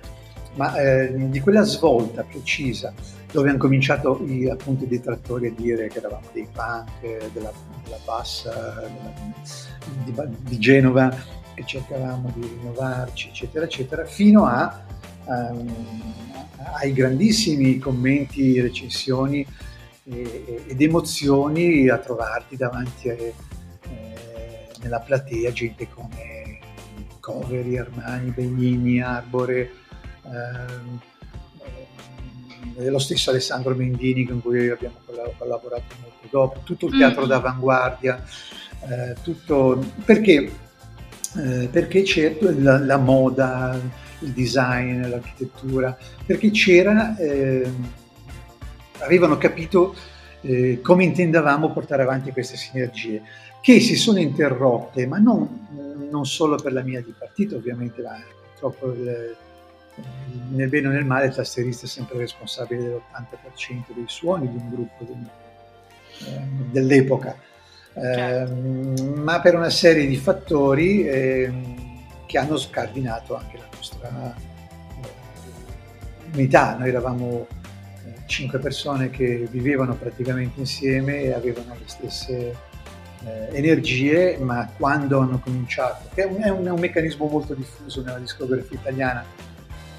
ma 0.55 0.75
eh, 0.77 1.13
di 1.29 1.39
quella 1.39 1.63
svolta 1.63 2.23
precisa 2.23 2.93
dove 3.36 3.50
hanno 3.50 3.58
cominciato 3.58 4.24
i, 4.26 4.50
appunto 4.50 4.86
i 4.86 4.88
detrattori 4.88 5.48
a 5.48 5.52
dire 5.52 5.89
che 5.89 5.98
eravamo 5.98 6.28
dei 6.32 6.48
punk 6.52 7.32
della, 7.34 7.52
della 7.84 8.00
bassa 8.06 8.89
della, 10.06 10.26
di, 10.26 10.38
di, 10.39 10.58
Genova 10.58 11.13
che 11.54 11.65
cercavamo 11.65 12.32
di 12.34 12.48
rinnovarci 12.48 13.28
eccetera 13.28 13.65
eccetera 13.65 14.06
fino 14.06 14.45
a, 14.45 14.84
um, 15.26 15.74
ai 16.80 16.93
grandissimi 16.93 17.78
commenti, 17.78 18.62
recensioni 18.62 19.45
e, 20.06 20.63
ed 20.67 20.82
emozioni 20.82 21.89
a 21.89 21.98
trovarti 21.98 22.56
davanti 22.56 23.10
a, 23.10 23.13
eh, 23.13 23.34
nella 24.82 25.02
platea 25.02 25.52
gente 25.52 25.89
come 25.89 26.60
Coveri, 27.19 27.78
Armani, 27.78 28.30
Benigni, 28.30 29.02
Arbore 29.02 29.71
ehm, 30.24 31.00
eh, 32.77 32.89
lo 32.89 32.99
stesso 32.99 33.29
Alessandro 33.29 33.73
Mendini 33.75 34.25
con 34.25 34.41
cui 34.41 34.69
abbiamo 34.69 34.95
collaborato 35.38 35.95
molto 36.01 36.27
dopo, 36.29 36.59
tutto 36.63 36.88
il 36.88 36.97
teatro 36.97 37.25
mm. 37.25 37.27
d'avanguardia, 37.27 38.23
eh, 38.89 39.15
tutto, 39.21 39.83
perché, 40.03 40.51
eh, 41.38 41.69
perché 41.71 42.01
c'è 42.03 42.38
la, 42.39 42.77
la, 42.79 42.97
moda, 42.97 43.79
il 44.19 44.31
design, 44.31 45.07
l'architettura, 45.07 45.97
perché 46.25 46.51
c'era, 46.51 47.15
eh, 47.17 47.71
avevano 48.99 49.38
capito 49.38 49.95
eh, 50.41 50.79
come 50.81 51.03
intendavamo 51.05 51.71
portare 51.71 52.03
avanti 52.03 52.31
queste 52.31 52.57
sinergie, 52.57 53.21
che 53.61 53.79
si 53.79 53.95
sono 53.95 54.19
interrotte, 54.19 55.07
ma 55.07 55.17
non, 55.17 56.07
non 56.09 56.25
solo 56.25 56.55
per 56.55 56.73
la 56.73 56.83
mia 56.83 57.01
di 57.01 57.13
partito 57.17 57.55
ovviamente, 57.55 58.01
ma 58.03 58.21
purtroppo 58.51 58.91
il, 58.91 59.35
nel 60.49 60.69
bene 60.69 60.88
o 60.88 60.91
nel 60.91 61.05
male 61.05 61.27
il 61.27 61.36
tastierista 61.36 61.86
è 61.86 61.89
sempre 61.89 62.17
responsabile 62.17 62.84
dell'80% 62.84 63.93
dei 63.93 64.05
suoni 64.08 64.49
di 64.49 64.58
un 64.58 64.69
gruppo, 64.69 65.05
eh, 66.25 66.41
dell'epoca, 66.71 67.38
certo. 67.93 68.53
eh, 68.53 69.03
ma 69.15 69.39
per 69.41 69.55
una 69.55 69.69
serie 69.69 70.05
di 70.05 70.17
fattori 70.17 71.08
eh, 71.08 71.53
che 72.25 72.38
hanno 72.38 72.58
scardinato 72.58 73.36
anche 73.36 73.58
la 73.58 73.67
nostra 73.73 74.36
unità. 76.34 76.75
Noi 76.77 76.89
eravamo 76.89 77.47
cinque 78.25 78.60
persone 78.60 79.10
che 79.10 79.47
vivevano 79.49 79.95
praticamente 79.95 80.60
insieme 80.60 81.21
e 81.21 81.34
avevano 81.34 81.73
le 81.73 81.88
stesse 81.88 82.55
eh, 83.25 83.49
energie, 83.51 84.38
ma 84.39 84.69
quando 84.75 85.19
hanno 85.19 85.39
cominciato, 85.39 86.10
che 86.13 86.23
è 86.23 86.25
un, 86.25 86.41
è 86.65 86.69
un 86.69 86.79
meccanismo 86.79 87.27
molto 87.27 87.53
diffuso 87.53 88.01
nella 88.01 88.19
discografia 88.19 88.77
italiana, 88.77 89.25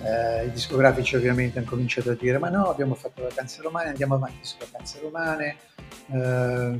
eh, 0.02 0.46
i 0.46 0.50
discografici 0.50 1.16
ovviamente 1.16 1.58
hanno 1.58 1.68
cominciato 1.68 2.10
a 2.10 2.14
dire 2.14 2.38
ma 2.38 2.48
no, 2.48 2.68
abbiamo 2.70 2.94
fatto 2.94 3.22
vacanze 3.22 3.62
romane, 3.62 3.88
andiamo 3.88 4.14
avanti 4.14 4.38
su 4.42 4.56
vacanze 4.58 5.00
romane, 5.00 5.56
eh, 6.12 6.78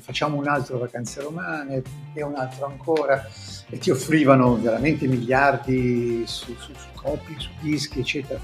facciamo 0.00 0.36
un 0.36 0.48
altro 0.48 0.78
vacanze 0.78 1.22
romane 1.22 1.82
e 2.14 2.22
un 2.22 2.34
altro 2.36 2.66
ancora 2.66 3.26
e 3.68 3.78
ti 3.78 3.90
offrivano 3.90 4.56
veramente 4.60 5.06
miliardi 5.06 6.24
su, 6.26 6.54
su, 6.56 6.72
su 6.72 6.88
copie, 6.94 7.38
su 7.38 7.50
dischi 7.60 8.00
eccetera. 8.00 8.40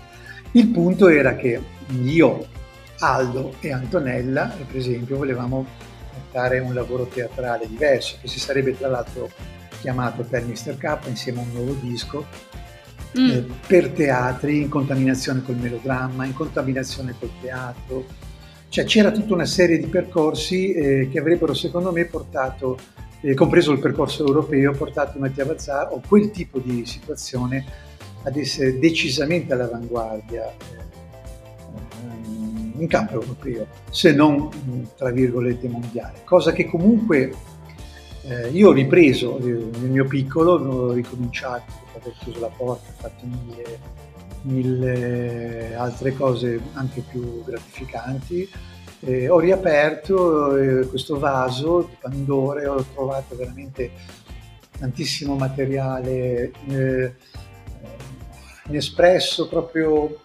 Il 0.52 0.68
punto 0.68 1.08
era 1.08 1.36
che 1.36 1.62
io, 2.02 2.46
Aldo 2.98 3.54
e 3.60 3.72
Antonella, 3.72 4.52
per 4.66 4.76
esempio, 4.76 5.16
volevamo 5.16 5.64
portare 6.12 6.58
un 6.58 6.74
lavoro 6.74 7.06
teatrale 7.06 7.68
diverso, 7.68 8.18
che 8.20 8.26
si 8.26 8.40
sarebbe 8.40 8.76
tra 8.76 8.88
l'altro 8.88 9.30
chiamato 9.80 10.22
per 10.22 10.44
Mr. 10.44 10.76
K 10.76 11.06
insieme 11.06 11.38
a 11.38 11.42
un 11.42 11.52
nuovo 11.52 11.72
disco, 11.74 12.26
mm. 13.18 13.30
eh, 13.30 13.46
per 13.66 13.90
teatri, 13.90 14.60
in 14.62 14.68
contaminazione 14.68 15.42
col 15.42 15.56
melodramma, 15.56 16.24
in 16.24 16.34
contaminazione 16.34 17.14
col 17.18 17.30
teatro. 17.40 18.04
Cioè 18.68 18.84
c'era 18.84 19.10
tutta 19.10 19.34
una 19.34 19.46
serie 19.46 19.78
di 19.78 19.86
percorsi 19.86 20.72
eh, 20.72 21.08
che 21.10 21.18
avrebbero 21.18 21.54
secondo 21.54 21.90
me 21.90 22.04
portato, 22.04 22.78
eh, 23.20 23.34
compreso 23.34 23.72
il 23.72 23.80
percorso 23.80 24.24
europeo, 24.24 24.72
portato 24.72 25.18
Mattia 25.18 25.44
Bazzar 25.44 25.88
o 25.90 26.00
quel 26.06 26.30
tipo 26.30 26.58
di 26.60 26.86
situazione 26.86 27.64
ad 28.22 28.36
essere 28.36 28.78
decisamente 28.78 29.52
all'avanguardia 29.52 30.46
eh, 30.46 30.88
in 32.78 32.86
campo 32.86 33.14
europeo, 33.14 33.66
se 33.90 34.12
non 34.12 34.48
tra 34.96 35.10
virgolette 35.10 35.68
mondiale, 35.68 36.20
cosa 36.24 36.52
che 36.52 36.66
comunque 36.66 37.32
eh, 38.22 38.48
io 38.50 38.68
ho 38.68 38.72
ripreso 38.72 39.38
nel 39.40 39.90
mio 39.90 40.04
piccolo, 40.04 40.52
ho 40.52 40.92
ricominciato, 40.92 41.79
aver 41.98 42.14
chiuso 42.18 42.40
la 42.40 42.48
porta, 42.48 42.90
ho 42.90 42.94
fatto 42.96 43.24
mille, 43.26 43.78
mille 44.42 45.74
altre 45.74 46.14
cose 46.14 46.60
anche 46.74 47.02
più 47.02 47.44
gratificanti. 47.44 48.48
Eh, 49.02 49.28
ho 49.28 49.38
riaperto 49.38 50.56
eh, 50.56 50.86
questo 50.86 51.18
vaso 51.18 51.88
di 51.88 51.96
Pandora 51.98 52.60
e 52.60 52.66
ho 52.66 52.84
trovato 52.92 53.34
veramente 53.34 53.90
tantissimo 54.78 55.36
materiale 55.36 56.52
eh, 56.68 57.14
inespresso, 58.66 59.48
proprio 59.48 60.18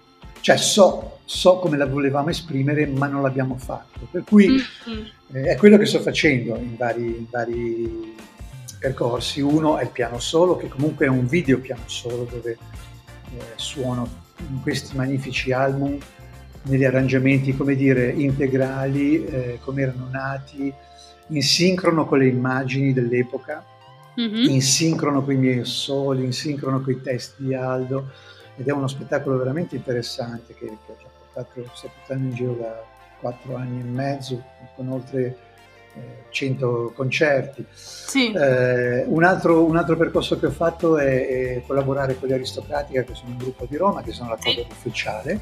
cioè 0.45 0.58
so, 0.58 1.21
so, 1.25 1.58
come 1.58 1.75
la 1.75 1.88
volevamo 1.88 2.30
esprimere, 2.30 2.86
ma 2.86 3.08
non 3.08 3.23
l'abbiamo 3.23 3.58
fatto. 3.58 4.08
Per 4.12 4.23
cui 4.23 4.47
mm-hmm. 4.47 5.06
eh, 5.34 5.43
è 5.54 5.56
quello 5.56 5.75
che 5.75 5.88
sto 5.88 5.99
facendo 6.01 6.56
in 6.56 6.75
vari, 6.78 7.04
in 7.04 7.25
vari, 7.32 8.15
percorsi. 8.77 9.41
Uno 9.41 9.77
è 9.77 9.83
il 9.83 9.89
piano 9.89 10.19
solo, 10.19 10.57
che 10.57 10.67
comunque 10.67 11.05
è 11.05 11.09
un 11.09 11.27
video 11.27 11.59
piano 11.59 11.83
solo 11.85 12.27
dove 12.29 12.51
eh, 12.51 13.43
suono 13.55 14.23
in 14.49 14.61
questi 14.61 14.95
magnifici 14.95 15.51
album 15.51 15.97
negli 16.63 16.83
arrangiamenti, 16.83 17.55
come 17.55 17.75
dire, 17.75 18.09
integrali, 18.09 19.25
eh, 19.25 19.59
come 19.63 19.81
erano 19.83 20.07
nati, 20.09 20.73
in 21.27 21.41
sincrono 21.41 22.05
con 22.05 22.19
le 22.19 22.27
immagini 22.27 22.93
dell'epoca, 22.93 23.63
mm-hmm. 24.19 24.49
in 24.49 24.61
sincrono 24.61 25.23
con 25.23 25.33
i 25.33 25.38
miei 25.38 25.65
soli, 25.65 26.23
in 26.23 26.33
sincrono 26.33 26.81
con 26.81 26.93
i 26.93 27.01
testi 27.01 27.45
di 27.45 27.53
Aldo 27.53 28.11
ed 28.57 28.67
è 28.67 28.71
uno 28.71 28.88
spettacolo 28.88 29.38
veramente 29.38 29.75
interessante 29.75 30.53
che, 30.53 30.65
che 30.65 30.91
ho 30.91 30.97
già 30.99 31.09
portato, 31.33 31.69
sto 31.75 31.89
portando 31.93 32.29
in 32.29 32.35
giro 32.35 32.53
da 32.53 32.83
quattro 33.19 33.55
anni 33.55 33.81
e 33.81 33.83
mezzo 33.83 34.43
con 34.75 34.89
oltre 34.89 35.38
100 36.29 36.93
concerti. 36.95 37.65
Sì. 37.71 38.31
Eh, 38.31 39.03
un, 39.08 39.23
altro, 39.23 39.63
un, 39.63 39.77
altro, 39.77 39.95
percorso 39.95 40.38
che 40.38 40.47
ho 40.47 40.51
fatto 40.51 40.97
è, 40.97 41.27
è, 41.27 41.62
collaborare 41.65 42.17
con 42.19 42.27
gli 42.27 42.34
Aristocratica, 42.34 43.03
che 43.03 43.15
sono 43.15 43.31
un 43.31 43.38
gruppo 43.38 43.65
di 43.69 43.77
Roma, 43.77 44.01
che 44.01 44.12
sono 44.12 44.29
la 44.29 44.38
cover 44.38 44.65
sì. 44.65 44.67
ufficiale, 44.69 45.39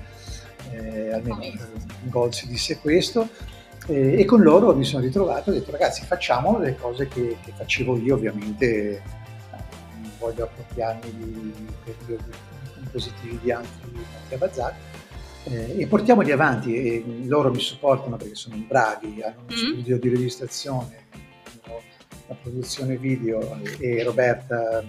eh, 0.72 1.14
almeno 1.14 1.40
Gold 2.04 2.34
si 2.34 2.48
disse 2.48 2.78
questo, 2.80 3.28
e 3.88 4.24
con 4.26 4.42
loro 4.42 4.74
mi 4.74 4.86
sono 4.86 5.04
ritrovato 5.04 5.50
e 5.50 5.52
ho 5.52 5.60
detto 5.60 5.72
ragazzi 5.72 6.06
facciamo 6.06 6.58
le 6.58 6.74
cose 6.78 7.10
che, 7.10 7.36
che 7.44 7.52
facevo 7.54 7.98
io 7.98 8.16
ovviamente 8.16 9.02
non 9.52 10.12
voglio 10.20 10.46
appropriarmi 10.46 11.14
di 11.18 11.54
periodi 11.84 12.24
dispositivi 12.80 13.40
di 13.42 13.52
altri 13.52 13.92
Mattia 13.92 14.38
Bazzar 14.38 14.74
eh, 15.46 15.76
e 15.78 15.88
portiamoli 15.88 16.32
avanti 16.32 16.76
e 16.76 17.04
loro 17.26 17.52
mi 17.52 17.60
supportano 17.60 18.18
perché 18.18 18.36
sono 18.36 18.56
bravi, 18.68 19.22
hanno 19.22 19.44
uno 19.48 19.56
mm-hmm. 19.56 19.74
studio 19.74 20.00
di 20.00 20.10
registrazione, 20.10 21.02
la 22.28 22.36
produzione 22.42 22.98
video 22.98 23.60
e 23.80 24.02
Roberta 24.04 24.84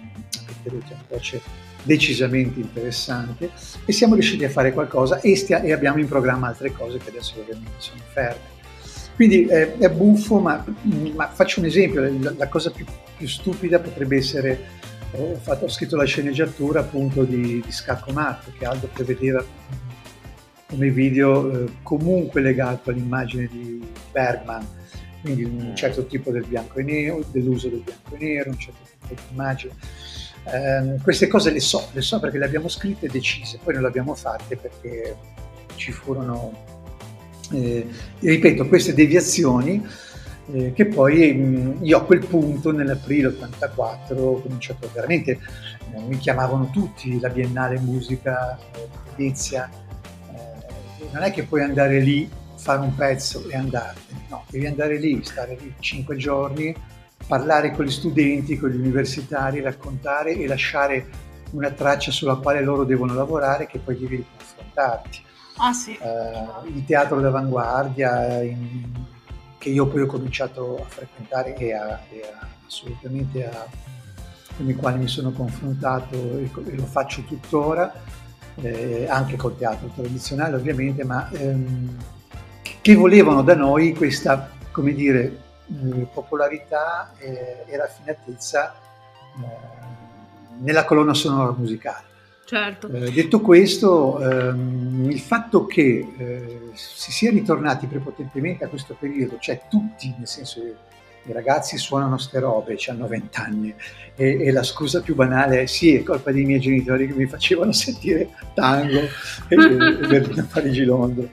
Petterucci 0.46 0.92
è 0.92 0.94
una 0.94 1.04
voce 1.08 1.40
decisamente 1.82 2.60
interessante 2.60 3.50
e 3.84 3.92
siamo 3.92 4.14
riusciti 4.14 4.44
a 4.44 4.48
fare 4.48 4.72
qualcosa 4.72 5.20
e, 5.20 5.36
stia- 5.36 5.60
e 5.60 5.72
abbiamo 5.72 5.98
in 5.98 6.08
programma 6.08 6.48
altre 6.48 6.72
cose 6.72 6.98
che 6.98 7.10
adesso 7.10 7.38
ovviamente 7.38 7.72
sono 7.78 8.00
ferme. 8.12 8.52
Quindi 9.14 9.46
eh, 9.46 9.76
è 9.78 9.90
buffo, 9.90 10.38
ma, 10.38 10.64
ma, 11.14 11.28
faccio 11.28 11.60
un 11.60 11.66
esempio, 11.66 12.00
la, 12.00 12.34
la 12.36 12.48
cosa 12.48 12.70
più, 12.70 12.84
più 13.16 13.28
stupida 13.28 13.78
potrebbe 13.78 14.16
essere 14.16 14.82
ho, 15.12 15.36
fatto, 15.36 15.66
ho 15.66 15.68
scritto 15.68 15.96
la 15.96 16.04
sceneggiatura 16.04 16.80
appunto 16.80 17.22
di, 17.22 17.62
di 17.64 17.72
Scacco 17.72 18.10
Matto 18.12 18.50
che 18.58 18.64
Aldo 18.64 18.88
prevedeva 18.92 19.44
come 20.74 20.90
video 20.90 21.64
eh, 21.64 21.72
comunque 21.82 22.40
legato 22.40 22.90
all'immagine 22.90 23.48
di 23.50 23.80
Bergman, 24.10 24.66
quindi 25.22 25.44
un 25.44 25.70
mm. 25.70 25.74
certo 25.74 26.04
tipo 26.06 26.32
del 26.32 26.44
bianco 26.44 26.80
e 26.80 26.82
nero, 26.82 27.24
dell'uso 27.30 27.68
del 27.68 27.80
bianco 27.80 28.14
e 28.16 28.18
nero, 28.18 28.50
un 28.50 28.58
certo 28.58 28.80
tipo 28.84 29.14
di 29.14 29.20
immagine. 29.32 29.72
Eh, 30.46 31.00
queste 31.02 31.28
cose 31.28 31.50
le 31.50 31.60
so, 31.60 31.88
le 31.92 32.02
so 32.02 32.20
perché 32.20 32.38
le 32.38 32.44
abbiamo 32.44 32.68
scritte 32.68 33.06
e 33.06 33.08
decise, 33.08 33.58
poi 33.62 33.74
non 33.74 33.82
le 33.82 33.88
abbiamo 33.88 34.14
fatte 34.14 34.56
perché 34.56 35.16
ci 35.76 35.92
furono, 35.92 36.52
eh, 37.52 37.86
ripeto, 38.18 38.66
queste 38.66 38.92
deviazioni 38.92 39.82
eh, 40.52 40.72
che 40.74 40.86
poi 40.86 41.32
mh, 41.32 41.46
mm, 41.46 41.84
io 41.84 41.98
a 41.98 42.04
quel 42.04 42.26
punto 42.26 42.72
nell'aprile 42.72 43.28
84 43.28 44.20
ho 44.20 44.42
cominciato 44.42 44.90
veramente, 44.92 45.38
eh, 45.94 46.00
mi 46.06 46.18
chiamavano 46.18 46.68
tutti 46.70 47.18
la 47.20 47.30
Biennale 47.30 47.78
Musica 47.78 48.58
Venezia, 49.16 49.70
non 51.12 51.22
è 51.22 51.30
che 51.30 51.44
puoi 51.44 51.62
andare 51.62 52.00
lì, 52.00 52.28
fare 52.56 52.80
un 52.80 52.94
pezzo 52.94 53.48
e 53.48 53.56
andartene, 53.56 54.26
no, 54.28 54.44
devi 54.48 54.66
andare 54.66 54.98
lì, 54.98 55.22
stare 55.24 55.56
lì 55.60 55.74
cinque 55.80 56.16
giorni, 56.16 56.74
parlare 57.26 57.72
con 57.72 57.84
gli 57.84 57.90
studenti, 57.90 58.58
con 58.58 58.70
gli 58.70 58.76
universitari, 58.76 59.60
raccontare 59.60 60.32
e 60.32 60.46
lasciare 60.46 61.06
una 61.52 61.70
traccia 61.70 62.10
sulla 62.10 62.36
quale 62.36 62.62
loro 62.62 62.84
devono 62.84 63.14
lavorare 63.14 63.66
che 63.66 63.78
poi 63.78 63.98
devi 63.98 64.24
confrontarti. 64.36 65.22
Ah, 65.56 65.72
sì. 65.72 65.96
uh, 66.00 66.66
il 66.66 66.84
teatro 66.84 67.20
d'avanguardia, 67.20 68.42
in, 68.42 68.90
che 69.58 69.70
io 69.70 69.86
poi 69.86 70.02
ho 70.02 70.06
cominciato 70.06 70.76
a 70.82 70.84
frequentare 70.84 71.54
e, 71.54 71.72
a, 71.72 72.00
e 72.10 72.20
a, 72.22 72.46
assolutamente 72.66 73.48
a, 73.48 73.66
con 74.56 74.68
i 74.68 74.74
quali 74.74 74.98
mi 74.98 75.08
sono 75.08 75.30
confrontato 75.30 76.14
e, 76.14 76.50
e 76.66 76.74
lo 76.74 76.84
faccio 76.84 77.22
tuttora, 77.22 77.92
eh, 78.56 79.06
anche 79.08 79.36
col 79.36 79.56
teatro 79.56 79.90
tradizionale 79.94 80.56
ovviamente, 80.56 81.04
ma 81.04 81.28
ehm, 81.30 81.96
che 82.80 82.94
volevano 82.94 83.42
da 83.42 83.54
noi 83.54 83.94
questa, 83.94 84.50
come 84.70 84.92
dire, 84.92 85.38
eh, 85.68 86.06
popolarità 86.12 87.12
e, 87.18 87.64
e 87.66 87.76
raffinatezza 87.76 88.74
eh, 89.40 89.46
nella 90.60 90.84
colonna 90.84 91.14
sonora 91.14 91.54
musicale. 91.56 92.12
Certo. 92.44 92.88
Eh, 92.88 93.10
detto 93.10 93.40
questo, 93.40 94.20
ehm, 94.20 95.10
il 95.10 95.20
fatto 95.20 95.64
che 95.64 96.14
eh, 96.16 96.70
si 96.74 97.10
sia 97.10 97.30
ritornati 97.30 97.86
prepotentemente 97.86 98.64
a 98.64 98.68
questo 98.68 98.94
periodo, 98.98 99.38
cioè 99.38 99.62
tutti, 99.68 100.14
nel 100.18 100.28
senso 100.28 100.60
che 100.60 100.74
i 101.26 101.32
ragazzi 101.32 101.78
suonano 101.78 102.18
ste 102.18 102.38
robe, 102.38 102.76
hanno 102.88 103.06
vent'anni 103.06 103.74
e, 104.14 104.44
e, 104.44 104.52
la 104.52 104.62
scusa 104.62 105.00
più 105.00 105.14
banale 105.14 105.62
è 105.62 105.66
sì, 105.66 105.94
è 105.94 106.02
colpa 106.02 106.30
dei 106.30 106.44
miei 106.44 106.60
genitori 106.60 107.06
che 107.06 107.14
mi 107.14 107.26
facevano 107.26 107.72
sentire 107.72 108.28
tango 108.54 109.00
e, 109.48 109.56
Berlino 109.56 110.46
Parigi 110.50 110.84
Londra. 110.84 111.26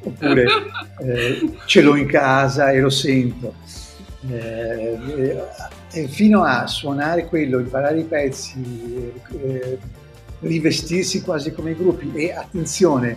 Oppure 0.00 0.46
eh, 1.00 1.52
ce 1.64 1.82
l'ho 1.82 1.96
in 1.96 2.06
casa 2.06 2.70
e 2.70 2.80
lo 2.80 2.90
sento. 2.90 3.54
Eh, 4.30 5.36
e 5.90 6.06
fino 6.06 6.42
a 6.44 6.66
suonare 6.66 7.24
quello, 7.24 7.58
imparare 7.58 8.00
i 8.00 8.04
pezzi, 8.04 8.62
eh, 9.42 9.78
rivestirsi 10.40 11.22
quasi 11.22 11.52
come 11.52 11.70
i 11.70 11.76
gruppi 11.76 12.12
e 12.14 12.32
attenzione, 12.32 13.16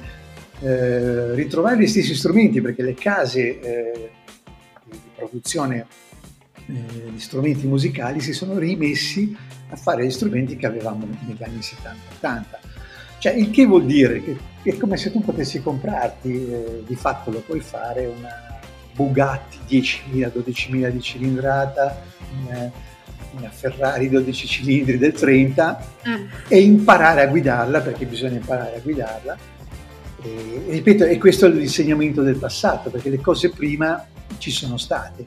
eh, 0.62 1.34
ritrovare 1.34 1.80
gli 1.80 1.88
stessi 1.88 2.16
strumenti 2.16 2.62
perché 2.62 2.82
le 2.82 2.94
case 2.94 3.60
eh, 3.60 4.10
produzione 5.22 5.86
eh, 6.68 7.12
di 7.12 7.20
strumenti 7.20 7.68
musicali 7.68 8.20
si 8.22 8.34
sono 8.34 8.58
rimessi 8.58 9.36
a 9.70 9.76
fare 9.76 10.06
gli 10.06 10.12
strumenti 10.12 10.56
che 10.56 10.66
avevamo 10.66 11.08
negli 11.26 11.44
anni 11.44 11.60
70-80. 11.60 12.44
Cioè, 13.20 13.34
il 13.34 13.52
che 13.52 13.66
vuol 13.66 13.86
dire 13.86 14.24
che 14.24 14.38
è 14.64 14.78
come 14.78 14.98
se 14.98 15.12
tu 15.12 15.22
potessi 15.22 15.62
comprarti, 15.62 16.30
eh, 16.30 16.84
di 16.86 16.96
fatto 16.96 17.30
lo 17.32 17.40
puoi 17.40 17.60
fare, 17.60 18.08
una 18.08 18.60
Bugatti 18.94 19.58
10.000, 19.70 20.32
12.000 20.36 20.90
di 20.90 21.02
cilindrata, 21.02 22.02
una, 22.46 22.72
una 23.38 23.50
Ferrari 23.50 24.10
12 24.10 24.48
cilindri 24.48 24.98
del 24.98 25.14
30 25.14 25.88
mm. 26.08 26.26
e 26.48 26.62
imparare 26.62 27.22
a 27.22 27.28
guidarla, 27.28 27.80
perché 27.82 28.06
bisogna 28.06 28.36
imparare 28.36 28.76
a 28.76 28.80
guidarla. 28.80 29.38
E, 30.24 30.64
ripeto, 30.68 31.06
e 31.06 31.18
questo 31.18 31.46
è 31.46 31.50
l'insegnamento 31.50 32.22
del 32.22 32.36
passato, 32.38 32.90
perché 32.90 33.10
le 33.10 33.22
cose 33.22 33.50
prima 33.50 34.06
ci 34.38 34.52
sono 34.52 34.78
state 34.78 35.26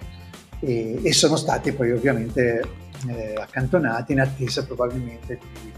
e, 0.61 1.01
e 1.03 1.13
sono 1.13 1.37
state 1.37 1.73
poi 1.73 1.93
ovviamente 1.93 2.63
eh, 3.07 3.35
accantonate 3.39 4.13
in 4.13 4.21
attesa 4.21 4.65
probabilmente 4.65 5.39
di, 5.61 5.73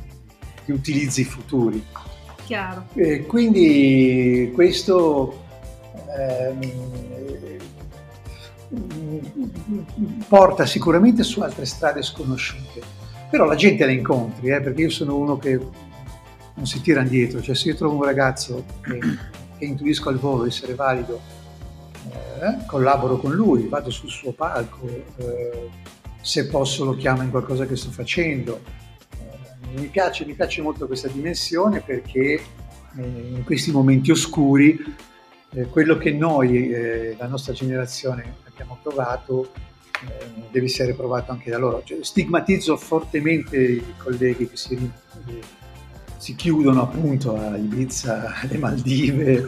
di 0.64 0.72
utilizzi 0.72 1.24
futuri. 1.24 1.84
Chiaro. 2.44 2.86
E 2.94 3.26
quindi 3.26 4.52
questo 4.54 5.44
ehm, 6.16 6.72
porta 10.28 10.66
sicuramente 10.66 11.22
su 11.22 11.40
altre 11.40 11.66
strade 11.66 12.02
sconosciute, 12.02 12.80
però 13.30 13.44
la 13.44 13.54
gente 13.54 13.84
la 13.84 13.90
incontri, 13.90 14.50
eh, 14.50 14.60
perché 14.60 14.82
io 14.82 14.90
sono 14.90 15.16
uno 15.16 15.36
che 15.38 15.58
non 16.54 16.66
si 16.66 16.80
tira 16.80 17.02
indietro, 17.02 17.42
cioè 17.42 17.54
se 17.54 17.68
io 17.68 17.74
trovo 17.74 17.96
un 17.96 18.04
ragazzo 18.04 18.64
che, 18.80 18.98
che 19.58 19.64
intuisco 19.64 20.08
al 20.08 20.18
volo 20.18 20.46
essere 20.46 20.74
valido, 20.74 21.20
eh, 22.12 22.64
collaboro 22.66 23.18
con 23.18 23.32
lui, 23.32 23.66
vado 23.68 23.90
sul 23.90 24.10
suo 24.10 24.32
palco, 24.32 24.86
eh, 25.16 25.70
se 26.20 26.46
posso 26.48 26.84
lo 26.84 26.94
chiamo 26.96 27.22
in 27.22 27.30
qualcosa 27.30 27.66
che 27.66 27.76
sto 27.76 27.90
facendo. 27.90 28.60
Eh, 29.18 29.80
mi, 29.80 29.88
piace, 29.88 30.24
mi 30.24 30.34
piace 30.34 30.62
molto 30.62 30.86
questa 30.86 31.08
dimensione 31.08 31.80
perché 31.80 32.40
eh, 32.98 33.02
in 33.02 33.42
questi 33.44 33.70
momenti 33.70 34.10
oscuri 34.10 34.78
eh, 35.50 35.66
quello 35.66 35.96
che 35.96 36.12
noi, 36.12 37.14
la 37.16 37.26
nostra 37.26 37.52
generazione, 37.52 38.36
abbiamo 38.46 38.78
provato 38.82 39.50
deve 40.50 40.66
essere 40.66 40.92
provato 40.94 41.32
anche 41.32 41.50
da 41.50 41.58
loro. 41.58 41.82
Cioè, 41.82 41.98
stigmatizzo 42.02 42.76
fortemente 42.76 43.56
i 43.56 43.94
colleghi 43.96 44.48
che 44.48 44.56
si, 44.56 44.90
si 46.26 46.34
chiudono 46.34 46.82
appunto 46.82 47.36
a 47.36 47.56
Ibiza, 47.56 48.34
alle 48.42 48.58
Maldive 48.58 49.44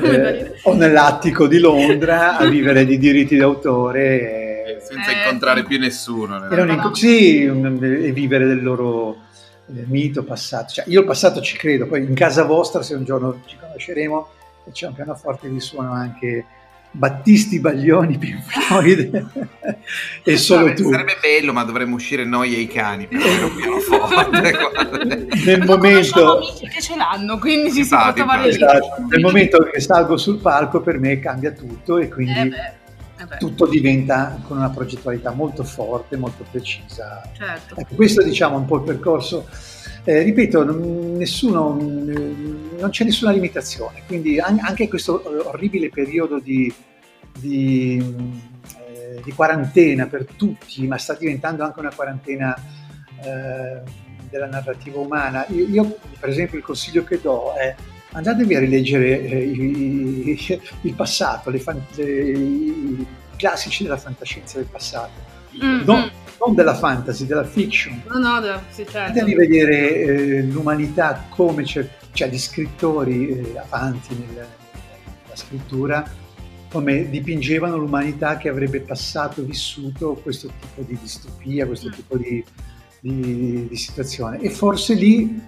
eh, 0.00 0.54
o 0.64 0.72
nell'attico 0.72 1.46
di 1.46 1.58
Londra 1.58 2.38
a 2.38 2.46
vivere 2.46 2.86
di 2.86 2.96
diritti 2.96 3.36
d'autore. 3.36 4.78
senza 4.80 5.10
incontrare 5.10 5.64
più 5.64 5.78
nessuno. 5.78 6.48
E, 6.48 6.64
non, 6.64 6.94
sì, 6.94 7.44
e 7.44 8.12
vivere 8.12 8.46
del 8.46 8.62
loro 8.62 9.24
mito 9.66 10.24
passato. 10.24 10.72
Cioè, 10.72 10.86
io 10.88 11.00
il 11.00 11.06
passato 11.06 11.42
ci 11.42 11.58
credo, 11.58 11.86
poi 11.86 12.02
in 12.02 12.14
casa 12.14 12.44
vostra, 12.44 12.80
se 12.80 12.94
un 12.94 13.04
giorno 13.04 13.42
ci 13.44 13.58
conosceremo, 13.60 14.28
c'è 14.72 14.86
un 14.86 14.94
pianoforte 14.94 15.50
di 15.50 15.60
suono 15.60 15.92
anche 15.92 16.46
Battisti, 16.96 17.60
Baglioni, 17.60 18.16
Pink 18.18 18.42
Floyd 18.42 19.26
e 20.22 20.36
solo 20.36 20.64
Vabbè, 20.64 20.74
tu. 20.76 20.90
Sarebbe 20.90 21.18
bello, 21.20 21.52
ma 21.52 21.62
dovremmo 21.62 21.94
uscire 21.94 22.24
noi 22.24 22.54
e 22.56 22.60
i 22.60 22.66
cani 22.66 23.06
per 23.06 23.20
avere 23.20 23.44
un 23.44 23.54
pianoforte. 23.54 25.26
Nel 25.44 25.64
momento 25.64 26.36
amici 26.36 26.66
che 26.68 26.80
ce 26.80 26.96
l'hanno, 26.96 27.38
quindi 27.38 27.70
si 27.70 27.80
esatto, 27.80 28.16
si 28.16 28.24
porta 28.24 28.46
esatto. 28.46 29.06
Nel 29.08 29.20
momento 29.20 29.62
che 29.70 29.80
salgo 29.80 30.16
sul 30.16 30.38
palco 30.38 30.80
per 30.80 30.98
me 30.98 31.18
cambia 31.18 31.52
tutto 31.52 31.98
e 31.98 32.08
quindi 32.08 32.38
eh 32.38 32.48
beh, 32.48 32.72
eh 33.22 33.26
beh. 33.26 33.36
tutto 33.36 33.66
diventa 33.66 34.40
con 34.46 34.56
una 34.56 34.70
progettualità 34.70 35.32
molto 35.32 35.64
forte, 35.64 36.16
molto 36.16 36.44
precisa. 36.50 37.22
Certo. 37.36 37.76
Ecco, 37.76 37.94
questo 37.94 38.22
diciamo 38.22 38.56
un 38.56 38.64
po' 38.64 38.76
il 38.76 38.82
percorso 38.82 39.46
eh, 40.08 40.22
ripeto, 40.22 40.64
nessuno, 41.16 41.76
non 41.76 42.90
c'è 42.90 43.02
nessuna 43.02 43.32
limitazione, 43.32 44.02
quindi 44.06 44.38
anche 44.38 44.84
in 44.84 44.88
questo 44.88 45.20
orribile 45.48 45.88
periodo 45.88 46.38
di, 46.38 46.72
di, 47.38 47.98
eh, 48.78 49.20
di, 49.22 49.32
quarantena 49.32 50.06
per 50.06 50.26
tutti, 50.36 50.86
ma 50.86 50.98
sta 50.98 51.14
diventando 51.14 51.64
anche 51.64 51.80
una 51.80 51.92
quarantena 51.94 52.54
eh, 53.22 53.80
della 54.28 54.46
narrativa 54.46 54.98
umana, 54.98 55.46
io, 55.48 55.66
io, 55.66 55.98
per 56.18 56.28
esempio 56.28 56.58
il 56.58 56.64
consiglio 56.64 57.04
che 57.04 57.20
do 57.20 57.52
è 57.54 57.74
andatevi 58.12 58.54
a 58.54 58.60
rileggere 58.60 59.20
eh, 59.20 59.38
i, 59.38 60.30
i, 60.30 60.60
il 60.82 60.94
passato, 60.94 61.50
le, 61.50 61.62
le, 61.94 62.04
i 62.04 63.06
classici 63.36 63.82
della 63.82 63.98
fantascienza 63.98 64.58
del 64.58 64.66
passato. 64.66 65.34
Mm-hmm. 65.62 65.84
Non, 65.84 66.10
non 66.44 66.54
della 66.54 66.74
fantasy, 66.74 67.26
della 67.26 67.44
fiction. 67.44 68.02
No, 68.08 68.18
no, 68.18 68.40
da, 68.40 68.62
sì, 68.68 68.86
certo. 68.88 69.24
di 69.24 69.34
vedere 69.34 69.94
eh, 69.94 70.42
l'umanità 70.42 71.26
come 71.28 71.62
c'è, 71.62 71.88
cioè 72.12 72.28
gli 72.28 72.38
scrittori 72.38 73.28
eh, 73.28 73.62
avanti 73.68 74.14
nel, 74.14 74.28
nella 74.34 75.36
scrittura, 75.36 76.10
come 76.76 77.08
dipingevano 77.08 77.78
l'umanità 77.78 78.36
che 78.36 78.50
avrebbe 78.50 78.80
passato, 78.80 79.42
vissuto 79.42 80.12
questo 80.22 80.48
tipo 80.60 80.82
di 80.82 80.98
distopia, 81.00 81.64
questo 81.64 81.88
mm. 81.88 81.92
tipo 81.92 82.16
di, 82.18 82.44
di, 83.00 83.66
di, 83.66 83.76
situazione. 83.76 84.40
E 84.40 84.50
forse 84.50 84.92
lì 84.92 85.40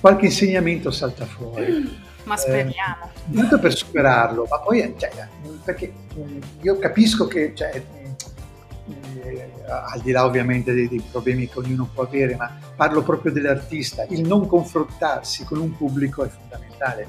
qualche 0.00 0.24
insegnamento 0.26 0.90
salta 0.90 1.24
fuori. 1.24 1.88
Ma 2.24 2.36
speriamo. 2.36 3.10
Eh, 3.30 3.34
tanto 3.36 3.60
per 3.60 3.74
superarlo, 3.74 4.46
ma 4.48 4.60
poi, 4.60 4.94
cioè, 4.96 5.10
perché 5.64 5.92
mm, 6.16 6.38
io 6.60 6.78
capisco 6.78 7.26
che 7.26 7.52
cioè, 7.52 7.82
eh, 9.24 9.50
al 9.66 10.00
di 10.00 10.12
là 10.12 10.24
ovviamente 10.24 10.72
dei, 10.72 10.86
dei, 10.86 11.02
problemi 11.10 11.48
che 11.48 11.58
ognuno 11.58 11.90
può 11.92 12.04
avere, 12.04 12.36
ma 12.36 12.56
parlo 12.76 13.02
proprio 13.02 13.32
dell'artista, 13.32 14.04
il 14.08 14.20
non 14.20 14.46
confrontarsi 14.46 15.44
con 15.44 15.58
un 15.58 15.76
pubblico 15.76 16.24
è 16.24 16.28
fondamentale. 16.28 17.08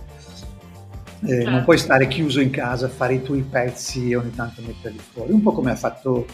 Eh, 1.25 1.27
certo. 1.27 1.49
Non 1.49 1.63
puoi 1.63 1.77
stare 1.77 2.07
chiuso 2.07 2.41
in 2.41 2.49
casa, 2.49 2.89
fare 2.89 3.13
i 3.13 3.21
tuoi 3.21 3.45
pezzi 3.49 4.11
e 4.11 4.15
ogni 4.17 4.33
tanto 4.35 4.61
metterli 4.61 4.99
fuori, 4.99 5.31
un 5.31 5.41
po' 5.41 5.53
come 5.53 5.71
ha 5.71 5.75
fatto, 5.75 6.25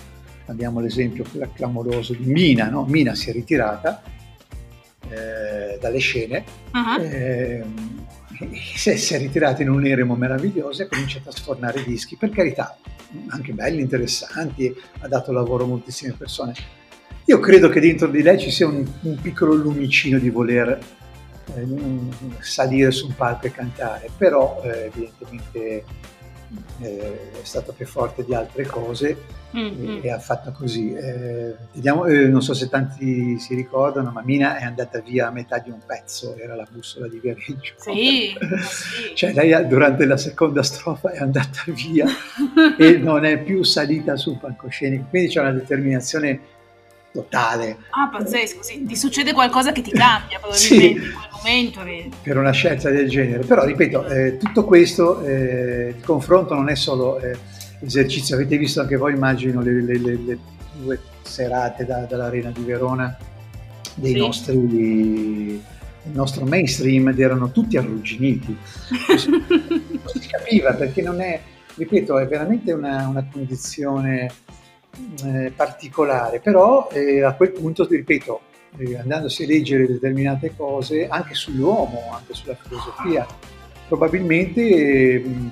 abbiamo 0.47 0.80
l'esempio 0.80 1.23
clamoroso 1.54 2.13
di 2.13 2.25
Mina, 2.25 2.69
no? 2.69 2.86
Mina 2.86 3.13
si 3.13 3.30
è 3.30 3.34
ritirata 3.34 4.02
eh, 5.10 5.78
dalle 5.80 5.99
scene, 5.99 6.43
uh-huh. 6.73 7.04
eh, 7.04 7.63
si 8.58 9.13
è 9.13 9.17
ritirata 9.19 9.62
in 9.62 9.69
un 9.69 9.86
eremo 9.86 10.15
meraviglioso 10.15 10.82
e 10.82 10.86
ha 10.86 10.88
cominciato 10.88 11.30
a 11.30 11.34
sfornare 11.34 11.84
dischi, 11.84 12.15
per 12.15 12.32
carità, 12.32 12.75
anche 13.28 13.54
belli, 13.54 13.82
interessanti, 13.82 14.73
ha 15.02 15.08
dato 15.08 15.32
lavoro 15.32 15.65
a 15.65 15.67
moltissime 15.67 16.13
persone. 16.17 16.54
Io 17.25 17.39
credo 17.39 17.69
che 17.69 17.80
dentro 17.80 18.08
di 18.08 18.23
lei 18.23 18.39
ci 18.39 18.49
sia 18.49 18.65
un, 18.65 18.84
un 19.02 19.17
piccolo 19.21 19.54
lumicino 19.54 20.17
di 20.17 20.32
voler 20.32 20.80
salire 22.39 22.91
su 22.91 23.07
un 23.07 23.15
palco 23.15 23.47
e 23.47 23.51
cantare, 23.51 24.09
però 24.17 24.62
eh, 24.63 24.91
evidentemente 24.93 25.83
eh, 26.81 27.31
è 27.41 27.43
stato 27.43 27.73
più 27.73 27.85
forte 27.85 28.25
di 28.25 28.33
altre 28.33 28.65
cose 28.65 29.17
mm-hmm. 29.55 29.97
e, 29.97 29.99
e, 30.03 30.12
ha 30.12 30.19
fatto 30.19 30.51
così. 30.51 30.93
Eh, 30.93 31.55
vediamo, 31.73 32.05
eh, 32.05 32.27
non 32.27 32.41
so 32.41 32.53
se 32.53 32.69
tanti 32.69 33.38
si 33.39 33.53
ricordano, 33.53 34.12
ma 34.12 34.21
Mina 34.21 34.57
è 34.57 34.63
andata 34.63 34.99
via 34.99 35.27
a 35.27 35.31
metà 35.31 35.59
di 35.59 35.69
un 35.69 35.79
pezzo, 35.85 36.35
era 36.38 36.55
la 36.55 36.67
bussola 36.69 37.07
di 37.07 37.19
Viareggio. 37.19 37.73
Sì, 37.77 38.35
sì. 38.59 39.13
cioè 39.15 39.33
lei 39.33 39.67
durante 39.67 40.05
la 40.05 40.17
seconda 40.17 40.63
strofa 40.63 41.12
è 41.12 41.19
andata 41.19 41.63
via 41.67 42.07
e 42.77 42.97
non 42.97 43.25
è 43.25 43.39
più 43.39 43.63
salita 43.63 44.15
sul 44.15 44.38
palcoscenico, 44.38 45.05
quindi 45.09 45.29
c'è 45.29 45.41
una 45.41 45.51
determinazione 45.51 46.57
totale. 47.12 47.77
Ah, 47.91 48.07
pazzesco, 48.09 48.62
sì. 48.62 48.85
Ti 48.85 48.95
succede 48.95 49.33
qualcosa 49.33 49.71
che 49.71 49.81
ti 49.81 49.91
cambia 49.91 50.38
probabilmente 50.39 50.99
sì, 50.99 51.12
momento. 51.41 51.84
Che... 51.84 52.10
Per 52.21 52.38
una 52.38 52.52
scelta 52.52 52.89
del 52.89 53.10
genere. 53.10 53.43
Però, 53.45 53.65
ripeto, 53.65 54.08
eh, 54.08 54.38
tutto 54.38 54.65
questo, 54.65 55.21
eh, 55.23 55.95
il 55.97 56.04
confronto 56.04 56.54
non 56.54 56.69
è 56.69 56.75
solo 56.75 57.19
eh, 57.19 57.38
esercizio. 57.82 58.36
Avete 58.36 58.58
visto 58.58 58.82
anche 58.82 58.95
voi, 58.95 59.13
immagino, 59.13 59.62
le, 59.62 59.82
le, 59.82 59.97
le, 59.97 60.19
le 60.25 60.38
due 60.82 60.99
serate 61.21 61.86
da, 61.86 62.06
dall'Arena 62.06 62.52
di 62.52 62.63
Verona 62.63 63.17
dei 63.96 64.13
sì. 64.13 64.17
nostri 64.19 65.62
il 66.10 66.15
nostro 66.15 66.46
mainstream 66.46 67.10
ed 67.10 67.19
erano 67.19 67.52
tutti 67.52 67.77
arrugginiti. 67.77 68.56
non 68.87 70.02
si 70.06 70.27
capiva 70.27 70.73
perché 70.73 71.02
non 71.02 71.21
è, 71.21 71.40
ripeto, 71.75 72.17
è 72.17 72.27
veramente 72.27 72.71
una, 72.71 73.08
una 73.08 73.27
condizione 73.31 74.31
eh, 75.23 75.52
particolare, 75.56 76.40
però 76.40 76.90
eh, 76.92 77.23
a 77.23 77.33
quel 77.33 77.52
punto, 77.52 77.85
ripeto, 77.87 78.42
eh, 78.77 78.97
andandosi 78.97 79.43
a 79.43 79.47
leggere 79.47 79.87
determinate 79.87 80.53
cose 80.55 81.07
anche 81.07 81.33
sull'uomo, 81.33 82.11
anche 82.13 82.33
sulla 82.33 82.55
filosofia, 82.55 83.25
probabilmente 83.87 84.61
ehm, 84.61 85.51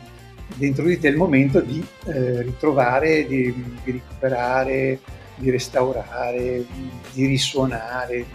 dentro 0.55 0.85
di 0.85 0.99
te 0.99 1.07
è 1.07 1.11
il 1.11 1.17
momento 1.17 1.59
di 1.59 1.85
eh, 2.05 2.41
ritrovare, 2.41 3.25
di, 3.25 3.53
di, 3.83 3.91
recuperare, 3.91 4.99
di 5.35 5.49
restaurare, 5.49 6.65
di 7.13 7.25
risuonare, 7.25 8.25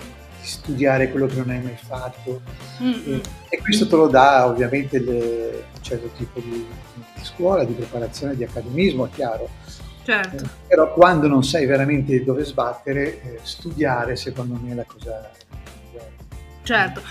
studiare 0.41 1.11
quello 1.11 1.27
che 1.27 1.37
non 1.37 1.51
hai 1.51 1.63
mai 1.63 1.77
fatto. 1.77 2.43
Mm-hmm. 2.83 3.21
E, 3.49 3.59
questo 3.59 3.87
te 3.87 3.97
lo 3.97 4.09
dà 4.09 4.47
ovviamente 4.47 4.99
le, 4.99 5.65
un 5.75 5.83
certo 5.83 6.11
tipo 6.17 6.41
di, 6.41 6.51
di, 6.95 7.25
scuola, 7.25 7.65
di 7.65 7.73
preparazione, 7.73 8.37
di 8.37 8.45
academismo, 8.45 9.07
è 9.07 9.11
chiaro. 9.11 9.49
Certo. 10.05 10.45
Eh, 10.45 10.49
però 10.69 10.93
quando 10.93 11.29
non 11.29 11.45
sai 11.45 11.67
veramente 11.67 12.25
dove 12.25 12.45
sbattere, 12.45 13.23
eh, 13.23 13.39
studiare 13.43 14.17
secondo 14.17 14.59
me 14.61 14.73
è 14.73 14.75
la 14.75 14.85
cosa 14.85 15.31
migliore. 15.51 16.13
Certo. 16.63 17.03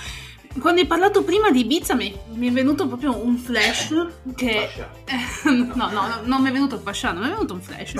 Quando 0.59 0.81
hai 0.81 0.87
parlato 0.87 1.23
prima 1.23 1.49
di 1.49 1.61
Ibiza 1.61 1.95
mi, 1.95 2.13
mi 2.33 2.49
è 2.49 2.51
venuto 2.51 2.85
proprio 2.85 3.23
un 3.23 3.37
flash 3.37 3.95
che... 4.35 4.69
Eh, 5.11 5.49
no, 5.51 5.73
no, 5.75 5.89
no, 5.89 6.19
non 6.23 6.41
mi 6.41 6.49
è 6.49 6.51
venuto 6.51 6.75
il 6.75 6.81
fasciano, 6.81 7.19
mi 7.19 7.27
è 7.27 7.29
venuto 7.29 7.53
un 7.53 7.61
flash. 7.61 7.93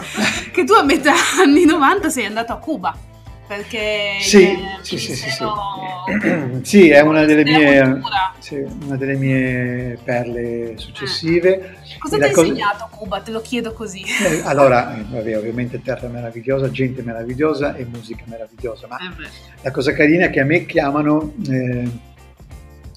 che 0.51 0.63
tu 0.63 0.73
a 0.73 0.83
metà 0.83 1.13
anni 1.41 1.65
90 1.65 2.09
sei 2.09 2.25
andato 2.25 2.53
a 2.53 2.57
Cuba. 2.57 3.09
Perché... 3.51 4.19
Sì, 4.21 4.57
sì, 4.81 4.97
sì, 4.97 5.13
sì, 5.13 5.29
sì. 5.29 5.43
sì, 6.63 6.89
è 6.89 7.01
una 7.01 7.25
delle, 7.25 7.43
mie, 7.43 8.01
sì, 8.39 8.65
una 8.85 8.95
delle 8.95 9.15
mie 9.17 9.99
perle 10.01 10.75
successive. 10.77 11.59
Eh. 11.59 11.97
Cosa 11.99 12.15
ti 12.15 12.23
ha 12.23 12.31
cosa... 12.31 12.47
insegnato 12.47 12.87
Cuba? 12.89 13.19
Te 13.19 13.31
lo 13.31 13.41
chiedo 13.41 13.73
così. 13.73 14.03
Eh, 14.03 14.43
allora, 14.45 14.97
eh, 14.97 15.03
vabbè, 15.03 15.37
ovviamente 15.37 15.81
terra 15.81 16.07
meravigliosa, 16.07 16.71
gente 16.71 17.01
meravigliosa 17.01 17.75
e 17.75 17.83
musica 17.83 18.23
meravigliosa, 18.27 18.87
ma 18.87 18.95
eh 18.99 19.27
la 19.63 19.71
cosa 19.71 19.91
carina 19.91 20.27
è 20.27 20.29
che 20.29 20.39
a 20.39 20.45
me 20.45 20.65
chiamano 20.65 21.33
eh, 21.49 21.89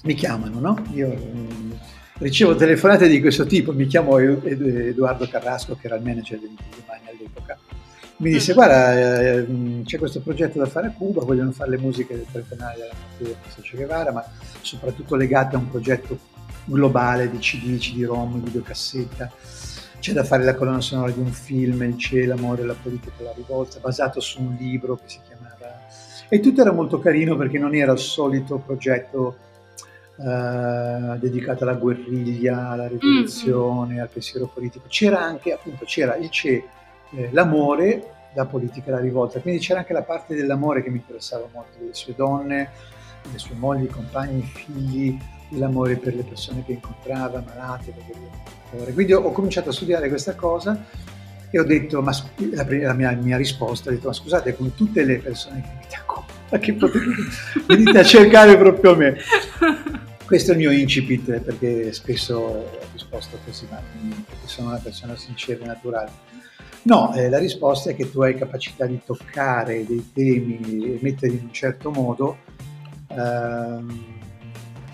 mi 0.03 0.13
chiamano, 0.13 0.59
no? 0.61 0.85
Io 0.93 1.09
mm, 1.09 1.71
ricevo 2.19 2.55
telefonate 2.55 3.09
di 3.09 3.19
questo 3.19 3.45
tipo, 3.45 3.73
mi 3.73 3.87
chiamo 3.87 4.19
Edoardo 4.19 5.27
Carrasco, 5.27 5.75
che 5.75 5.87
era 5.87 5.97
il 5.97 6.03
manager 6.03 6.39
di 6.39 6.55
Domani 6.77 7.07
all'epoca. 7.09 7.57
Mi 8.17 8.31
disse, 8.31 8.51
mm. 8.51 8.55
guarda, 8.55 9.19
eh, 9.19 9.41
mm, 9.41 9.83
c'è 9.83 9.97
questo 9.97 10.21
progetto 10.21 10.57
da 10.57 10.67
fare 10.67 10.87
a 10.87 10.91
Cuba, 10.91 11.23
vogliono 11.23 11.51
fare 11.51 11.71
le 11.71 11.77
musiche 11.77 12.15
del 12.15 12.25
telefonale 12.31 12.75
della 12.77 12.93
natura 12.93 13.29
di 13.29 13.61
Che 13.61 13.75
Guevara, 13.75 14.11
ma 14.11 14.25
soprattutto 14.61 15.15
legate 15.15 15.55
a 15.55 15.59
un 15.59 15.69
progetto 15.69 16.17
globale 16.65 17.29
di 17.29 17.37
CD, 17.39 17.77
CD-ROM, 17.77 18.41
videocassetta. 18.41 19.31
C'è 19.99 20.13
da 20.13 20.23
fare 20.23 20.43
la 20.43 20.55
colonna 20.55 20.81
sonora 20.81 21.11
di 21.11 21.19
un 21.19 21.31
film, 21.31 21.81
Il 21.83 21.97
cielo, 21.97 22.35
l'amore, 22.35 22.63
la 22.63 22.75
politica, 22.79 23.23
la 23.23 23.33
rivolta, 23.35 23.79
basato 23.79 24.19
su 24.19 24.41
un 24.41 24.55
libro 24.57 24.95
che 24.95 25.03
si 25.07 25.19
chiamava... 25.25 25.43
E 26.29 26.39
tutto 26.39 26.61
era 26.61 26.71
molto 26.71 26.99
carino 26.99 27.35
perché 27.35 27.59
non 27.59 27.75
era 27.75 27.91
il 27.91 27.99
solito 27.99 28.57
progetto 28.57 29.37
eh, 30.17 31.17
dedicata 31.19 31.65
alla 31.65 31.73
guerriglia, 31.73 32.69
alla 32.69 32.87
rivoluzione, 32.87 33.95
mm. 33.95 33.99
al 33.99 34.09
pensiero 34.09 34.47
politico. 34.47 34.85
C'era 34.87 35.21
anche, 35.21 35.53
appunto, 35.53 35.85
c'era 35.85 36.15
il 36.15 36.29
CE, 36.29 36.63
eh, 37.11 37.29
l'amore, 37.31 38.11
la 38.33 38.45
politica, 38.45 38.91
la 38.91 38.99
rivolta, 38.99 39.39
quindi 39.39 39.59
c'era 39.59 39.79
anche 39.79 39.93
la 39.93 40.03
parte 40.03 40.35
dell'amore 40.35 40.83
che 40.83 40.89
mi 40.89 40.97
interessava 40.97 41.47
molto, 41.53 41.77
delle 41.79 41.93
sue 41.93 42.13
donne, 42.15 42.69
le 43.31 43.37
sue 43.37 43.55
mogli, 43.55 43.87
compagni, 43.87 44.41
figli, 44.41 45.17
l'amore 45.51 45.97
per 45.97 46.15
le 46.15 46.23
persone 46.23 46.63
che 46.65 46.73
incontrava, 46.73 47.43
malate, 47.45 47.93
quindi 48.93 49.13
ho, 49.13 49.31
cominciato 49.31 49.69
a 49.69 49.73
studiare 49.73 50.09
questa 50.09 50.35
cosa 50.35 50.83
e 51.49 51.59
ho 51.59 51.63
detto, 51.63 52.01
ma 52.01 52.11
la, 52.51 52.65
la 52.67 52.93
mia, 52.93 53.11
mia, 53.11 53.37
risposta, 53.37 53.89
ho 53.89 53.93
detto, 53.93 54.07
ma 54.07 54.13
scusate, 54.13 54.55
come 54.55 54.73
tutte 54.75 55.03
le 55.03 55.19
persone 55.19 55.61
che 55.61 55.69
mi 55.77 55.85
a 56.49 56.57
che 56.59 56.73
potete, 56.73 57.05
venite 57.67 57.99
a 57.99 58.03
cercare 58.03 58.57
proprio 58.57 58.95
me. 58.95 59.17
Questo 60.25 60.51
è 60.51 60.53
il 60.55 60.59
mio 60.59 60.71
incipit 60.71 61.39
perché 61.39 61.93
spesso 61.93 62.37
ho 62.37 62.87
risposto 62.91 63.37
così, 63.45 63.67
ma 63.69 63.79
perché 64.27 64.47
sono 64.47 64.69
una 64.69 64.79
persona 64.79 65.15
sincera 65.15 65.63
e 65.63 65.67
naturale. 65.67 66.11
No, 66.85 67.15
eh, 67.15 67.29
la 67.29 67.39
risposta 67.39 67.89
è 67.89 67.95
che 67.95 68.11
tu 68.11 68.21
hai 68.21 68.35
capacità 68.35 68.85
di 68.85 68.99
toccare 69.03 69.85
dei 69.87 70.11
temi 70.13 70.59
e 70.59 70.99
metterli 71.01 71.37
in 71.37 71.45
un 71.45 71.51
certo 71.51 71.89
modo, 71.89 72.37
ehm, 73.07 74.03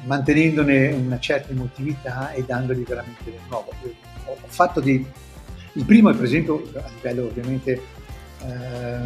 mantenendone 0.06 0.88
una 0.94 1.20
certa 1.20 1.52
emotività 1.52 2.32
e 2.32 2.46
dandogli 2.46 2.84
veramente 2.84 3.26
del 3.26 3.42
nuovo. 3.50 3.72
Io 3.84 3.94
ho 4.26 4.38
fatto 4.48 4.80
dei... 4.80 5.06
Il 5.74 5.84
primo 5.84 6.10
è 6.10 6.16
per 6.16 6.24
esempio 6.24 6.64
a 6.76 6.90
livello 6.96 7.26
ovviamente 7.26 7.82
eh, 8.42 9.00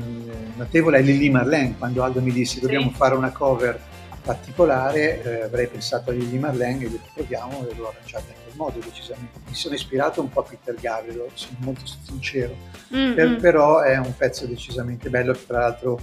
notevole 0.55 0.99
è 0.99 1.01
Lily 1.01 1.29
Marlene, 1.29 1.75
quando 1.79 2.03
Aldo 2.03 2.21
mi 2.21 2.31
disse 2.31 2.59
dobbiamo 2.59 2.89
sì. 2.89 2.95
fare 2.95 3.15
una 3.15 3.31
cover 3.31 3.79
particolare, 4.25 5.21
eh, 5.21 5.41
avrei 5.43 5.67
pensato 5.67 6.09
a 6.09 6.13
Lily 6.13 6.39
Marlene 6.39 6.85
e 6.85 6.89
detto 6.89 7.09
proviamo 7.13 7.67
e 7.67 7.75
l'ho 7.75 7.89
arrangiata 7.89 8.25
in 8.27 8.43
quel 8.43 8.55
modo 8.55 8.79
decisamente. 8.79 9.39
Mi 9.47 9.53
sono 9.53 9.75
ispirato 9.75 10.19
un 10.19 10.29
po' 10.29 10.41
a 10.41 10.43
Peter 10.43 10.73
Gabriel, 10.73 11.29
sono 11.35 11.57
molto 11.59 11.85
sincero, 11.85 12.55
mm-hmm. 12.93 13.13
per, 13.13 13.35
però 13.37 13.81
è 13.81 13.97
un 13.97 14.15
pezzo 14.17 14.47
decisamente 14.47 15.09
bello 15.09 15.33
che 15.33 15.45
tra 15.45 15.59
l'altro 15.59 15.99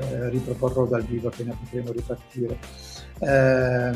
eh, 0.00 0.28
riproporrò 0.28 0.86
dal 0.86 1.04
vivo 1.04 1.28
appena 1.28 1.56
potremo 1.58 1.92
ripartire. 1.92 2.58
Eh, 3.20 3.92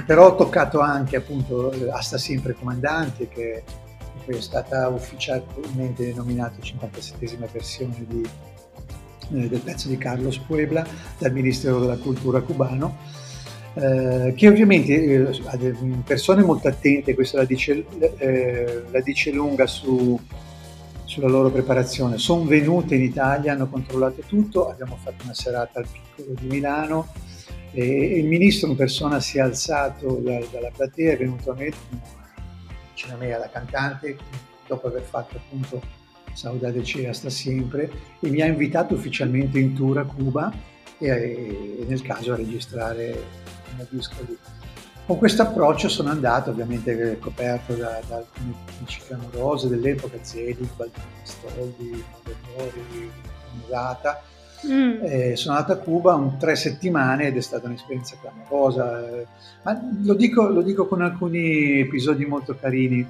però 0.06 0.28
ho 0.28 0.34
toccato 0.34 0.80
anche 0.80 1.16
appunto 1.16 1.70
Asta 1.90 2.16
sempre 2.16 2.54
comandante 2.54 3.28
che 3.28 3.62
poi 4.24 4.36
è 4.36 4.40
stata 4.40 4.88
ufficialmente 4.88 6.14
nominata 6.14 6.56
57esima 6.62 7.50
versione 7.52 8.06
di 8.08 8.26
eh, 9.32 9.48
del 9.48 9.60
pezzo 9.60 9.88
di 9.88 9.96
Carlos 9.96 10.38
Puebla 10.38 10.86
dal 11.18 11.32
Ministero 11.32 11.80
della 11.80 11.96
Cultura 11.96 12.40
cubano, 12.40 12.96
eh, 13.74 14.32
che 14.36 14.48
ovviamente 14.48 14.92
eh, 14.94 15.94
persone 16.04 16.42
molto 16.42 16.68
attente, 16.68 17.14
questo 17.14 17.36
la 17.36 17.44
dice, 17.44 17.84
eh, 18.18 18.82
la 18.90 19.00
dice 19.00 19.30
lunga 19.30 19.66
su, 19.66 20.18
sulla 21.04 21.28
loro 21.28 21.50
preparazione, 21.50 22.18
sono 22.18 22.44
venute 22.44 22.96
in 22.96 23.02
Italia, 23.02 23.52
hanno 23.52 23.68
controllato 23.68 24.22
tutto, 24.26 24.68
abbiamo 24.68 24.96
fatto 25.00 25.24
una 25.24 25.34
serata 25.34 25.78
al 25.78 25.86
piccolo 25.86 26.34
di 26.38 26.46
Milano 26.48 27.08
e 27.72 28.18
il 28.18 28.26
ministro 28.26 28.68
in 28.68 28.76
persona 28.76 29.20
si 29.20 29.38
è 29.38 29.40
alzato 29.40 30.20
da, 30.22 30.40
dalla 30.50 30.70
platea, 30.74 31.12
è 31.12 31.16
venuto 31.16 31.52
a 31.52 31.54
me, 31.54 31.72
vicino 32.90 33.14
a 33.14 33.16
me 33.16 33.32
alla 33.32 33.48
cantante, 33.48 34.16
dopo 34.66 34.88
aver 34.88 35.02
fatto 35.02 35.36
appunto 35.36 35.99
Saudade 36.32 36.82
Cea 36.82 37.12
sta 37.12 37.30
sempre, 37.30 37.90
e 38.20 38.28
mi 38.28 38.40
ha 38.40 38.46
invitato 38.46 38.94
ufficialmente 38.94 39.58
in 39.58 39.74
tour 39.74 39.98
a 39.98 40.04
Cuba 40.04 40.52
e, 40.98 41.08
e 41.08 41.84
nel 41.86 42.02
caso 42.02 42.32
a 42.32 42.36
registrare 42.36 43.22
un 43.76 43.86
disco 43.90 44.14
lì. 44.26 44.36
Con 45.06 45.18
questo 45.18 45.42
approccio 45.42 45.88
sono 45.88 46.10
andato, 46.10 46.50
ovviamente 46.50 47.18
coperto 47.18 47.74
da, 47.74 48.00
da 48.06 48.16
alcune 48.18 48.54
principi 48.76 49.12
amorose 49.12 49.68
dell'epoca, 49.68 50.16
Zeli, 50.22 50.68
Baldini, 50.76 52.04
Bertori, 52.22 53.10
Musata. 53.60 54.22
Mm. 54.68 54.98
Eh, 55.02 55.36
sono 55.36 55.56
andato 55.56 55.72
a 55.72 55.82
Cuba 55.82 56.14
un, 56.14 56.36
tre 56.38 56.54
settimane 56.54 57.26
ed 57.26 57.36
è 57.36 57.40
stata 57.40 57.66
un'esperienza 57.66 58.16
clamorosa, 58.20 59.26
ma 59.64 59.90
lo 60.02 60.14
dico, 60.14 60.46
lo 60.48 60.62
dico 60.62 60.86
con 60.86 61.00
alcuni 61.00 61.80
episodi 61.80 62.24
molto 62.26 62.54
carini, 62.54 63.04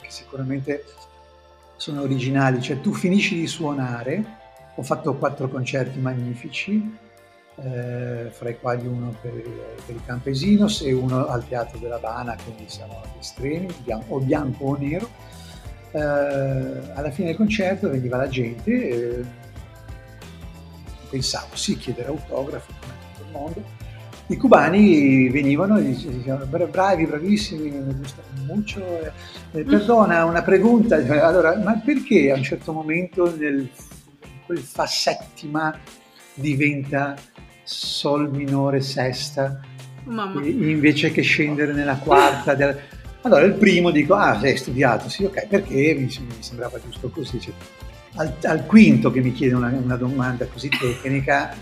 che 0.00 0.10
sicuramente 0.10 0.84
sono 1.82 2.02
originali, 2.02 2.62
cioè 2.62 2.80
tu 2.80 2.92
finisci 2.92 3.34
di 3.34 3.48
suonare, 3.48 4.24
ho 4.76 4.82
fatto 4.82 5.16
quattro 5.16 5.48
concerti 5.48 5.98
magnifici, 5.98 6.96
eh, 7.56 8.28
fra 8.30 8.50
i 8.50 8.58
quali 8.60 8.86
uno 8.86 9.12
per, 9.20 9.32
per, 9.84 9.96
il 9.96 10.00
Campesinos 10.06 10.82
e 10.82 10.92
uno 10.92 11.26
al 11.26 11.44
Teatro 11.44 11.80
della 11.80 11.96
Habana, 11.96 12.36
quindi 12.40 12.68
siamo 12.68 13.00
agli 13.02 13.18
estremi, 13.18 13.66
bianco, 13.82 14.14
o 14.14 14.20
bianco 14.20 14.64
o 14.64 14.76
nero. 14.76 15.10
Eh, 15.90 15.98
alla 15.98 17.10
fine 17.10 17.26
del 17.26 17.36
concerto 17.36 17.90
veniva 17.90 18.16
la 18.16 18.28
gente, 18.28 18.70
eh, 18.70 19.24
pensavo 21.10 21.56
sì, 21.56 21.76
chiedere 21.76 22.10
autografi 22.10 22.72
come 22.78 22.92
tutto 23.10 23.26
il 23.26 23.32
mondo, 23.32 23.64
i 24.32 24.36
cubani 24.36 25.28
venivano 25.28 25.78
e 25.78 25.82
dicevano 25.82 26.46
bravi, 26.46 27.06
bravissimi, 27.06 27.72
molto. 28.46 28.80
Eh, 28.80 29.12
eh, 29.52 29.64
perdona, 29.64 30.24
una 30.24 30.42
pregunta, 30.42 30.96
allora, 30.96 31.56
ma 31.58 31.80
perché 31.84 32.30
a 32.32 32.36
un 32.36 32.42
certo 32.42 32.72
momento 32.72 33.34
nel, 33.36 33.68
quel 34.46 34.58
fa 34.58 34.86
settima 34.86 35.76
diventa 36.34 37.14
sol 37.62 38.30
minore 38.30 38.80
sesta 38.80 39.60
Mamma. 40.04 40.44
invece 40.44 41.10
che 41.10 41.22
scendere 41.22 41.72
nella 41.72 41.96
quarta? 41.96 42.54
Del... 42.54 42.78
Allora 43.22 43.44
il 43.44 43.54
primo 43.54 43.90
dico, 43.90 44.14
ah, 44.14 44.38
hai 44.38 44.56
studiato, 44.56 45.08
sì, 45.08 45.24
ok, 45.24 45.46
perché 45.46 45.94
mi, 45.96 46.04
mi 46.04 46.36
sembrava 46.40 46.80
giusto 46.82 47.08
così. 47.10 47.38
Cioè, 47.40 47.52
al, 48.14 48.34
al, 48.42 48.66
quinto 48.66 49.10
che 49.10 49.20
mi 49.20 49.32
chiede 49.32 49.54
una, 49.54 49.68
una 49.68 49.96
domanda 49.96 50.46
così 50.46 50.68
tecnica, 50.68 51.54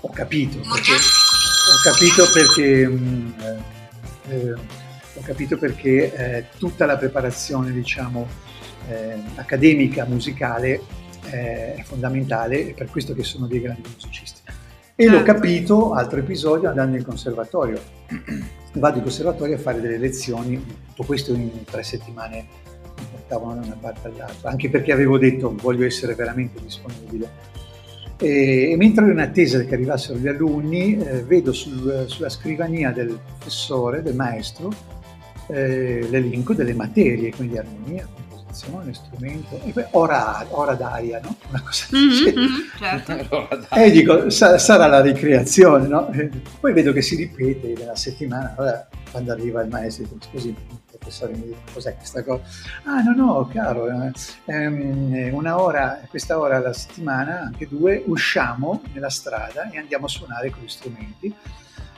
ho 0.00 0.10
capito. 0.10 0.58
Perché, 0.58 0.92
capito 1.82 2.24
perché, 2.32 2.88
mm, 2.88 3.30
eh, 4.28 4.52
ho 4.52 5.20
capito 5.22 5.56
perché 5.56 6.12
eh, 6.12 6.44
tutta 6.58 6.86
la 6.86 6.96
preparazione 6.96 7.72
diciamo, 7.72 8.26
eh, 8.88 9.14
accademica, 9.36 10.04
musicale 10.04 10.80
eh, 11.30 11.74
è 11.74 11.82
fondamentale, 11.84 12.70
è 12.70 12.74
per 12.74 12.90
questo 12.90 13.14
che 13.14 13.22
sono 13.22 13.46
dei 13.46 13.60
grandi 13.60 13.88
musicisti. 13.92 14.40
E 14.94 15.06
l'ho 15.06 15.18
certo. 15.18 15.32
capito, 15.32 15.92
altro 15.92 16.18
episodio, 16.18 16.68
andando 16.68 16.96
in 16.96 17.04
conservatorio. 17.04 17.80
Vado 18.74 18.96
in 18.96 19.02
conservatorio 19.02 19.54
a 19.54 19.58
fare 19.58 19.80
delle 19.80 19.98
lezioni, 19.98 20.62
tutto 20.88 21.04
questo 21.04 21.32
in 21.32 21.64
tre 21.64 21.82
settimane 21.82 22.46
mi 22.98 23.06
portavano 23.10 23.60
da 23.60 23.66
una 23.66 23.76
parte 23.80 24.08
all'altra, 24.08 24.50
anche 24.50 24.68
perché 24.68 24.92
avevo 24.92 25.18
detto 25.18 25.54
voglio 25.54 25.84
essere 25.84 26.14
veramente 26.14 26.60
disponibile 26.60 27.57
E, 28.20 28.72
e 28.72 28.76
mentre 28.76 29.04
ero 29.04 29.12
in 29.12 29.20
attesa 29.20 29.62
che 29.62 29.74
arrivassero 29.74 30.18
gli 30.18 30.26
alunni, 30.26 30.98
eh, 30.98 31.22
vedo 31.22 31.52
sul, 31.52 32.04
sulla 32.08 32.28
scrivania 32.28 32.90
del 32.90 33.18
professore, 33.38 34.02
del 34.02 34.14
maestro, 34.14 34.72
eh, 35.48 36.06
l'elenco 36.10 36.52
delle 36.52 36.74
materie, 36.74 37.32
quindi 37.34 37.58
armonia, 37.58 38.08
composizione, 38.12 38.92
strumento, 38.92 39.60
e 39.64 39.70
poi 39.70 39.84
ora, 39.92 40.44
ora 40.50 40.74
d'aria, 40.74 41.20
no? 41.22 41.36
Una 41.48 41.62
cosa 41.62 41.86
mm-hmm, 41.96 42.54
certo. 42.76 43.48
E 43.70 43.90
dico, 43.90 44.30
sa, 44.30 44.58
sarà 44.58 44.86
la 44.86 45.00
ricreazione, 45.00 45.86
no? 45.86 46.10
Poi 46.60 46.72
vedo 46.72 46.92
che 46.92 47.02
si 47.02 47.14
ripete 47.14 47.74
nella 47.76 47.96
settimana, 47.96 48.54
allora, 48.56 48.88
quando 49.10 49.32
arriva 49.32 49.62
il 49.62 49.68
maestro, 49.68 50.04
dico, 50.04 50.18
scusi, 50.30 50.54
professore, 51.08 51.32
mi 51.32 51.42
dice, 51.42 51.58
cos'è 51.72 51.96
questa 51.96 52.22
cosa? 52.22 52.42
Ah, 52.84 53.00
no, 53.00 53.14
no, 53.14 53.50
caro, 53.52 53.88
ehm, 54.44 55.30
una 55.32 55.60
ora, 55.60 56.00
questa 56.08 56.38
ora 56.38 56.56
alla 56.56 56.72
settimana, 56.72 57.40
anche 57.40 57.66
due, 57.66 58.02
usciamo 58.06 58.82
nella 58.92 59.10
strada 59.10 59.70
e 59.70 59.78
andiamo 59.78 60.06
a 60.06 60.08
suonare 60.08 60.50
con 60.50 60.62
gli 60.62 60.68
strumenti. 60.68 61.34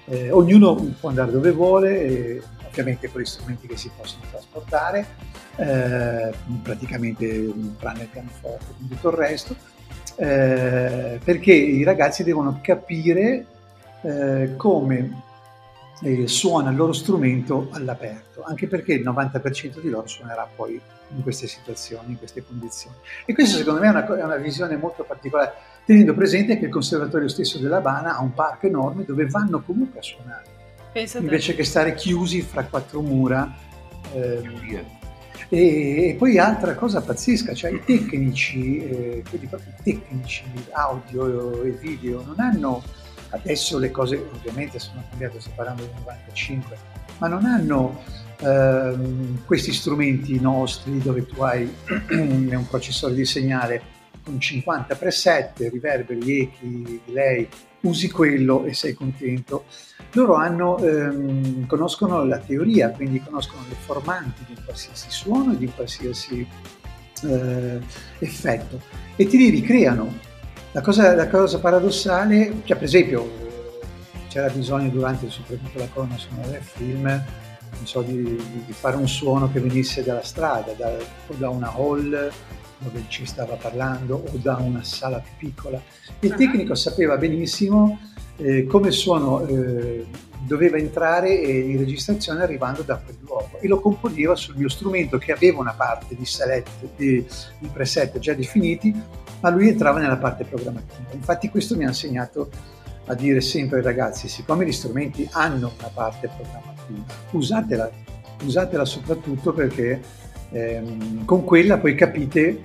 Eh, 0.06 0.30
ognuno 0.30 0.74
può 0.98 1.08
andare 1.08 1.30
dove 1.30 1.50
vuole, 1.50 2.00
eh, 2.00 2.42
ovviamente 2.66 3.10
con 3.10 3.20
gli 3.20 3.26
strumenti 3.26 3.66
che 3.66 3.76
si 3.76 3.90
possono 3.94 4.22
trasportare, 4.30 5.06
eh, 5.56 6.32
praticamente 6.62 7.52
tranne 7.78 8.02
il 8.02 8.08
pianoforte 8.08 8.64
e 8.70 8.88
tutto 8.88 9.10
il 9.10 9.16
resto, 9.16 9.56
eh, 10.16 11.20
perché 11.22 11.52
i 11.52 11.82
ragazzi 11.82 12.24
devono 12.24 12.60
capire 12.62 13.46
eh, 14.02 14.54
come 14.56 15.28
eh, 16.02 16.26
suona 16.26 16.70
il 16.70 16.76
loro 16.76 16.92
strumento 16.92 17.68
all'aperto, 17.72 18.42
anche 18.42 18.66
perché 18.66 18.94
il 18.94 19.02
90% 19.02 19.80
di 19.80 19.90
loro 19.90 20.06
suonerà 20.06 20.48
poi 20.54 20.80
in 21.14 21.22
queste 21.22 21.46
situazioni, 21.46 22.12
in 22.12 22.18
queste 22.18 22.44
condizioni. 22.44 22.96
E 23.26 23.34
questa 23.34 23.56
secondo 23.58 23.80
me 23.80 23.86
è 23.86 23.90
una, 23.90 24.06
è 24.06 24.24
una 24.24 24.36
visione 24.36 24.76
molto 24.76 25.04
particolare, 25.04 25.52
tenendo 25.84 26.14
presente 26.14 26.58
che 26.58 26.66
il 26.66 26.70
Conservatorio 26.70 27.28
stesso 27.28 27.58
dell'Habana 27.58 28.16
ha 28.16 28.22
un 28.22 28.32
parco 28.32 28.66
enorme 28.66 29.04
dove 29.04 29.26
vanno 29.26 29.62
comunque 29.62 30.00
a 30.00 30.02
suonare, 30.02 30.44
Pensate. 30.92 31.24
invece 31.24 31.54
che 31.54 31.64
stare 31.64 31.94
chiusi 31.94 32.42
fra 32.42 32.64
quattro 32.64 33.00
mura. 33.00 33.52
Eh, 34.12 34.98
e, 35.52 36.10
e, 36.10 36.14
poi 36.16 36.38
altra 36.38 36.74
cosa 36.76 37.00
pazzesca, 37.00 37.54
cioè 37.54 37.72
i 37.72 37.82
tecnici, 37.84 38.78
eh, 38.78 39.24
quelli 39.28 39.46
proprio 39.46 39.72
tecnici, 39.82 40.44
audio 40.70 41.62
e 41.62 41.70
video, 41.70 42.22
non 42.24 42.38
hanno 42.38 42.82
Adesso 43.30 43.78
le 43.78 43.90
cose 43.90 44.16
ovviamente 44.32 44.78
sono 44.78 45.04
cambiate, 45.08 45.40
sto 45.40 45.50
parlando 45.54 45.82
del 45.82 45.94
95, 46.00 46.76
ma 47.18 47.28
non 47.28 47.44
hanno 47.44 48.02
ehm, 48.40 49.44
questi 49.44 49.72
strumenti 49.72 50.40
nostri 50.40 50.98
dove 50.98 51.26
tu 51.26 51.40
hai 51.42 51.72
un 52.10 52.66
processore 52.68 53.14
di 53.14 53.24
segnale 53.24 53.98
con 54.22 54.40
50 54.40 54.94
preset, 54.96 55.58
riverberi, 55.70 56.40
echi, 56.40 57.00
delay, 57.06 57.48
usi 57.80 58.10
quello 58.10 58.64
e 58.64 58.74
sei 58.74 58.94
contento. 58.94 59.64
Loro 60.12 60.34
hanno, 60.34 60.78
ehm, 60.78 61.66
conoscono 61.66 62.24
la 62.24 62.38
teoria, 62.38 62.90
quindi 62.90 63.22
conoscono 63.22 63.62
le 63.68 63.76
formanti 63.76 64.44
di 64.46 64.56
qualsiasi 64.64 65.10
suono 65.10 65.52
e 65.52 65.58
di 65.58 65.66
qualsiasi 65.68 66.46
eh, 67.22 67.80
effetto 68.18 68.80
e 69.16 69.26
ti 69.26 69.50
ricreano 69.50 70.28
la 70.72 70.80
cosa, 70.80 71.14
la 71.14 71.28
cosa 71.28 71.58
paradossale, 71.58 72.62
cioè 72.64 72.76
per 72.76 72.86
esempio 72.86 73.48
c'era 74.28 74.48
bisogno 74.48 74.88
durante 74.90 75.28
soprattutto 75.28 75.78
la 75.78 75.88
colonna 75.92 76.16
sonora 76.16 76.48
del 76.48 76.62
film 76.62 77.24
so, 77.82 78.02
di, 78.02 78.22
di, 78.66 78.72
fare 78.72 78.96
un 78.96 79.08
suono 79.08 79.50
che 79.50 79.60
venisse 79.60 80.04
dalla 80.04 80.22
strada, 80.22 80.72
da, 80.76 80.96
o 81.26 81.34
da 81.34 81.48
una 81.48 81.72
hall 81.74 82.30
dove 82.78 83.04
ci 83.08 83.26
stava 83.26 83.56
parlando 83.56 84.24
o 84.32 84.36
da 84.36 84.56
una 84.56 84.82
sala 84.82 85.18
più 85.18 85.48
piccola. 85.48 85.80
Il 86.20 86.34
tecnico 86.34 86.74
sapeva 86.74 87.16
benissimo 87.16 87.98
eh, 88.36 88.64
come 88.66 88.88
il 88.88 88.94
suono 88.94 89.46
eh, 89.46 90.06
doveva 90.46 90.78
entrare 90.78 91.32
in 91.32 91.76
registrazione 91.78 92.42
arrivando 92.42 92.82
da 92.82 92.96
quel 92.96 93.16
luogo 93.20 93.58
e 93.60 93.68
lo 93.68 93.80
componeva 93.80 94.34
sul 94.34 94.56
mio 94.56 94.68
strumento 94.68 95.18
che 95.18 95.32
aveva 95.32 95.60
una 95.60 95.74
parte 95.74 96.14
di, 96.16 96.24
select, 96.24 96.70
di, 96.96 97.26
di 97.58 97.68
preset 97.70 98.18
già 98.18 98.32
definiti 98.32 98.94
ma 99.40 99.50
lui 99.50 99.68
entrava 99.68 99.98
nella 99.98 100.16
parte 100.16 100.44
programmativa. 100.44 101.08
Infatti 101.12 101.48
questo 101.48 101.76
mi 101.76 101.84
ha 101.84 101.88
insegnato 101.88 102.50
a 103.06 103.14
dire 103.14 103.40
sempre 103.40 103.78
ai 103.78 103.84
ragazzi, 103.84 104.28
siccome 104.28 104.64
gli 104.64 104.72
strumenti 104.72 105.28
hanno 105.32 105.72
una 105.78 105.90
parte 105.92 106.28
programmativa, 106.28 107.04
usatela, 107.32 107.90
usatela 108.44 108.84
soprattutto 108.84 109.52
perché 109.52 110.00
ehm, 110.50 111.24
con 111.24 111.44
quella 111.44 111.78
poi 111.78 111.94
capite 111.94 112.62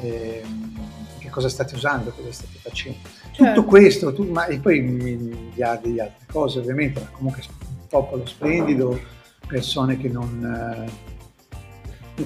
ehm, 0.00 0.80
che 1.18 1.28
cosa 1.28 1.48
state 1.48 1.74
usando, 1.74 2.10
cosa 2.10 2.32
state 2.32 2.58
facendo. 2.58 2.98
Certo. 3.32 3.54
Tutto 3.54 3.64
questo, 3.64 4.12
tu, 4.12 4.24
ma, 4.30 4.46
e 4.46 4.58
poi 4.58 4.80
miliardi 4.80 5.92
di 5.92 6.00
altre 6.00 6.26
cose 6.30 6.58
ovviamente, 6.58 7.00
ma 7.00 7.08
comunque 7.10 7.42
un 7.48 7.86
popolo 7.88 8.26
splendido, 8.26 8.98
persone 9.46 9.98
che 9.98 10.08
non... 10.08 10.86
Eh, 10.86 11.10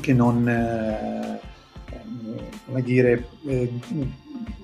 che 0.01 0.13
non 0.13 0.47
eh, 0.49 1.41
come 2.67 2.83
dire, 2.83 3.29
eh, 3.47 3.73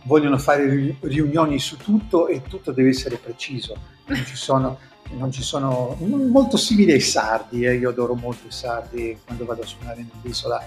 vogliono 0.04 0.38
fare 0.38 0.96
riunioni 1.00 1.58
su 1.58 1.76
tutto 1.76 2.26
e 2.28 2.42
tutto 2.42 2.72
deve 2.72 2.90
essere 2.90 3.16
preciso. 3.16 3.76
Non 4.06 4.24
ci 4.24 4.36
sono, 4.36 4.78
non 5.16 5.30
ci 5.30 5.42
sono 5.42 5.96
molto 6.00 6.56
simili 6.56 6.92
ai 6.92 7.00
sardi, 7.00 7.64
eh. 7.64 7.74
io 7.74 7.90
adoro 7.90 8.14
molto 8.14 8.46
i 8.46 8.52
sardi 8.52 9.16
quando 9.24 9.44
vado 9.44 9.62
a 9.62 9.66
suonare 9.66 10.04
nell'isola 10.12 10.62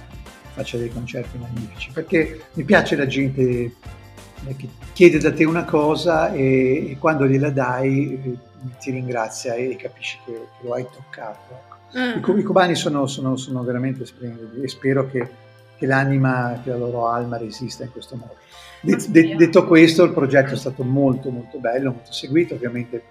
faccio 0.55 0.77
dei 0.77 0.89
concerti 0.89 1.37
magnifici, 1.37 1.91
perché 1.91 2.45
mi 2.53 2.63
piace 2.63 2.95
la 2.95 3.05
gente 3.05 3.41
eh, 3.41 4.55
che 4.55 4.69
chiede 4.93 5.17
da 5.17 5.33
te 5.33 5.43
una 5.43 5.65
cosa 5.65 6.31
e, 6.31 6.91
e 6.91 6.97
quando 6.97 7.27
gliela 7.27 7.49
dai 7.49 8.13
eh, 8.23 8.37
ti 8.79 8.91
ringrazia 8.91 9.55
e 9.55 9.75
capisci 9.75 10.17
che, 10.25 10.31
che 10.31 10.65
lo 10.65 10.73
hai 10.73 10.85
toccato. 10.89 11.75
Ecco. 11.91 12.31
Mm. 12.33 12.37
I, 12.37 12.39
I, 12.39 12.43
cubani 12.43 12.75
sono, 12.75 13.05
sono, 13.05 13.35
sono 13.35 13.63
veramente 13.63 14.05
splendidi 14.05 14.61
e 14.61 14.67
spero 14.69 15.09
che 15.09 15.29
che 15.77 15.85
l'anima, 15.85 16.59
che 16.63 16.69
la 16.69 16.77
loro 16.77 17.07
alma 17.09 17.37
resista 17.37 17.83
in 17.83 17.91
questo 17.91 18.15
modo. 18.15 18.35
Det, 18.81 19.09
det, 19.09 19.35
detto 19.35 19.65
questo, 19.65 20.03
il 20.03 20.13
progetto 20.13 20.53
è 20.53 20.57
stato 20.57 20.83
molto 20.83 21.29
molto 21.29 21.57
bello, 21.57 21.91
molto 21.91 22.11
seguito, 22.11 22.53
ovviamente 22.53 23.01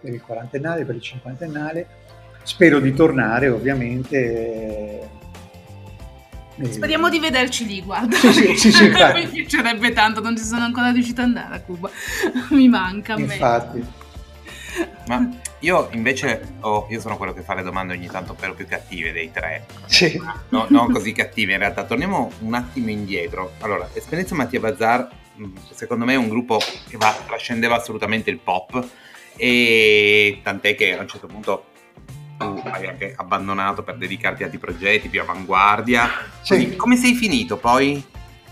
per 0.00 0.12
il 0.12 0.20
quarantennale, 0.20 0.84
per 0.84 0.96
il 0.96 1.00
cinquantennale. 1.00 1.86
Spero 2.42 2.78
di 2.78 2.92
tornare, 2.92 3.48
ovviamente. 3.48 5.08
E... 6.56 6.70
Speriamo 6.70 7.08
di 7.08 7.18
vederci 7.18 7.66
lì, 7.66 7.82
guarda. 7.82 8.16
Sì, 8.16 8.32
sì, 8.32 8.56
sì, 8.56 8.72
sì 8.72 8.88
Mi 9.14 9.26
piacerebbe 9.28 9.92
tanto, 9.92 10.20
non 10.20 10.36
ci 10.36 10.44
sono 10.44 10.64
ancora 10.64 10.90
riuscita 10.90 11.22
ad 11.22 11.28
andare 11.28 11.54
a 11.54 11.60
Cuba. 11.60 11.88
Mi 12.50 12.68
manca 12.68 13.14
a 13.14 13.16
me. 13.16 13.22
Infatti. 13.22 13.84
Ma 15.06 15.30
io 15.64 15.88
invece 15.92 16.56
oh, 16.60 16.86
io 16.90 17.00
sono 17.00 17.16
quello 17.16 17.32
che 17.32 17.40
fa 17.40 17.54
le 17.54 17.62
domande 17.62 17.94
ogni 17.94 18.06
tanto 18.06 18.34
però 18.34 18.52
più 18.52 18.66
cattive 18.66 19.12
dei 19.12 19.32
tre. 19.32 19.66
Sì. 19.86 20.20
No, 20.50 20.66
non 20.68 20.92
così 20.92 21.12
cattive 21.12 21.54
in 21.54 21.58
realtà. 21.58 21.84
Torniamo 21.84 22.30
un 22.40 22.52
attimo 22.52 22.90
indietro. 22.90 23.52
Allora, 23.60 23.88
l'esperienza 23.92 24.34
Mattia 24.34 24.60
Bazar 24.60 25.08
mm, 25.40 25.56
secondo 25.70 26.04
me 26.04 26.12
è 26.12 26.16
un 26.16 26.28
gruppo 26.28 26.58
che 26.88 26.98
va, 26.98 27.16
trascendeva 27.26 27.76
assolutamente 27.76 28.28
il 28.28 28.38
pop 28.38 28.86
e 29.36 30.40
tant'è 30.42 30.74
che 30.74 30.96
a 30.96 31.00
un 31.00 31.08
certo 31.08 31.26
punto 31.26 31.64
tu 32.36 32.60
hai 32.64 32.86
anche 32.86 33.14
abbandonato 33.16 33.82
per 33.82 33.96
dedicarti 33.96 34.42
a 34.42 34.46
altri 34.46 34.58
progetti 34.60 35.08
più 35.08 35.22
avanguardia. 35.22 36.10
Sì. 36.42 36.76
Come 36.76 36.96
sei 36.96 37.14
finito 37.14 37.56
poi 37.56 38.04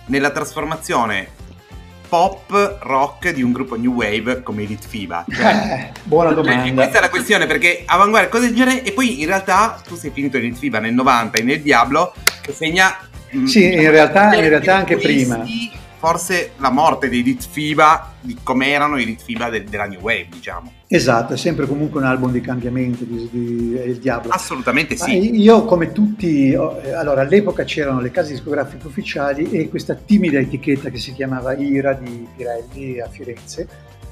nella 0.06 0.30
trasformazione 0.30 1.40
pop 2.12 2.76
rock 2.82 3.32
di 3.32 3.40
un 3.40 3.52
gruppo 3.52 3.74
new 3.74 3.94
wave 3.94 4.42
come 4.42 4.64
Elite 4.64 4.86
FIBA? 4.86 5.24
Cioè, 5.32 5.46
eh, 5.46 6.00
buona 6.02 6.34
cioè, 6.34 6.42
domanda. 6.42 6.64
Cioè, 6.66 6.74
questa 6.74 6.98
è 6.98 7.00
la 7.00 7.08
questione 7.08 7.46
perché 7.46 7.84
avanguardia 7.86 8.28
cosa 8.28 8.44
del 8.44 8.54
genere 8.54 8.82
e 8.82 8.92
poi 8.92 9.20
in 9.22 9.26
realtà 9.26 9.80
tu 9.82 9.96
sei 9.96 10.10
finito 10.10 10.36
in 10.36 10.44
Elite 10.44 10.58
FIBA 10.58 10.78
nel 10.80 10.92
90 10.92 11.38
e 11.38 11.42
nel 11.42 11.62
Diablo 11.62 12.12
che 12.42 12.52
segna 12.52 12.94
mm, 13.34 13.46
sì, 13.46 13.64
in 13.64 13.90
realtà, 13.90 14.34
in 14.34 14.46
realtà 14.46 14.76
anche 14.76 14.98
prima 14.98 15.42
forse 16.03 16.55
la 16.57 16.70
morte 16.70 17.09
dei 17.09 17.20
Elite 17.20 17.46
FIBA 17.48 18.14
di 18.22 18.36
come 18.42 18.66
erano 18.70 18.98
i 18.98 19.03
Elite 19.03 19.22
FIBA 19.22 19.50
de- 19.50 19.62
della 19.62 19.86
New 19.86 20.00
Wave, 20.00 20.26
diciamo. 20.32 20.72
Esatto, 20.88 21.34
è 21.34 21.36
sempre 21.36 21.64
comunque 21.68 22.00
un 22.00 22.07
album 22.07 22.32
di 22.32 22.40
cambiamento 22.40 23.05
di, 23.05 23.28
di 23.30 23.80
Il 23.86 23.98
Diablo. 23.98 24.32
Assolutamente 24.32 24.96
sì. 24.96 25.16
Ma 25.16 25.36
io 25.36 25.64
come 25.64 25.92
tutti, 25.92 26.50
eh, 26.50 26.92
allora 26.92 27.20
all'epoca 27.20 27.62
c'erano 27.62 28.00
le 28.00 28.11
case 28.11 28.32
discografiche 28.32 28.84
ufficiali 28.84 29.48
e 29.53 29.68
questa 29.68 29.94
timida 29.94 30.40
etichetta 30.40 30.90
che 30.90 30.98
si 30.98 31.12
chiamava 31.12 31.55
Ira 31.55 31.92
di 31.92 32.26
Pirelli 32.36 32.98
a 33.00 33.07
Firenze, 33.07 33.68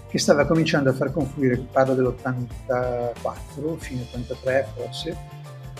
che 0.08 0.18
stava 0.20 0.46
cominciando 0.46 0.90
a 0.90 0.92
far 0.92 1.12
confluire, 1.12 1.60
parlo 1.72 1.94
dell'84, 1.94 3.78
fine 3.78 4.02
83 4.02 4.68
forse, 4.76 5.16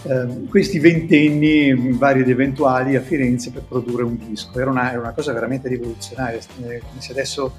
Ehm, 0.02 0.48
questi 0.48 0.78
ventenni 0.78 1.92
vari 1.92 2.20
ed 2.20 2.28
eventuali 2.30 2.96
a 2.96 3.00
Firenze 3.00 3.50
per 3.50 3.62
produrre 3.62 4.04
un 4.04 4.16
disco. 4.16 4.58
Era 4.58 4.70
una, 4.70 4.90
era 4.90 5.00
una 5.00 5.12
cosa 5.12 5.32
veramente 5.32 5.68
rivoluzionaria, 5.68 6.40
come 6.56 6.80
se 6.98 7.12
adesso 7.12 7.54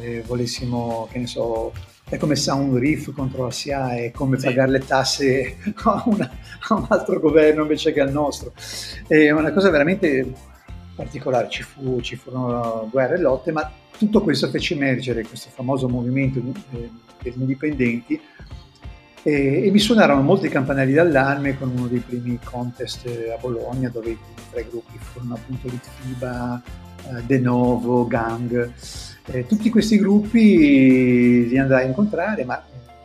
eh, 0.00 0.22
volessimo, 0.26 1.08
che 1.10 1.18
ne 1.18 1.26
so, 1.26 1.72
è 2.08 2.18
come 2.18 2.36
Sound 2.36 2.76
Riff 2.76 3.12
contro 3.14 3.44
la 3.44 3.50
SIA, 3.50 3.96
è 3.96 4.10
come 4.10 4.38
sì. 4.38 4.46
pagare 4.46 4.72
le 4.72 4.84
tasse 4.84 5.56
a, 5.84 6.02
una, 6.06 6.30
a, 6.68 6.74
un 6.74 6.86
altro 6.88 7.18
governo 7.18 7.62
invece 7.62 7.92
che 7.92 8.00
al 8.00 8.12
nostro. 8.12 8.52
È 9.06 9.30
una 9.30 9.52
cosa 9.52 9.70
veramente 9.70 10.32
particolare 10.94 11.48
ci, 11.48 11.62
fu, 11.62 12.00
ci 12.02 12.16
furono 12.16 12.88
guerre 12.90 13.14
e 13.14 13.20
lotte, 13.20 13.52
ma 13.52 13.72
tutto 13.96 14.20
questo 14.20 14.48
fece 14.50 14.74
emergere 14.74 15.24
questo 15.24 15.48
famoso 15.50 15.88
movimento 15.88 16.42
eh, 16.72 16.90
degli 17.22 17.40
indipendenti 17.40 18.20
e, 19.22 19.66
e, 19.66 19.70
mi 19.70 19.78
suonarono 19.78 20.22
molti 20.22 20.48
campanelli 20.48 20.92
d'allarme 20.92 21.58
con 21.58 21.70
uno 21.70 21.86
dei 21.86 22.00
primi 22.00 22.38
contest 22.42 23.06
a 23.06 23.38
Bologna 23.40 23.88
dove 23.88 24.10
i 24.10 24.18
tre 24.50 24.66
gruppi 24.68 24.98
furono 24.98 25.34
appunto 25.34 25.68
Litfiba, 25.68 26.62
eh, 27.08 27.22
De 27.24 27.38
Novo, 27.38 28.06
Gang. 28.06 28.72
Eh, 29.26 29.46
tutti 29.46 29.70
questi 29.70 29.98
gruppi 29.98 31.48
li 31.48 31.58
andai 31.58 31.84
a 31.84 31.86
incontrare, 31.86 32.44
ma 32.44 32.62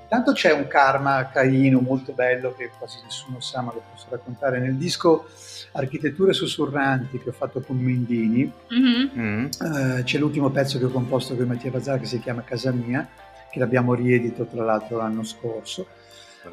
Tanto 0.07 0.33
c'è 0.33 0.53
un 0.53 0.67
karma 0.67 1.29
caino 1.29 1.79
molto 1.79 2.13
bello 2.13 2.53
che 2.55 2.69
quasi 2.77 2.99
nessuno 3.03 3.39
sa, 3.39 3.61
ma 3.61 3.73
lo 3.73 3.81
posso 3.91 4.05
raccontare 4.09 4.59
nel 4.59 4.75
disco 4.75 5.25
Architetture 5.73 6.31
sussurranti 6.31 7.19
che 7.19 7.29
ho 7.29 7.33
fatto 7.33 7.59
con 7.61 7.77
Mendini. 7.77 8.49
Mm-hmm. 8.73 9.45
Uh, 9.59 10.03
c'è 10.03 10.17
l'ultimo 10.19 10.51
pezzo 10.51 10.77
che 10.77 10.85
ho 10.85 10.89
composto 10.89 11.35
con 11.35 11.47
Mattia 11.47 11.71
Bazzara 11.71 11.97
che 11.97 12.05
si 12.05 12.19
chiama 12.19 12.43
Casa 12.43 12.71
Mia, 12.71 13.07
che 13.51 13.59
l'abbiamo 13.59 13.93
riedito 13.93 14.45
tra 14.45 14.63
l'altro 14.63 14.97
l'anno 14.97 15.23
scorso. 15.23 15.87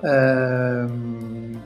Uh, 0.01 1.57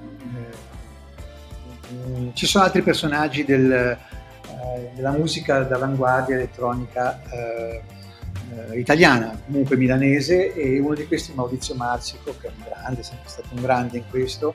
uh, 1.91 2.33
ci 2.35 2.47
sono 2.47 2.65
altri 2.65 2.83
personaggi 2.83 3.45
del, 3.45 3.99
eh, 4.67 4.91
della 4.95 5.11
musica 5.11 5.61
d'avanguardia 5.61 6.35
elettronica 6.35 7.21
eh, 7.31 7.83
italiana, 8.79 9.39
comunque 9.45 9.77
milanese, 9.77 10.55
e 10.55 10.79
uno 10.79 10.95
di 10.95 11.07
questi 11.07 11.33
Maurizio 11.35 11.75
Marsico, 11.75 12.35
che 12.41 12.49
è 12.49 12.51
un 12.57 12.65
grande, 12.65 13.01
è 13.01 13.05
sempre 13.05 13.29
stato 13.29 13.49
un 13.53 13.61
grande 13.61 13.99
in 13.99 14.05
questo, 14.09 14.55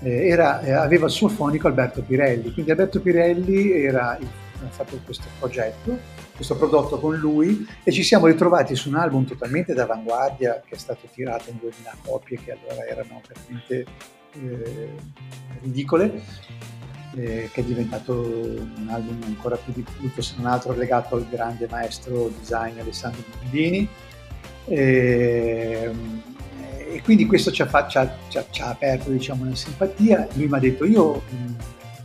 eh, 0.00 0.28
era, 0.28 0.60
eh, 0.60 0.72
aveva 0.72 1.06
il 1.06 1.12
suo 1.12 1.28
fonico 1.28 1.66
Alberto 1.66 2.02
Pirelli, 2.02 2.52
quindi 2.52 2.70
Alberto 2.70 3.00
Pirelli 3.00 3.72
era, 3.72 4.10
ha 4.10 4.68
fatto 4.68 4.98
questo 5.04 5.24
progetto, 5.38 5.98
questo 6.34 6.56
prodotto 6.56 6.98
con 6.98 7.16
lui 7.16 7.66
e 7.82 7.92
ci 7.92 8.02
siamo 8.02 8.26
ritrovati 8.26 8.74
su 8.74 8.88
un 8.88 8.96
album 8.96 9.24
totalmente 9.24 9.72
d'avanguardia 9.72 10.62
che 10.66 10.74
è 10.74 10.78
stato 10.78 11.08
tirato 11.12 11.50
in 11.50 11.58
2000 11.60 11.96
copie 12.04 12.38
che 12.42 12.52
allora 12.52 12.84
erano 12.86 13.20
veramente 13.26 13.86
eh, 14.32 14.90
ridicole 15.62 16.22
eh, 17.16 17.48
che 17.52 17.60
è 17.60 17.64
diventato 17.64 18.12
un 18.12 18.88
album 18.88 19.20
ancora 19.24 19.56
più 19.56 19.72
di 19.72 19.84
culto, 19.98 20.20
se 20.20 20.34
non 20.36 20.46
altro 20.46 20.72
legato 20.74 21.16
al 21.16 21.26
grande 21.28 21.68
maestro 21.70 22.30
design 22.38 22.78
Alessandro 22.78 23.22
Bondini. 23.38 23.88
E, 24.66 25.90
e, 26.88 27.02
quindi 27.02 27.26
questo 27.26 27.52
ci 27.52 27.62
ha, 27.62 27.86
ci 27.86 27.98
ha, 27.98 28.16
ci 28.28 28.38
ha, 28.38 28.44
ci 28.50 28.62
ha 28.62 28.68
aperto 28.68 29.10
diciamo, 29.10 29.44
una 29.44 29.54
simpatia. 29.54 30.26
Lui 30.34 30.48
mi 30.48 30.56
ha 30.56 30.60
detto: 30.60 30.84
Io 30.84 31.22
mh, 31.28 31.54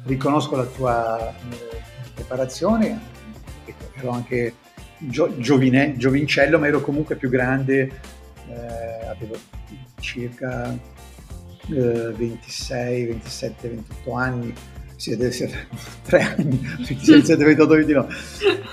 riconosco 0.05 0.55
la 0.55 0.65
tua 0.65 1.29
eh, 1.29 1.81
preparazione, 2.13 2.99
ero 3.99 4.11
anche 4.11 4.53
gio, 4.97 5.37
giovine, 5.37 5.95
giovincello, 5.97 6.59
ma 6.59 6.67
ero 6.67 6.81
comunque 6.81 7.15
più 7.15 7.29
grande, 7.29 7.91
eh, 8.49 9.07
avevo 9.07 9.35
circa 9.99 10.77
26, 11.67 13.05
27, 13.05 13.69
28 13.69 14.13
anni 14.13 14.53
siete, 14.99 15.31
siete 15.31 15.67
tre 16.03 16.21
anni, 16.21 16.59
siete 16.83 17.35
28, 17.35 17.73
29. 17.73 18.15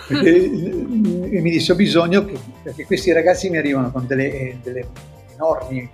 Perché, 0.08 0.34
e 0.34 1.40
mi 1.40 1.50
disse 1.50 1.72
ho 1.72 1.76
bisogno, 1.76 2.24
che, 2.24 2.36
perché 2.62 2.84
questi 2.84 3.12
ragazzi 3.12 3.48
mi 3.48 3.58
arrivano 3.58 3.92
con 3.92 4.06
delle, 4.06 4.32
eh, 4.32 4.58
delle 4.62 4.88
enormi 5.34 5.88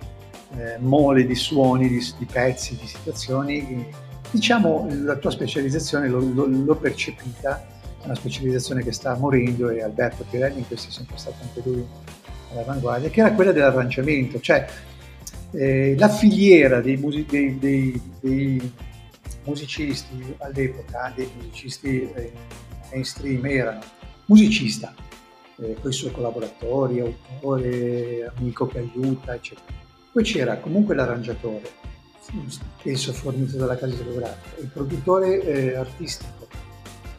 eh, 0.57 0.77
mole 0.79 1.25
di 1.25 1.35
suoni, 1.35 1.87
di, 1.87 2.03
di, 2.17 2.25
pezzi, 2.25 2.75
di 2.75 2.87
situazioni. 2.87 3.85
Diciamo 4.31 4.87
la 5.03 5.15
tua 5.17 5.29
specializzazione 5.29 6.07
l'ho, 6.07 6.19
l'ho 6.19 6.75
percepita, 6.75 7.63
una 8.03 8.15
specializzazione 8.15 8.83
che 8.83 8.91
sta 8.91 9.15
morendo 9.15 9.69
e 9.69 9.81
Alberto 9.81 10.25
Pirelli 10.29 10.59
in 10.59 10.67
questo 10.67 10.89
è 10.89 10.91
sempre 10.91 11.17
stato 11.17 11.37
anche 11.41 11.61
lui 11.63 11.85
all'avanguardia, 12.51 13.09
che 13.09 13.21
era 13.21 13.33
quella 13.33 13.51
dell'arrangiamento, 13.51 14.39
cioè 14.39 14.67
eh, 15.51 15.95
la 15.97 16.09
filiera 16.09 16.81
dei, 16.81 16.97
music- 16.97 17.29
dei, 17.29 17.57
dei, 17.59 18.01
dei 18.19 18.73
musicisti 19.45 20.35
all'epoca, 20.39 21.11
dei 21.15 21.29
musicisti 21.35 22.09
eh, 22.13 22.31
mainstream 22.91 23.45
erano 23.45 23.81
musicista, 24.25 24.93
eh, 25.57 25.75
con 25.79 25.89
i 25.89 25.93
suoi 25.93 26.11
collaboratori, 26.11 26.99
autore, 26.99 28.31
amico 28.35 28.67
che 28.67 28.79
aiuta, 28.79 29.35
eccetera. 29.35 29.81
Poi 30.11 30.23
c'era 30.23 30.57
comunque 30.57 30.95
l'arrangiatore, 30.95 31.69
spesso 32.47 33.13
fornito 33.13 33.57
dalla 33.57 33.75
casa 33.75 33.95
discografica, 33.95 34.61
il 34.61 34.67
produttore 34.67 35.41
eh, 35.41 35.75
artistico, 35.75 36.42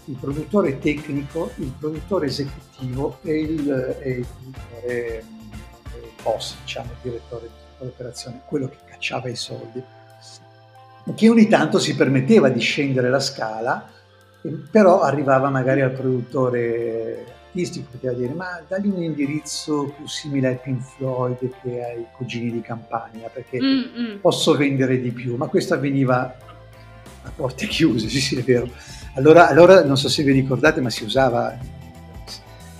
il 0.06 0.16
produttore 0.20 0.78
tecnico, 0.78 1.50
il 1.56 1.72
produttore 1.78 2.26
esecutivo 2.26 3.18
e 3.22 3.40
il, 3.40 3.96
e 4.00 4.10
il 4.10 4.26
il 4.86 6.22
boss, 6.22 6.56
diciamo, 6.62 6.90
il 6.90 6.96
direttore 7.10 7.48
dell'operazione, 7.78 8.42
quello 8.46 8.68
che 8.68 8.76
cacciava 8.86 9.28
i 9.28 9.36
soldi 9.36 9.82
che 11.14 11.28
ogni 11.28 11.48
tanto 11.48 11.78
si 11.78 11.94
permetteva 11.94 12.48
di 12.48 12.60
scendere 12.60 13.10
la 13.10 13.20
scala, 13.20 13.90
però 14.70 15.02
arrivava 15.02 15.50
magari 15.50 15.82
al 15.82 15.92
produttore 15.92 17.26
artistico, 17.46 17.88
poteva 17.92 18.14
dire 18.14 18.32
ma 18.32 18.62
dagli 18.66 18.88
un 18.88 19.02
indirizzo 19.02 19.92
più 19.96 20.08
simile 20.08 20.48
ai 20.48 20.58
Pink 20.62 20.82
Floyd 20.96 21.38
che 21.62 21.84
ai 21.84 22.06
Cugini 22.16 22.50
di 22.50 22.60
Campania, 22.62 23.28
perché 23.28 23.60
Mm-mm. 23.60 24.18
posso 24.20 24.56
vendere 24.56 24.98
di 25.00 25.12
più, 25.12 25.36
ma 25.36 25.46
questo 25.46 25.74
avveniva 25.74 26.36
a 27.22 27.30
porte 27.36 27.66
chiuse, 27.66 28.08
sì 28.08 28.20
sì 28.20 28.38
è 28.38 28.42
vero. 28.42 28.68
Allora, 29.14 29.48
allora 29.48 29.84
non 29.84 29.96
so 29.96 30.08
se 30.08 30.22
vi 30.22 30.32
ricordate, 30.32 30.80
ma 30.80 30.90
si 30.90 31.04
usava, 31.04 31.56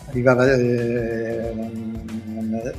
arrivava 0.09 0.53
eh, 0.53 1.51
un, 1.51 2.72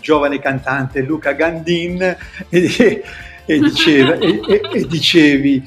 giovane 0.00 0.38
cantante 0.38 1.02
Luca 1.02 1.32
Gandin 1.32 2.16
e 2.48 3.02
e, 3.48 3.58
diceva, 3.60 4.18
e, 4.18 4.42
e, 4.74 4.86
dicevi, 4.86 5.66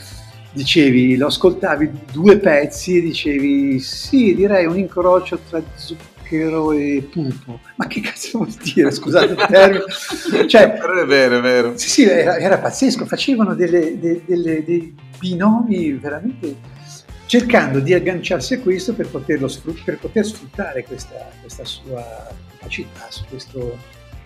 dicevi, 0.54 1.18
lo 1.18 1.26
ascoltavi 1.28 1.92
due 2.12 2.38
pezzi 2.38 2.98
e 2.98 3.02
dicevi 3.02 3.80
sì, 3.80 4.36
direi 4.36 4.68
un 4.68 4.78
incrocio 4.78 5.40
tra 5.50 5.60
zucchero 5.74 6.74
e 6.74 7.10
pupo. 7.12 7.60
Ma 7.78 7.88
che 7.88 8.02
cazzo 8.02 8.38
vuol 8.38 8.52
dire? 8.62 8.92
Scusate 8.92 9.32
il 9.34 9.46
termine. 9.48 10.48
Cioè, 10.48 10.74
è 10.78 11.06
vero, 11.08 11.40
è 11.40 11.42
vero. 11.42 11.76
Sì, 11.76 11.90
sì, 11.90 12.04
era, 12.04 12.38
era 12.38 12.60
pazzesco, 12.60 13.08
facevano 13.08 13.56
delle, 13.56 13.98
delle, 13.98 14.22
delle, 14.28 14.64
dei 14.64 14.96
binomi 15.18 15.94
veramente 15.94 16.56
cercando 17.32 17.80
di 17.80 17.94
agganciarsi 17.94 18.56
a 18.56 18.60
questo 18.60 18.94
per, 18.94 19.08
poterlo, 19.08 19.50
per 19.86 19.98
poter 20.00 20.26
sfruttare 20.26 20.84
questa, 20.84 21.30
questa 21.40 21.64
sua 21.64 22.28
capacità 22.50 23.08
su 23.08 23.24
questo 23.30 23.78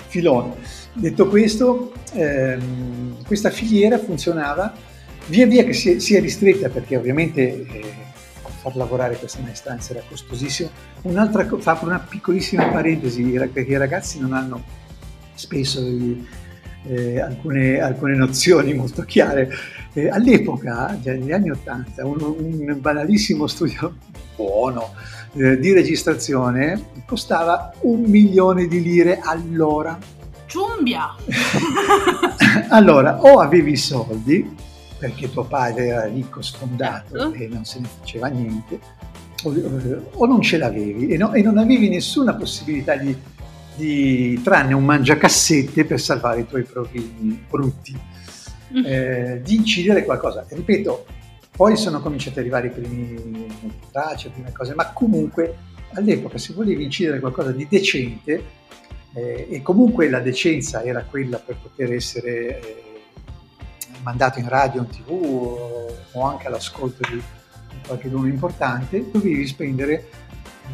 filone. 0.07 0.55
Detto 0.91 1.27
questo, 1.27 1.93
ehm, 2.13 3.23
questa 3.23 3.51
filiera 3.51 3.99
funzionava 3.99 4.73
via 5.27 5.45
via 5.45 5.63
che 5.63 5.73
si, 5.73 5.99
si 5.99 6.15
è 6.15 6.19
ristretta 6.19 6.69
perché 6.69 6.97
ovviamente 6.97 7.41
eh, 7.41 7.93
far 8.41 8.75
lavorare 8.75 9.17
questa 9.17 9.39
maestranza 9.41 9.93
era 9.93 10.01
costosissimo. 10.09 10.71
Un'altra, 11.03 11.47
fa 11.59 11.77
una 11.83 11.99
piccolissima 11.99 12.69
parentesi, 12.69 13.21
perché 13.21 13.59
i 13.59 13.77
ragazzi 13.77 14.19
non 14.19 14.33
hanno 14.33 14.63
spesso 15.35 15.79
eh, 16.87 17.19
alcune, 17.19 17.79
alcune, 17.79 18.15
nozioni 18.15 18.73
molto 18.73 19.03
chiare. 19.03 19.49
Eh, 19.93 20.09
all'epoca, 20.09 20.97
negli 21.03 21.31
anni 21.31 21.49
Ottanta, 21.49 22.05
un, 22.05 22.19
un 22.21 22.77
banalissimo 22.79 23.47
studio 23.47 23.95
buono 24.35 24.93
eh, 25.33 25.57
di 25.59 25.73
registrazione 25.73 26.93
costava 27.05 27.73
un 27.81 28.01
milione 28.01 28.67
di 28.67 28.81
lire 28.81 29.19
all'ora. 29.21 29.97
Ciumbia! 30.45 31.15
allora, 32.69 33.21
o 33.21 33.39
avevi 33.39 33.71
i 33.71 33.77
soldi, 33.77 34.55
perché 34.97 35.31
tuo 35.31 35.43
padre 35.43 35.87
era 35.87 36.05
ricco, 36.05 36.41
sfondato 36.41 37.17
certo. 37.17 37.33
e 37.33 37.47
non 37.47 37.65
se 37.65 37.79
ne 37.79 37.87
faceva 37.99 38.27
niente, 38.27 38.79
o, 39.43 39.53
o 40.13 40.25
non 40.25 40.41
ce 40.41 40.57
l'avevi 40.57 41.07
e, 41.07 41.17
no, 41.17 41.33
e, 41.33 41.41
non 41.41 41.57
avevi 41.57 41.89
nessuna 41.89 42.33
possibilità 42.35 42.95
di, 42.95 43.15
di, 43.75 44.39
tranne 44.43 44.73
un 44.73 44.83
mangiacassette 44.83 45.85
per 45.85 45.99
salvare 45.99 46.41
i 46.41 46.47
tuoi 46.47 46.63
provini 46.63 47.45
brutti, 47.49 47.97
mm. 48.73 48.83
eh, 48.85 49.41
di 49.43 49.55
incidere 49.55 50.03
qualcosa. 50.03 50.45
E 50.47 50.55
ripeto, 50.55 51.05
poi 51.55 51.77
sono 51.77 52.01
cominciati 52.01 52.39
ad 52.39 52.45
arrivare 52.45 52.67
i 52.67 52.71
primi 52.71 53.47
tracce, 53.91 54.27
le 54.27 54.33
prime 54.33 54.51
cose, 54.51 54.73
ma 54.75 54.91
comunque 54.91 55.57
all'epoca 55.93 56.37
se 56.37 56.53
volevi 56.53 56.83
incidere 56.83 57.19
qualcosa 57.19 57.51
di 57.51 57.67
decente, 57.69 58.63
eh, 59.13 59.47
e 59.49 59.61
comunque 59.61 60.09
la 60.09 60.19
decenza 60.19 60.83
era 60.83 61.03
quella 61.03 61.37
per 61.37 61.55
poter 61.61 61.93
essere 61.93 62.59
eh, 62.59 62.83
mandato 64.03 64.39
in 64.39 64.49
radio, 64.49 64.81
in 64.81 64.89
tv 64.89 65.09
o, 65.09 65.95
o 66.11 66.21
anche 66.23 66.47
all'ascolto 66.47 67.07
di, 67.09 67.15
di 67.15 67.77
qualche 67.87 68.09
dono 68.09 68.27
importante, 68.27 69.09
dovevi 69.09 69.47
spendere 69.47 70.09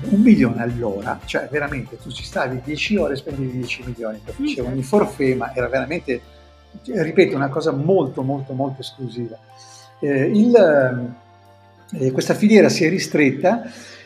un 0.10 0.22
milione 0.22 0.62
all'ora, 0.62 1.20
cioè 1.26 1.48
veramente 1.52 1.98
tu 1.98 2.12
ci 2.12 2.24
stavi 2.24 2.62
10 2.64 2.98
ore 2.98 3.14
e 3.14 3.18
spendevi 3.18 3.52
10 3.52 3.84
milioni, 3.86 4.22
facevano 4.24 4.76
i 4.76 4.84
forfè, 4.84 5.36
ma 5.36 5.54
era 5.54 5.68
veramente, 5.68 6.22
ripeto, 6.84 7.36
una 7.36 7.50
cosa 7.50 7.72
molto 7.72 8.24
molto 8.24 8.54
molto 8.54 8.82
esclusiva. 8.82 9.38
Eh, 10.00 10.24
il, 10.24 11.14
eh, 11.94 12.12
questa 12.12 12.34
filiera 12.34 12.70
si 12.70 12.86
è 12.86 12.90
ristretta, 12.90 13.64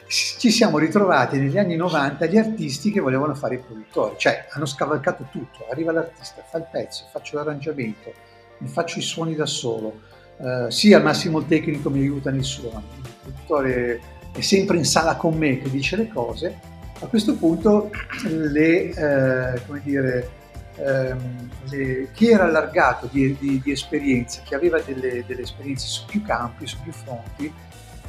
ci 0.07 0.51
siamo 0.51 0.77
ritrovati 0.77 1.37
negli 1.37 1.57
anni 1.57 1.75
90 1.75 2.27
gli 2.27 2.37
artisti 2.37 2.91
che 2.91 2.99
volevano 2.99 3.33
fare 3.33 3.55
i 3.55 3.59
produttori, 3.59 4.15
cioè 4.17 4.45
hanno 4.51 4.65
scavalcato 4.65 5.27
tutto, 5.31 5.65
arriva 5.71 5.91
l'artista, 5.91 6.43
fa 6.47 6.57
il 6.57 6.67
pezzo, 6.69 7.05
faccio 7.11 7.35
l'arrangiamento, 7.37 8.13
mi 8.59 8.67
faccio 8.67 8.99
i 8.99 9.01
suoni 9.01 9.35
da 9.35 9.45
solo, 9.45 10.01
eh, 10.37 10.69
sì 10.69 10.93
al 10.93 11.01
massimo 11.01 11.39
il 11.39 11.47
tecnico 11.47 11.89
mi 11.89 11.99
aiuta 11.99 12.29
nel 12.29 12.43
suono, 12.43 12.83
il 13.01 13.09
produttore 13.21 14.01
è 14.35 14.41
sempre 14.41 14.77
in 14.77 14.85
sala 14.85 15.15
con 15.15 15.37
me 15.37 15.59
che 15.59 15.69
dice 15.69 15.95
le 15.95 16.09
cose, 16.09 16.59
a 16.99 17.07
questo 17.07 17.35
punto 17.35 17.89
le, 18.27 18.89
eh, 18.89 19.61
come 19.65 19.81
dire, 19.81 20.29
ehm, 20.75 21.49
le, 21.69 22.09
chi 22.13 22.29
era 22.29 22.43
allargato 22.43 23.07
di, 23.09 23.35
di, 23.39 23.61
di 23.63 23.71
esperienze, 23.71 24.41
chi 24.43 24.53
aveva 24.53 24.79
delle, 24.81 25.23
delle, 25.25 25.41
esperienze 25.41 25.87
su 25.87 26.05
più 26.05 26.21
campi, 26.21 26.67
su 26.67 26.77
più 26.83 26.91
fronti, 26.91 27.51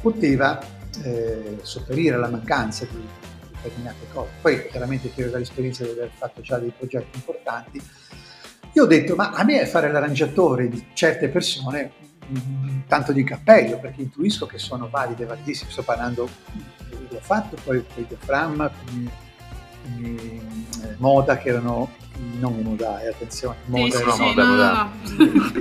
poteva 0.01 0.59
eh, 1.03 1.59
sopperire 1.61 2.15
alla 2.15 2.29
mancanza 2.29 2.85
di 2.85 3.07
determinate 3.61 4.05
cose. 4.11 4.29
Poi 4.41 4.67
chiaramente 4.67 5.09
chi 5.11 5.21
aveva 5.21 5.37
l'esperienza 5.37 5.85
di 5.85 5.91
aver 5.91 6.11
fatto 6.13 6.41
già 6.41 6.57
dei 6.57 6.73
progetti 6.75 7.17
importanti, 7.17 7.81
io 8.73 8.83
ho 8.83 8.87
detto, 8.87 9.15
ma 9.15 9.31
a 9.31 9.43
me 9.45 9.65
fare 9.65 9.89
l'arrangiatore 9.89 10.67
di 10.67 10.87
certe 10.93 11.29
persone 11.29 12.06
tanto 12.87 13.11
di 13.11 13.23
cappello, 13.23 13.79
perché 13.79 14.01
intuisco 14.01 14.45
che 14.45 14.57
sono 14.57 14.87
valide, 14.89 15.25
validissime, 15.25 15.71
sto 15.71 15.83
parlando, 15.83 16.29
l'ho 17.09 17.19
fatto, 17.21 17.57
poi 17.63 17.83
con 17.93 18.03
i 18.03 18.07
diaframma, 18.07 18.69
con 18.69 19.01
i, 19.01 19.09
Moda, 20.97 21.37
che 21.37 21.49
erano 21.49 21.89
non 22.39 22.57
i 22.59 22.61
Modai, 22.61 23.07
attenzione, 23.07 23.57
Moda, 23.65 23.97
sì, 23.97 24.03
sì, 24.03 24.11
sì, 24.11 24.21
moda, 24.21 24.43
no, 24.43 24.51
moda. 24.51 24.91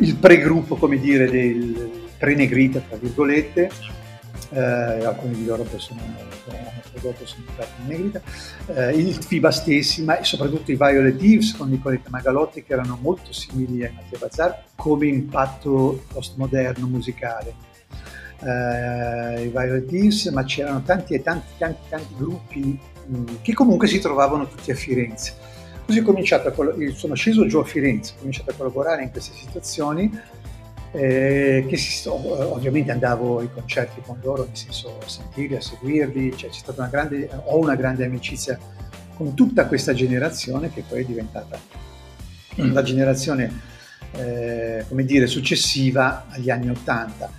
Il 0.01 0.17
pregruppo, 0.17 0.77
come 0.77 0.99
dire, 0.99 1.31
del 1.31 2.05
prenegrita, 2.19 2.81
tra 2.81 2.97
virgolette, 2.97 3.71
eh, 4.51 5.05
alcuni 5.05 5.35
di 5.35 5.45
loro 5.45 5.63
poi 5.63 5.81
sono, 5.81 6.01
hanno 6.01 6.83
prodotto 6.93 7.27
sono 7.27 7.45
in 7.81 7.87
negrita, 7.87 8.21
eh, 8.67 8.93
il 8.93 9.15
FIBA 9.15 9.51
stessi, 9.51 10.03
ma 10.03 10.23
soprattutto 10.23 10.71
i 10.71 10.77
Violet 10.77 11.23
Eves 11.23 11.57
con 11.57 11.71
Nicoletta 11.71 12.11
Magalotti 12.11 12.63
che 12.63 12.73
erano 12.73 12.99
molto 13.01 13.33
simili 13.33 13.85
ai 13.85 13.93
Mattia 13.93 14.19
Bazzar 14.19 14.65
come 14.75 15.07
impatto 15.07 16.05
postmoderno 16.13 16.87
musicale. 16.87 17.55
Eh, 18.41 19.45
I 19.45 19.49
Violet 19.49 19.93
Eves, 19.93 20.27
ma 20.27 20.45
c'erano 20.45 20.83
tanti 20.83 21.15
e 21.15 21.23
tanti, 21.23 21.53
tanti, 21.59 21.81
tanti 21.89 22.15
gruppi 22.17 22.79
mh, 23.07 23.25
che 23.43 23.53
comunque 23.55 23.89
si 23.89 23.99
trovavano 23.99 24.47
tutti 24.47 24.71
a 24.71 24.75
Firenze. 24.75 25.55
Così 25.87 26.01
a, 26.01 26.53
sono 26.95 27.15
sceso 27.15 27.47
giù 27.47 27.59
a 27.59 27.65
Firenze, 27.65 28.15
ho 28.15 28.19
cominciato 28.19 28.51
a 28.51 28.55
collaborare 28.55 29.05
in 29.05 29.11
queste 29.11 29.33
situazioni 29.35 30.11
eh, 30.97 31.67
che 31.69 31.77
si, 31.77 32.09
ovviamente 32.09 32.91
andavo 32.91 33.41
ai 33.41 33.51
concerti 33.53 34.01
con 34.01 34.19
loro, 34.23 34.45
nel 34.45 34.57
senso 34.57 34.99
a 35.05 35.07
sentirli, 35.07 35.57
a 35.57 35.61
seguirli, 35.61 36.35
cioè 36.35 36.49
c'è 36.49 36.59
stata 36.59 36.81
una 36.81 36.91
grande, 36.91 37.29
ho 37.45 37.59
una 37.59 37.75
grande 37.75 38.07
amicizia 38.07 38.59
con 39.15 39.35
tutta 39.35 39.67
questa 39.67 39.93
generazione 39.93 40.73
che 40.73 40.83
poi 40.89 41.03
è 41.03 41.05
diventata 41.05 41.59
la 42.57 42.83
generazione, 42.83 43.61
eh, 44.13 44.85
come 44.89 45.05
dire, 45.05 45.27
successiva 45.27 46.27
agli 46.31 46.49
anni 46.49 46.71
Ottanta. 46.71 47.31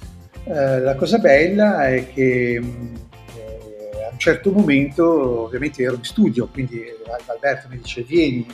Eh, 0.44 0.80
la 0.80 0.96
cosa 0.96 1.18
bella 1.18 1.88
è 1.88 2.14
che 2.14 2.54
eh, 2.54 2.62
a 2.62 4.12
un 4.12 4.20
certo 4.20 4.52
momento, 4.52 5.46
ovviamente 5.46 5.82
ero 5.82 5.96
in 5.96 6.04
studio, 6.04 6.48
quindi 6.48 6.84
Alberto 7.26 7.68
mi 7.70 7.80
dice 7.80 8.04
vieni, 8.04 8.46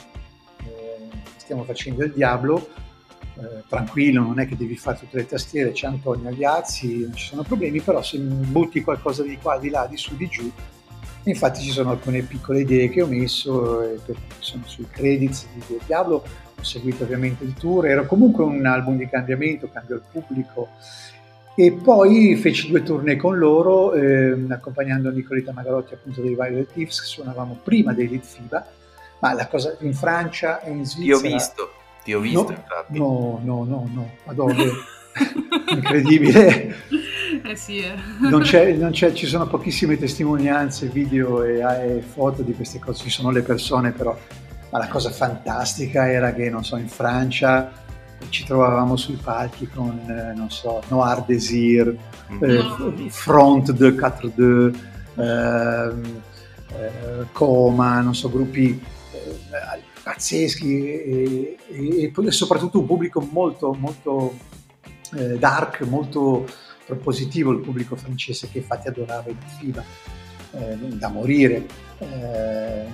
eh, 0.60 1.10
stiamo 1.36 1.66
facendo 1.66 2.06
il 2.06 2.14
Diablo, 2.14 2.70
eh, 3.36 3.64
tranquillo, 3.68 4.22
non 4.22 4.40
è 4.40 4.48
che 4.48 4.56
devi 4.56 4.76
fare 4.78 5.00
tutte 5.00 5.18
le 5.18 5.26
tastiere, 5.26 5.72
c'è 5.72 5.88
Antonio 5.88 6.30
Agliazzi, 6.30 7.02
non 7.02 7.16
ci 7.16 7.26
sono 7.26 7.44
problemi, 7.44 7.80
però 7.82 8.02
se 8.02 8.20
butti 8.20 8.82
qualcosa 8.82 9.24
di 9.24 9.38
qua, 9.42 9.58
di 9.58 9.70
là, 9.70 9.88
di 9.90 9.98
su, 9.98 10.16
di 10.16 10.28
giù, 10.28 10.52
infatti 11.24 11.62
ci 11.62 11.72
sono 11.72 11.92
alcune 11.92 12.22
piccole 12.22 12.62
idee 12.62 12.90
che 12.90 13.02
ho 13.02 13.08
messo, 13.08 13.82
eh, 13.82 14.00
sono 14.40 14.64
sui 14.66 14.88
credits 14.90 15.48
di, 15.54 15.64
di 15.66 15.80
Diablo, 15.86 16.24
ho 16.60 16.64
seguito 16.64 17.04
ovviamente 17.04 17.44
il 17.44 17.54
tour, 17.54 17.88
era 17.88 18.06
comunque 18.06 18.44
un 18.44 18.66
album 18.66 18.98
di 18.98 19.10
cambiamento, 19.10 19.70
cambio 19.72 19.96
il 19.96 20.04
pubblico, 20.12 20.70
e 21.56 21.72
poi 21.72 22.36
feci 22.36 22.68
due 22.70 22.84
tournée 22.84 23.16
con 23.16 23.38
loro, 23.38 23.94
eh, 23.94 24.46
accompagnando 24.50 25.10
Nicoletta 25.12 25.52
Magarotti 25.52 25.94
appunto 25.94 26.22
dei 26.22 26.36
Violet 26.36 26.72
Thieves, 26.72 27.02
suonavamo 27.02 27.60
prima 27.64 27.94
dei 27.94 28.10
Lead 28.10 28.24
FIBA, 28.24 28.66
ma 29.20 29.34
la 29.34 29.48
cosa 29.48 29.76
in 29.80 29.94
Francia 29.94 30.62
e 30.62 30.72
in 30.72 30.86
Svizzera... 30.86 31.28
Io 31.28 31.34
ho 31.34 31.36
visto 31.36 31.72
ti 32.04 32.14
ho 32.14 32.20
visto, 32.20 32.44
no, 32.44 32.50
infatti. 32.50 32.98
No, 32.98 33.40
no, 33.44 33.64
no, 33.64 33.90
no, 33.94 34.12
ma 34.26 34.34
dove? 34.34 34.72
Incredibile. 35.70 36.76
Eh 37.46 37.56
sì, 37.56 37.80
eh. 37.80 37.94
Non 38.20 38.42
c'è, 38.42 38.74
non 38.74 38.92
c'è, 38.92 39.14
ci 39.14 39.26
sono 39.26 39.48
pochissime 39.48 39.98
testimonianze, 39.98 40.88
video 40.88 41.44
e, 41.44 41.60
e, 41.60 42.02
foto 42.02 42.42
di 42.42 42.54
queste 42.54 42.80
cose, 42.80 43.04
ci 43.04 43.10
sono 43.10 43.32
le 43.32 43.42
persone 43.42 43.92
però, 43.92 44.18
ma 44.70 44.78
la 44.78 44.88
cosa 44.88 45.10
fantastica 45.10 46.10
era 46.10 46.34
che, 46.34 46.50
non 46.50 46.64
so, 46.64 46.78
in 46.78 46.88
Francia 46.88 47.72
ci 48.30 48.46
trovavamo 48.46 48.96
sui 48.96 49.16
palchi 49.16 49.68
con, 49.68 50.00
eh, 50.10 50.34
non 50.36 50.50
so, 50.50 50.82
Noir 50.88 51.24
Désir, 51.24 51.96
mm-hmm. 52.32 53.06
eh, 53.06 53.10
Front 53.10 53.72
de 53.72 53.90
4-2, 53.90 54.74
ehm, 55.16 56.22
eh, 56.76 57.26
Coma, 57.32 58.02
non 58.02 58.16
so, 58.16 58.30
gruppi 58.30 58.82
eh, 59.12 59.40
pazzeschi 60.04 60.86
e, 60.86 61.58
e, 61.70 62.12
e, 62.14 62.32
soprattutto 62.32 62.80
un 62.80 62.86
pubblico 62.86 63.22
molto, 63.32 63.74
molto 63.74 64.38
eh, 65.16 65.38
dark, 65.38 65.82
molto 65.82 66.46
propositivo, 66.86 67.52
il 67.52 67.60
pubblico 67.60 67.96
francese 67.96 68.50
che 68.50 68.60
infatti 68.60 68.90
adorava 68.90 69.30
il 69.30 69.38
FIBA 69.60 69.84
eh, 70.52 70.76
da 70.76 71.08
morire. 71.08 71.66
Eh, 72.00 72.86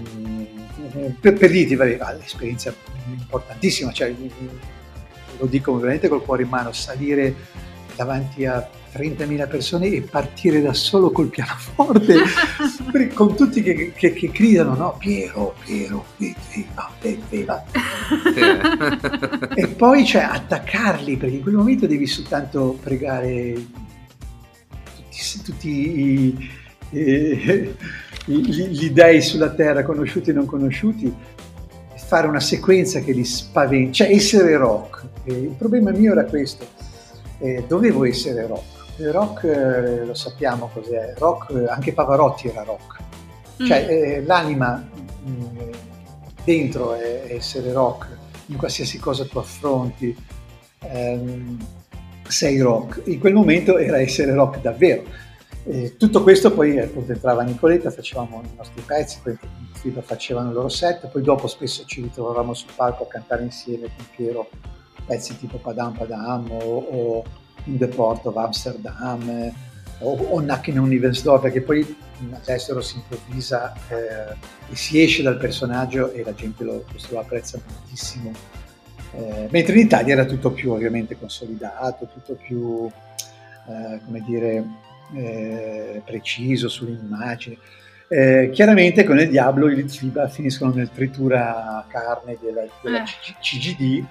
per, 1.20 1.34
per 1.34 1.50
dirti, 1.50 1.76
vabbè, 1.76 1.98
l'esperienza 2.20 2.74
importantissima, 3.08 3.92
cioè, 3.92 4.14
lo 5.38 5.46
dico 5.48 5.78
veramente 5.78 6.08
col 6.08 6.24
cuore 6.24 6.44
in 6.44 6.50
mano, 6.50 6.72
salire 6.72 7.36
davanti 7.96 8.46
a 8.46 8.68
30.000 8.92 9.48
persone 9.48 9.88
e 9.88 10.02
partire 10.02 10.62
da 10.62 10.74
solo 10.74 11.12
col 11.12 11.28
pianoforte 11.28 12.16
con 13.14 13.36
tutti 13.36 13.62
che, 13.62 13.94
che, 13.96 14.14
che, 14.14 14.28
gridano 14.28 14.76
no 14.76 14.96
Piero, 14.98 15.56
Piero, 15.64 16.06
viva, 16.18 16.92
viva 17.30 17.66
e 19.54 19.68
poi 19.68 20.06
cioè 20.06 20.24
attaccarli 20.24 21.18
perché 21.18 21.36
in 21.36 21.42
quel 21.42 21.56
momento 21.56 21.88
devi 21.88 22.08
soltanto 22.08 22.78
pregare 22.82 23.54
tutti, 24.96 25.42
tutti 25.44 25.70
i, 25.70 26.50
i, 26.92 27.76
gli 28.26 28.90
dei 28.92 29.22
sulla 29.22 29.52
terra 29.52 29.84
conosciuti 29.84 30.32
e 30.32 30.34
non 30.34 30.46
conosciuti 30.46 31.14
fare 31.96 32.28
una 32.28 32.40
sequenza 32.40 33.02
che 33.02 33.12
li 33.12 33.24
spaventa 33.24 33.92
cioè 33.92 34.10
essere 34.10 34.58
rock. 34.58 35.06
E 35.26 35.32
il 35.32 35.56
problema 35.56 35.92
mio 35.92 36.14
era 36.14 36.26
questo 36.26 36.66
eh, 37.40 37.64
dovevo 37.68 38.06
essere 38.06 38.48
rock 38.48 38.79
il 39.00 39.12
rock 39.12 39.44
eh, 39.46 40.06
lo 40.06 40.14
sappiamo 40.14 40.70
cos'è, 40.74 41.14
rock, 41.18 41.52
eh, 41.52 41.68
anche 41.68 41.94
Pavarotti 41.94 42.48
era 42.48 42.64
rock, 42.64 43.00
cioè 43.66 43.86
mm. 43.86 43.90
eh, 43.90 44.24
l'anima 44.26 44.76
mh, 45.24 45.32
mm, 45.32 45.72
dentro 46.44 46.94
è, 46.94 47.28
essere 47.30 47.72
rock, 47.72 48.08
in 48.48 48.58
qualsiasi 48.58 49.00
cosa 49.00 49.26
tu 49.26 49.38
affronti 49.38 50.16
ehm, 50.80 51.58
sei 52.28 52.60
rock, 52.60 53.04
in 53.06 53.20
quel 53.20 53.34
momento 53.34 53.78
era 53.78 54.00
essere 54.00 54.34
rock 54.34 54.62
davvero. 54.62 55.28
E 55.66 55.98
tutto 55.98 56.24
questo 56.24 56.52
poi 56.54 56.80
appunto 56.80 57.12
entrava 57.12 57.44
Nicoletta, 57.44 57.92
facevamo 57.92 58.42
i 58.44 58.56
nostri 58.56 58.82
pezzi, 58.82 59.20
poi 59.22 59.38
FIBA 59.74 60.02
facevano 60.02 60.50
il 60.50 60.56
loro 60.56 60.70
set, 60.70 61.08
poi 61.08 61.22
dopo 61.22 61.48
spesso 61.48 61.84
ci 61.86 62.02
ritrovavamo 62.02 62.54
sul 62.54 62.72
palco 62.76 63.04
a 63.04 63.08
cantare 63.08 63.44
insieme 63.44 63.90
con 63.96 64.06
Piero 64.16 64.50
pezzi 65.06 65.38
tipo 65.38 65.58
Padam 65.58 65.94
Padam 65.94 66.52
o, 66.52 66.78
o 66.78 67.24
in 67.66 67.78
The 67.78 67.88
Port 67.88 68.26
of 68.26 68.36
Amsterdam 68.36 69.30
eh, 69.30 69.54
o, 70.00 70.14
o 70.14 70.40
Nacken 70.42 70.78
Universdorf, 70.78 71.42
perché 71.42 71.62
poi 71.62 71.96
all'estero 72.32 72.82
si 72.82 72.98
improvvisa 72.98 73.74
eh, 73.90 74.36
e 74.72 74.76
si 74.76 75.02
esce 75.02 75.24
dal 75.24 75.38
personaggio 75.38 76.12
e 76.12 76.24
la 76.24 76.34
gente 76.34 76.64
lo, 76.64 76.86
lo 77.10 77.20
apprezza 77.20 77.60
moltissimo. 77.66 78.32
Eh, 79.12 79.48
mentre 79.50 79.74
in 79.74 79.86
Italia 79.86 80.14
era 80.14 80.26
tutto 80.26 80.52
più 80.52 80.72
ovviamente 80.72 81.18
consolidato, 81.18 82.08
tutto 82.14 82.36
più, 82.36 82.88
eh, 82.88 84.00
come 84.06 84.22
dire, 84.26 84.64
eh, 85.16 86.02
preciso 86.06 86.68
sull'immagine. 86.68 87.58
Eh, 88.12 88.50
chiaramente 88.52 89.04
con 89.04 89.20
il 89.20 89.30
Diablo 89.30 89.70
i 89.70 89.76
Litfiba 89.76 90.28
finiscono 90.28 90.74
nel 90.74 90.90
tritura 90.90 91.86
carne 91.88 92.38
della, 92.42 92.64
della 92.82 93.04
CGD 93.40 94.04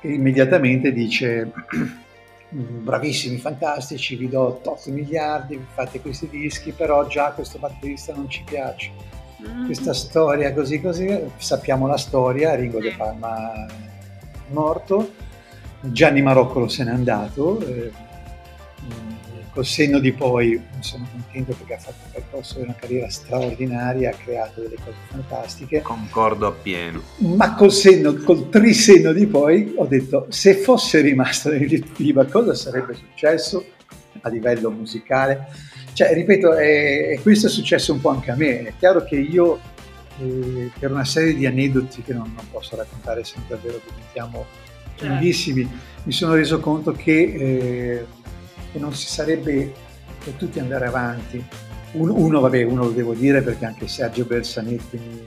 che 0.00 0.08
immediatamente 0.08 0.92
dice 0.92 1.52
bravissimi, 2.62 3.38
fantastici, 3.38 4.16
vi 4.16 4.28
do 4.28 4.60
8 4.64 4.90
miliardi, 4.92 5.60
fate 5.72 6.00
questi 6.00 6.28
dischi, 6.28 6.72
però 6.72 7.06
già 7.06 7.32
questo 7.32 7.58
batterista 7.58 8.14
non 8.14 8.28
ci 8.28 8.42
piace. 8.44 8.90
Mm-hmm. 9.42 9.66
Questa 9.66 9.92
storia 9.92 10.52
così 10.52 10.80
così, 10.80 11.30
sappiamo 11.36 11.86
la 11.86 11.96
storia, 11.96 12.54
Ringo 12.54 12.80
De 12.80 12.94
Palma 12.96 13.66
è 13.66 14.52
morto, 14.52 15.12
Gianni 15.80 16.22
Maroccolo 16.22 16.68
se 16.68 16.84
n'è 16.84 16.90
andato, 16.90 17.60
eh, 17.60 17.92
col 19.54 19.64
senno 19.64 20.00
di 20.00 20.12
poi 20.12 20.60
sono 20.80 21.06
contento 21.10 21.54
perché 21.54 21.74
ha 21.74 21.78
fatto 21.78 21.98
un 22.04 22.10
percorso 22.10 22.56
di 22.56 22.64
una 22.64 22.74
carriera 22.74 23.08
straordinaria, 23.08 24.10
ha 24.10 24.14
creato 24.14 24.60
delle 24.62 24.74
cose 24.74 24.96
fantastiche. 25.08 25.80
Concordo 25.80 26.48
appieno. 26.48 27.00
Ma 27.18 27.54
col 27.54 27.70
senno, 27.70 28.14
col 28.14 28.48
trisenno 28.48 29.12
di 29.12 29.26
poi 29.28 29.72
ho 29.76 29.86
detto 29.86 30.26
se 30.28 30.54
fosse 30.54 31.00
rimasto 31.00 31.50
nell'Iltiva 31.50 32.26
cosa 32.26 32.52
sarebbe 32.52 32.94
successo 32.94 33.64
a 34.22 34.28
livello 34.28 34.72
musicale? 34.72 35.46
Cioè, 35.92 36.12
ripeto, 36.12 36.56
e 36.56 37.20
questo 37.22 37.46
è 37.46 37.50
successo 37.50 37.92
un 37.92 38.00
po' 38.00 38.08
anche 38.08 38.32
a 38.32 38.34
me. 38.34 38.62
È 38.62 38.72
chiaro 38.76 39.04
che 39.04 39.14
io, 39.14 39.60
eh, 40.18 40.68
per 40.76 40.90
una 40.90 41.04
serie 41.04 41.36
di 41.36 41.46
aneddoti 41.46 42.02
che 42.02 42.12
non, 42.12 42.32
non 42.34 42.44
posso 42.50 42.74
raccontare 42.74 43.22
se 43.22 43.36
davvero 43.46 43.80
diventiamo 43.86 44.44
certo. 44.96 45.06
lunghissimi, 45.06 45.70
mi 46.02 46.12
sono 46.12 46.34
reso 46.34 46.58
conto 46.58 46.90
che, 46.90 47.20
eh, 47.22 48.04
che 48.74 48.80
non 48.80 48.92
si 48.92 49.06
sarebbe 49.06 49.72
potuti 50.24 50.58
andare 50.58 50.86
avanti. 50.86 51.42
Uno, 51.92 52.12
uno, 52.14 52.40
vabbè, 52.40 52.64
uno 52.64 52.82
lo 52.82 52.90
devo 52.90 53.14
dire 53.14 53.40
perché 53.40 53.64
anche 53.66 53.86
Sergio 53.86 54.24
Bersanetti 54.24 54.98
mi, 54.98 55.26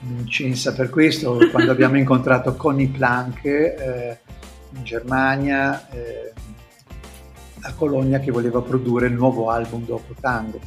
mi 0.00 0.20
incensa 0.22 0.72
per 0.72 0.90
questo. 0.90 1.38
Quando 1.52 1.70
abbiamo 1.70 1.96
incontrato 1.96 2.56
Connie 2.56 2.88
Planck 2.88 3.44
eh, 3.44 4.18
in 4.74 4.82
Germania, 4.82 5.88
eh, 5.90 6.32
a 7.60 7.72
Colonia, 7.74 8.18
che 8.18 8.32
voleva 8.32 8.60
produrre 8.60 9.06
il 9.06 9.12
nuovo 9.12 9.48
album 9.48 9.86
dopo 9.86 10.12
Tango. 10.20 10.58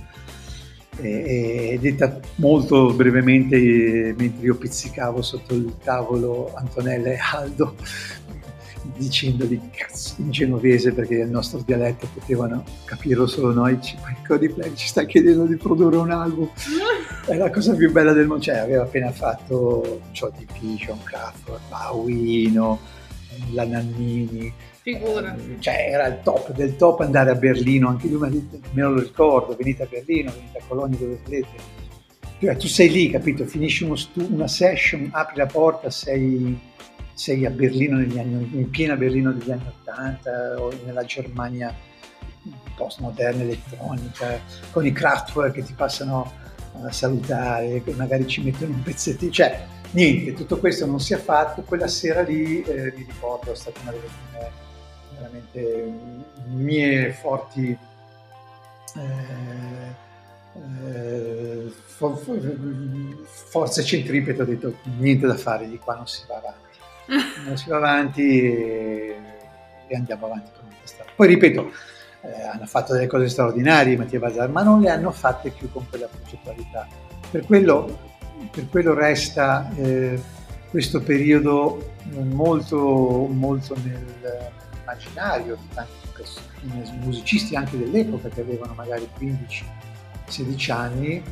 E, 1.02 1.72
e 1.74 1.80
detta 1.82 2.18
molto 2.36 2.94
brevemente, 2.94 4.16
mentre 4.18 4.46
io 4.46 4.56
pizzicavo 4.56 5.22
sotto 5.22 5.54
il 5.54 5.76
tavolo 5.84 6.54
Antonella 6.56 7.10
e 7.10 7.20
Aldo, 7.34 7.76
dicendogli 8.96 9.60
cazzo 9.72 10.16
in 10.18 10.32
genovese 10.32 10.94
perché 10.94 11.16
il 11.16 11.30
nostro 11.30 11.62
dialetto 11.66 12.08
potevano 12.14 12.64
capirlo 12.86 13.28
solo 13.28 13.54
noi. 13.54 13.82
Ci, 13.82 13.98
Cody 14.28 14.50
Play 14.50 14.76
ci 14.76 14.88
sta 14.88 15.04
chiedendo 15.06 15.46
di 15.46 15.56
produrre 15.56 15.98
un 15.98 16.12
album. 16.12 16.50
È 17.26 17.36
la 17.36 17.50
cosa 17.50 17.74
più 17.74 17.92
bella 17.92 18.14
del 18.14 18.28
mondo. 18.28 18.44
Cioè 18.44 18.58
aveva 18.58 18.84
appena 18.84 19.12
fatto 19.12 20.02
di 20.12 20.76
John 20.76 21.00
Crawford 21.04 21.62
Bauino 21.70 22.80
la 23.52 23.66
Nannini. 23.66 24.54
Figura. 24.82 25.36
Eh, 25.36 25.56
cioè 25.60 25.88
era 25.90 26.08
il 26.08 26.20
top 26.24 26.52
del 26.52 26.76
top 26.76 27.00
andare 27.02 27.32
a 27.32 27.36
Berlino 27.36 27.88
anche 27.88 28.10
lui 28.10 28.20
me 28.20 28.82
lo 28.82 29.00
ricordo 29.00 29.56
venite 29.56 29.84
a 29.84 29.88
Berlino 29.90 30.30
venite 30.32 30.58
a 30.58 30.62
Colonia 30.68 30.98
dove 30.98 31.20
volete. 31.24 31.82
Cioè, 32.40 32.58
tu 32.58 32.68
sei 32.68 32.90
lì 32.90 33.10
capito? 33.10 33.46
Finisci 33.46 33.90
stu- 33.96 34.28
una 34.30 34.50
session 34.50 35.08
apri 35.14 35.38
la 35.38 35.46
porta 35.46 35.90
sei 35.90 36.60
sei 37.14 37.46
a 37.46 37.50
Berlino 37.50 37.98
negli 37.98 38.18
anni, 38.18 38.50
in 38.54 38.70
piena 38.70 38.96
Berlino 38.96 39.32
degli 39.32 39.52
anni 39.52 39.68
80 39.82 40.56
o 40.58 40.72
nella 40.86 41.04
Germania 41.04 41.74
postmoderna 42.76 43.44
elettronica, 43.44 44.40
con 44.72 44.86
i 44.86 44.92
Kraftwerk 44.92 45.54
che 45.54 45.64
ti 45.64 45.74
passano 45.74 46.32
a 46.82 46.92
salutare, 46.92 47.84
che 47.84 47.94
magari 47.94 48.28
ci 48.28 48.42
mettono 48.42 48.74
un 48.74 48.82
pezzettino, 48.82 49.32
cioè 49.32 49.66
niente, 49.92 50.34
tutto 50.34 50.58
questo 50.58 50.86
non 50.86 51.00
si 51.00 51.14
è 51.14 51.18
fatto, 51.18 51.62
quella 51.62 51.88
sera 51.88 52.22
lì 52.22 52.62
eh, 52.64 52.94
mi 52.96 53.06
ricordo, 53.08 53.52
è 53.52 53.56
stata 53.56 53.80
una 53.82 53.92
delle 53.92 54.08
prime 54.08 54.62
veramente 55.16 55.94
mie 56.48 57.12
forti 57.14 57.78
eh, 58.96 60.02
eh, 60.86 61.72
for, 61.86 62.18
for, 62.18 62.40
forze 63.24 63.84
centripete, 63.84 64.42
ho 64.42 64.46
detto 64.46 64.76
niente 64.98 65.28
da 65.28 65.36
fare, 65.36 65.70
di 65.70 65.78
qua 65.78 65.96
non 65.96 66.08
si 66.08 66.24
va 66.28 66.38
avanti 66.38 66.63
si 67.56 67.70
va 67.70 67.78
avanti 67.78 68.42
e, 68.42 69.16
andiamo 69.94 70.26
avanti 70.26 70.52
con 70.60 70.70
questa. 70.80 71.04
Poi 71.16 71.28
ripeto, 71.28 71.72
eh, 72.22 72.42
hanno 72.44 72.66
fatto 72.66 72.94
delle 72.94 73.08
cose 73.08 73.30
straordinarie 73.30 73.98
Mattia 73.98 74.20
Bazar, 74.20 74.50
ma 74.50 74.64
non 74.64 74.82
le 74.82 74.90
hanno 74.90 75.12
fatte 75.12 75.52
più 75.52 75.72
con 75.72 75.88
quella 75.90 76.08
progettualità. 76.08 76.88
Per 77.30 77.46
quello, 77.46 78.12
per 78.52 78.70
quello 78.70 78.94
resta 78.94 79.70
eh, 79.76 80.22
questo 80.70 81.02
periodo 81.02 81.94
molto, 82.14 83.28
molto 83.30 83.76
nell'immaginario 83.84 85.56
di 85.56 85.68
tanti 85.74 86.04
musicisti 87.02 87.56
anche 87.56 87.78
dell'epoca 87.78 88.30
che 88.30 88.42
avevano 88.42 88.74
magari 88.74 89.08
15-16 90.28 90.72
anni, 90.72 91.24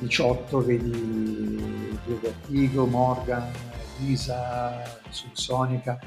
18, 0.00 0.64
vedi 0.64 1.98
Vertigo, 2.20 2.86
Morgan, 2.86 3.50
Lisa, 3.98 5.00
Subsonica. 5.08 5.98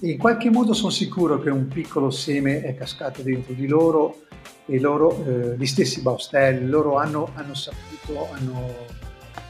E 0.00 0.10
in 0.10 0.18
qualche 0.18 0.50
modo 0.50 0.72
sono 0.74 0.90
sicuro 0.90 1.38
che 1.40 1.50
un 1.50 1.68
piccolo 1.68 2.10
seme 2.10 2.62
è 2.62 2.74
cascato 2.74 3.22
dentro 3.22 3.54
di 3.54 3.66
loro 3.66 4.26
e 4.66 4.80
loro, 4.80 5.24
eh, 5.24 5.56
gli 5.56 5.66
stessi 5.66 6.02
Baustelli, 6.02 6.66
loro 6.66 6.96
hanno, 6.96 7.30
hanno 7.34 7.54
saputo, 7.54 8.28
hanno, 8.32 8.74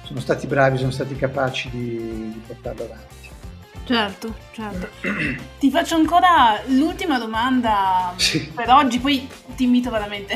sono 0.02 0.20
stati 0.20 0.46
bravi, 0.46 0.78
sono 0.78 0.90
stati 0.90 1.16
capaci 1.16 1.70
di, 1.70 1.96
di 2.32 2.42
portarlo 2.46 2.84
avanti. 2.84 3.25
Certo, 3.86 4.34
certo. 4.50 4.88
Ti 5.60 5.70
faccio 5.70 5.94
ancora 5.94 6.60
l'ultima 6.66 7.18
domanda 7.18 8.12
sì. 8.16 8.50
per 8.52 8.68
oggi, 8.70 8.98
poi 8.98 9.28
ti 9.54 9.62
invito 9.62 9.90
veramente 9.90 10.34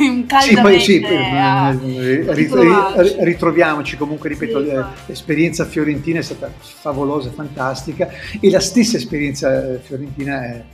un 0.00 0.24
caldamente 0.28 0.80
sì, 0.80 1.00
poi, 1.00 1.10
sì, 1.10 1.36
a, 1.38 1.68
a 1.68 3.24
ritroviamoci 3.24 3.96
comunque, 3.96 4.28
ripeto, 4.28 4.62
sì, 4.62 5.06
l'esperienza 5.06 5.64
fiorentina 5.64 6.18
è 6.18 6.22
stata 6.22 6.52
favolosa, 6.58 7.30
fantastica 7.30 8.10
e 8.38 8.50
la 8.50 8.60
stessa 8.60 8.98
esperienza 8.98 9.78
fiorentina 9.78 10.44
è, 10.44 10.64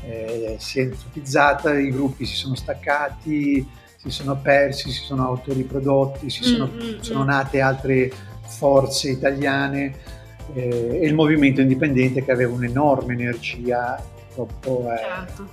è, 0.00 0.56
si 0.58 0.80
è 0.80 0.82
entropizzata, 0.82 1.78
i 1.78 1.92
gruppi 1.92 2.26
si 2.26 2.34
sono 2.34 2.56
staccati, 2.56 3.64
si 3.94 4.10
sono 4.10 4.36
persi, 4.36 4.90
si 4.90 5.04
sono 5.04 5.26
autoriprodotti, 5.26 6.28
si 6.28 6.42
sono, 6.42 6.68
mm-hmm. 6.74 6.98
sono 7.02 7.22
nate 7.22 7.60
altre 7.60 8.10
forze 8.48 9.10
italiane 9.10 10.16
eh, 10.54 11.00
e 11.02 11.06
il 11.06 11.14
movimento 11.14 11.60
indipendente 11.60 12.24
che 12.24 12.32
aveva 12.32 12.52
un'enorme 12.52 13.12
energia 13.12 14.02
purtroppo 14.34 14.92
eh, 14.92 14.98
certo. 14.98 15.48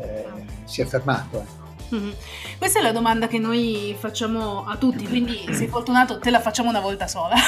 eh, 0.00 0.24
si 0.64 0.82
è 0.82 0.84
fermato. 0.84 1.38
Ecco. 1.38 1.66
Mm-hmm. 1.94 2.10
Questa 2.58 2.80
è 2.80 2.82
la 2.82 2.92
domanda 2.92 3.28
che 3.28 3.38
noi 3.38 3.96
facciamo 3.98 4.66
a 4.66 4.76
tutti, 4.76 5.06
quindi 5.06 5.46
sei 5.52 5.68
fortunato, 5.68 6.18
te 6.18 6.28
la 6.28 6.40
facciamo 6.40 6.68
una 6.68 6.80
volta 6.80 7.06
sola. 7.06 7.36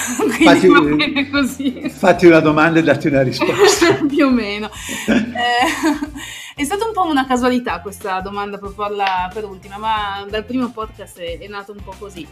fatti, 0.43 1.91
fatti, 1.91 2.27
una 2.27 2.41
domanda 2.41 2.79
e 2.79 2.83
datti 2.83 3.09
una 3.09 3.23
risposta. 3.23 3.95
Più 4.09 4.27
o 4.27 4.31
meno. 4.31 4.71
Eh, 5.07 6.55
è 6.55 6.65
stata 6.65 6.87
un 6.87 6.93
po' 6.93 7.05
una 7.05 7.27
casualità 7.27 7.81
questa 7.81 8.21
domanda 8.21 8.57
proporla 8.57 9.31
per 9.33 9.45
ultima, 9.45 9.77
ma 9.77 10.25
dal 10.29 10.45
primo 10.45 10.71
podcast 10.71 11.19
è, 11.19 11.39
è 11.39 11.49
nato 11.49 11.73
un 11.73 11.83
po' 11.85 11.95
così. 11.99 12.27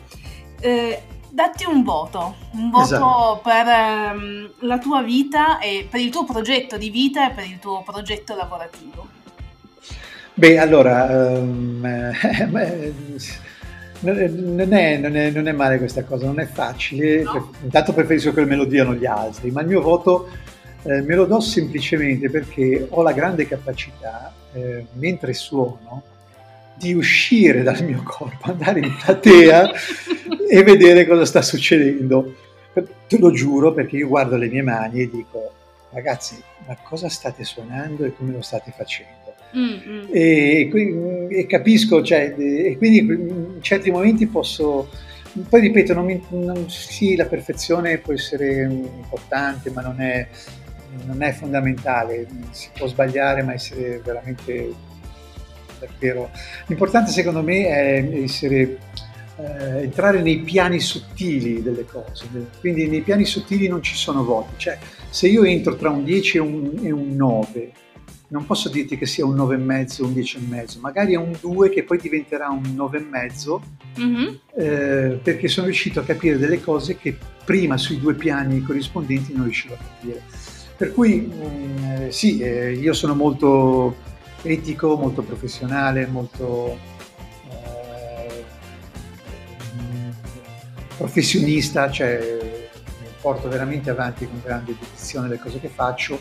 Eh, 0.60 1.02
datti 1.30 1.64
un 1.66 1.82
voto, 1.82 2.36
un 2.52 2.70
voto 2.70 2.84
esatto. 2.84 3.40
per 3.42 3.66
um, 3.66 4.50
la 4.60 4.78
tua 4.78 5.02
vita 5.02 5.58
e 5.58 5.86
per 5.90 6.00
il 6.00 6.10
tuo 6.10 6.24
progetto 6.24 6.76
di 6.76 6.90
vita 6.90 7.30
e 7.30 7.34
per 7.34 7.44
il 7.44 7.58
tuo 7.58 7.82
progetto 7.82 8.34
lavorativo. 8.34 9.06
Beh, 10.34 10.58
allora, 10.58 11.04
um, 11.38 11.80
non, 14.00 14.18
è, 14.18 14.28
non, 14.28 15.16
è, 15.16 15.30
non, 15.30 15.48
è, 15.48 15.52
male 15.52 15.78
questa 15.78 16.04
cosa, 16.04 16.26
non 16.26 16.38
è 16.38 16.46
facile, 16.46 17.22
no. 17.22 17.50
intanto 17.62 17.92
preferisco 17.92 18.32
che 18.32 18.44
me 18.44 18.56
lo 18.56 18.64
diano 18.64 18.94
gli 18.94 19.06
altri, 19.06 19.50
ma 19.50 19.62
il 19.62 19.66
mio 19.66 19.80
voto 19.80 20.28
eh, 20.82 21.00
me 21.02 21.14
lo 21.14 21.24
do 21.24 21.40
semplicemente 21.40 22.30
perché 22.30 22.86
ho 22.88 23.02
la 23.02 23.12
grande 23.12 23.48
capacità, 23.48 24.32
eh, 24.52 24.86
mentre 24.92 25.32
suono, 25.34 26.02
di 26.78 26.94
uscire 26.94 27.62
dal 27.62 27.82
mio 27.84 28.02
corpo, 28.02 28.50
andare 28.50 28.80
in 28.80 28.94
platea 28.96 29.70
e 30.48 30.62
vedere 30.62 31.06
cosa 31.06 31.24
sta 31.24 31.42
succedendo. 31.42 32.34
Te 32.72 33.18
lo 33.18 33.32
giuro 33.32 33.72
perché 33.72 33.96
io 33.96 34.08
guardo 34.08 34.36
le 34.36 34.48
mie 34.48 34.62
mani 34.62 35.00
e 35.00 35.10
dico, 35.10 35.52
ragazzi, 35.90 36.40
ma 36.66 36.76
cosa 36.82 37.08
state 37.08 37.44
suonando 37.44 38.04
e 38.04 38.14
come 38.14 38.32
lo 38.32 38.42
state 38.42 38.72
facendo? 38.76 39.34
Mm-hmm. 39.56 40.06
E, 40.10 40.70
e, 41.30 41.46
capisco, 41.46 42.02
cioè, 42.02 42.34
e 42.36 42.76
quindi 42.76 42.98
in 42.98 43.58
certi 43.60 43.90
momenti 43.90 44.26
posso... 44.26 44.88
Poi 45.48 45.60
ripeto, 45.60 45.94
non 45.94 46.04
mi, 46.04 46.22
non, 46.30 46.68
sì, 46.68 47.14
la 47.14 47.26
perfezione 47.26 47.98
può 47.98 48.12
essere 48.12 48.62
importante, 48.62 49.70
ma 49.70 49.82
non 49.82 50.00
è, 50.00 50.26
non 51.04 51.22
è 51.22 51.32
fondamentale. 51.32 52.26
Si 52.50 52.68
può 52.76 52.86
sbagliare, 52.86 53.42
ma 53.42 53.52
essere 53.52 54.00
veramente 54.02 54.74
davvero. 55.78 56.30
L'importante 56.66 57.10
secondo 57.10 57.42
me 57.42 57.66
è 57.66 58.22
essere, 58.22 58.78
eh, 59.36 59.82
entrare 59.82 60.20
nei 60.22 60.38
piani 60.40 60.80
sottili 60.80 61.62
delle 61.62 61.84
cose, 61.84 62.26
quindi 62.60 62.86
nei 62.88 63.02
piani 63.02 63.24
sottili 63.24 63.68
non 63.68 63.82
ci 63.82 63.94
sono 63.94 64.24
voti, 64.24 64.54
cioè 64.56 64.78
se 65.10 65.28
io 65.28 65.44
entro 65.44 65.76
tra 65.76 65.90
un 65.90 66.04
10 66.04 66.36
e 66.36 66.40
un, 66.40 66.78
e 66.82 66.90
un 66.90 67.14
9, 67.14 67.72
non 68.28 68.44
posso 68.44 68.68
dirti 68.68 68.98
che 68.98 69.06
sia 69.06 69.24
un 69.24 69.36
9,5 69.36 70.02
o 70.02 70.06
un 70.06 70.12
10,5, 70.12 70.80
magari 70.80 71.14
è 71.14 71.16
un 71.16 71.34
2 71.40 71.70
che 71.70 71.84
poi 71.84 71.98
diventerà 71.98 72.48
un 72.48 72.62
9,5 72.62 73.60
mm-hmm. 74.00 74.34
eh, 74.56 75.18
perché 75.22 75.48
sono 75.48 75.66
riuscito 75.66 76.00
a 76.00 76.04
capire 76.04 76.36
delle 76.36 76.60
cose 76.60 76.96
che 76.96 77.16
prima 77.44 77.78
sui 77.78 77.98
due 77.98 78.14
piani 78.14 78.62
corrispondenti 78.62 79.32
non 79.32 79.44
riuscivo 79.44 79.74
a 79.74 79.78
capire. 79.78 80.22
Per 80.76 80.92
cui 80.92 81.20
mm, 81.20 81.84
eh, 81.84 82.12
sì, 82.12 82.38
eh, 82.40 82.72
io 82.72 82.92
sono 82.92 83.14
molto 83.14 83.96
etico, 84.42 84.96
molto 84.96 85.22
professionale, 85.22 86.06
molto 86.06 86.78
eh, 87.50 88.44
professionista, 90.96 91.90
cioè 91.90 92.66
porto 93.20 93.48
veramente 93.48 93.90
avanti 93.90 94.26
con 94.26 94.40
grande 94.42 94.74
dedizione 94.78 95.28
le 95.28 95.38
cose 95.38 95.58
che 95.60 95.68
faccio 95.68 96.20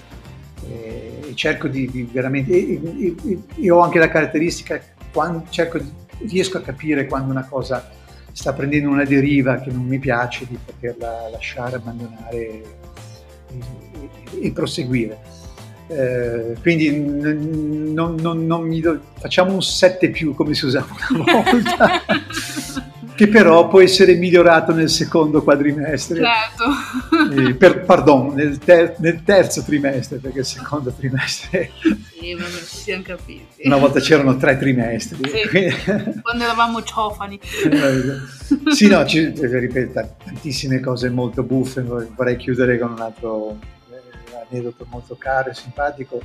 e, 0.67 1.19
e 1.29 1.35
cerco 1.35 1.67
di, 1.67 1.89
di 1.89 2.03
veramente... 2.03 2.51
E, 2.53 3.15
e, 3.23 3.41
e, 3.55 3.71
ho 3.71 3.79
anche 3.79 3.99
la 3.99 4.09
caratteristica, 4.09 4.81
quando, 5.11 5.45
cerco 5.49 5.77
di, 5.77 5.91
riesco 6.27 6.57
a 6.57 6.61
capire 6.61 7.05
quando 7.05 7.31
una 7.31 7.45
cosa 7.45 7.89
sta 8.31 8.53
prendendo 8.53 8.89
una 8.89 9.03
deriva 9.03 9.57
che 9.57 9.71
non 9.71 9.85
mi 9.85 9.99
piace 9.99 10.45
di 10.47 10.57
poterla 10.63 11.29
lasciare, 11.29 11.77
abbandonare 11.77 12.63
e, 14.41 14.51
proseguire. 14.51 15.35
Eh, 15.87 16.55
quindi 16.61 16.89
non, 16.99 18.15
non, 18.15 18.45
non 18.45 18.67
mi 18.67 18.81
do, 18.81 18.99
facciamo 19.19 19.53
un 19.53 19.61
7 19.61 20.09
più 20.09 20.35
come 20.35 20.53
si 20.53 20.65
usava 20.65 20.87
una 21.11 21.23
volta 21.43 22.01
che 23.17 23.27
però 23.27 23.67
può 23.67 23.81
essere 23.81 24.13
migliorato 24.13 24.73
nel 24.73 24.91
secondo 24.91 25.41
quadrimestre. 25.41 26.21
Certo. 26.21 27.41
Eh, 27.41 27.55
per, 27.55 27.83
pardon, 27.83 28.33
nel, 28.35 28.59
ter- 28.59 28.99
nel, 28.99 29.23
terzo 29.23 29.63
trimestre, 29.63 30.19
perché 30.19 30.39
il 30.39 30.45
secondo 30.45 30.91
trimestre... 30.91 31.71
Sì, 31.81 32.35
vabbè, 32.35 32.57
ci 32.67 32.75
siamo 32.75 33.01
capiti. 33.01 33.63
Una 33.63 33.77
volta 33.77 33.99
c'erano 33.99 34.37
tre 34.37 34.59
trimestri. 34.59 35.17
Sì, 35.29 36.21
quando 36.21 36.43
eravamo 36.43 36.83
ciofani. 36.83 37.39
sì, 38.69 38.87
no, 38.87 39.03
ci, 39.07 39.33
ripeto, 39.35 40.15
tantissime 40.23 40.79
cose 40.79 41.09
molto 41.09 41.41
buffe, 41.41 41.81
vorrei 41.81 42.37
chiudere 42.37 42.77
con 42.77 42.91
un 42.91 43.01
altro 43.01 43.57
eh, 43.59 43.76
aneddoto 44.49 44.85
molto 44.89 45.15
caro 45.15 45.49
e 45.49 45.53
simpatico, 45.53 46.19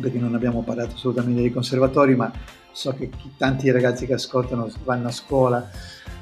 perché 0.00 0.18
non 0.18 0.34
abbiamo 0.34 0.62
parlato 0.62 0.94
assolutamente 0.94 1.40
dei 1.40 1.52
conservatori, 1.52 2.14
ma 2.14 2.30
so 2.72 2.92
che 2.92 3.10
tanti 3.36 3.70
ragazzi 3.70 4.06
che 4.06 4.14
ascoltano 4.14 4.68
vanno 4.84 5.08
a 5.08 5.12
scuola 5.12 5.70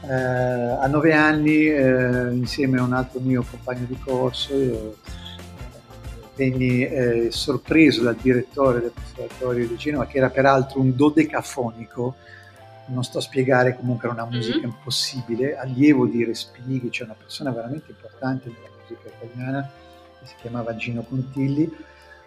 eh, 0.07 0.13
a 0.13 0.87
nove 0.87 1.13
anni, 1.15 1.67
eh, 1.67 2.31
insieme 2.33 2.79
a 2.79 2.83
un 2.83 2.93
altro 2.93 3.21
mio 3.21 3.45
compagno 3.49 3.87
di 3.87 3.99
corso, 3.99 4.55
io, 4.55 4.97
venni 6.37 6.83
eh, 6.85 7.29
sorpreso 7.31 8.03
dal 8.03 8.17
direttore 8.17 8.81
del 8.81 8.93
conservatorio 8.93 9.67
di 9.67 9.77
Genova, 9.77 10.07
che 10.07 10.19
era 10.19 10.31
peraltro 10.31 10.81
un 10.81 10.95
dodecafonico, 10.95 12.17
non 12.87 13.03
sto 13.03 13.19
a 13.19 13.23
spiegare, 13.23 13.77
comunque 13.77 14.09
era 14.09 14.15
una 14.15 14.27
mm-hmm. 14.27 14.37
musica 14.37 14.59
mm-hmm. 14.59 14.77
impossibile, 14.77 15.57
allievo 15.57 16.07
di 16.07 16.25
Respighi, 16.25 16.91
cioè 16.91 17.07
una 17.07 17.17
persona 17.17 17.51
veramente 17.51 17.91
importante 17.91 18.49
nella 18.49 18.69
musica 18.81 19.09
italiana, 19.09 19.71
che 20.25 20.31
si 20.31 20.35
chiamava 20.41 20.75
Gino 20.77 21.03
Contilli. 21.03 21.71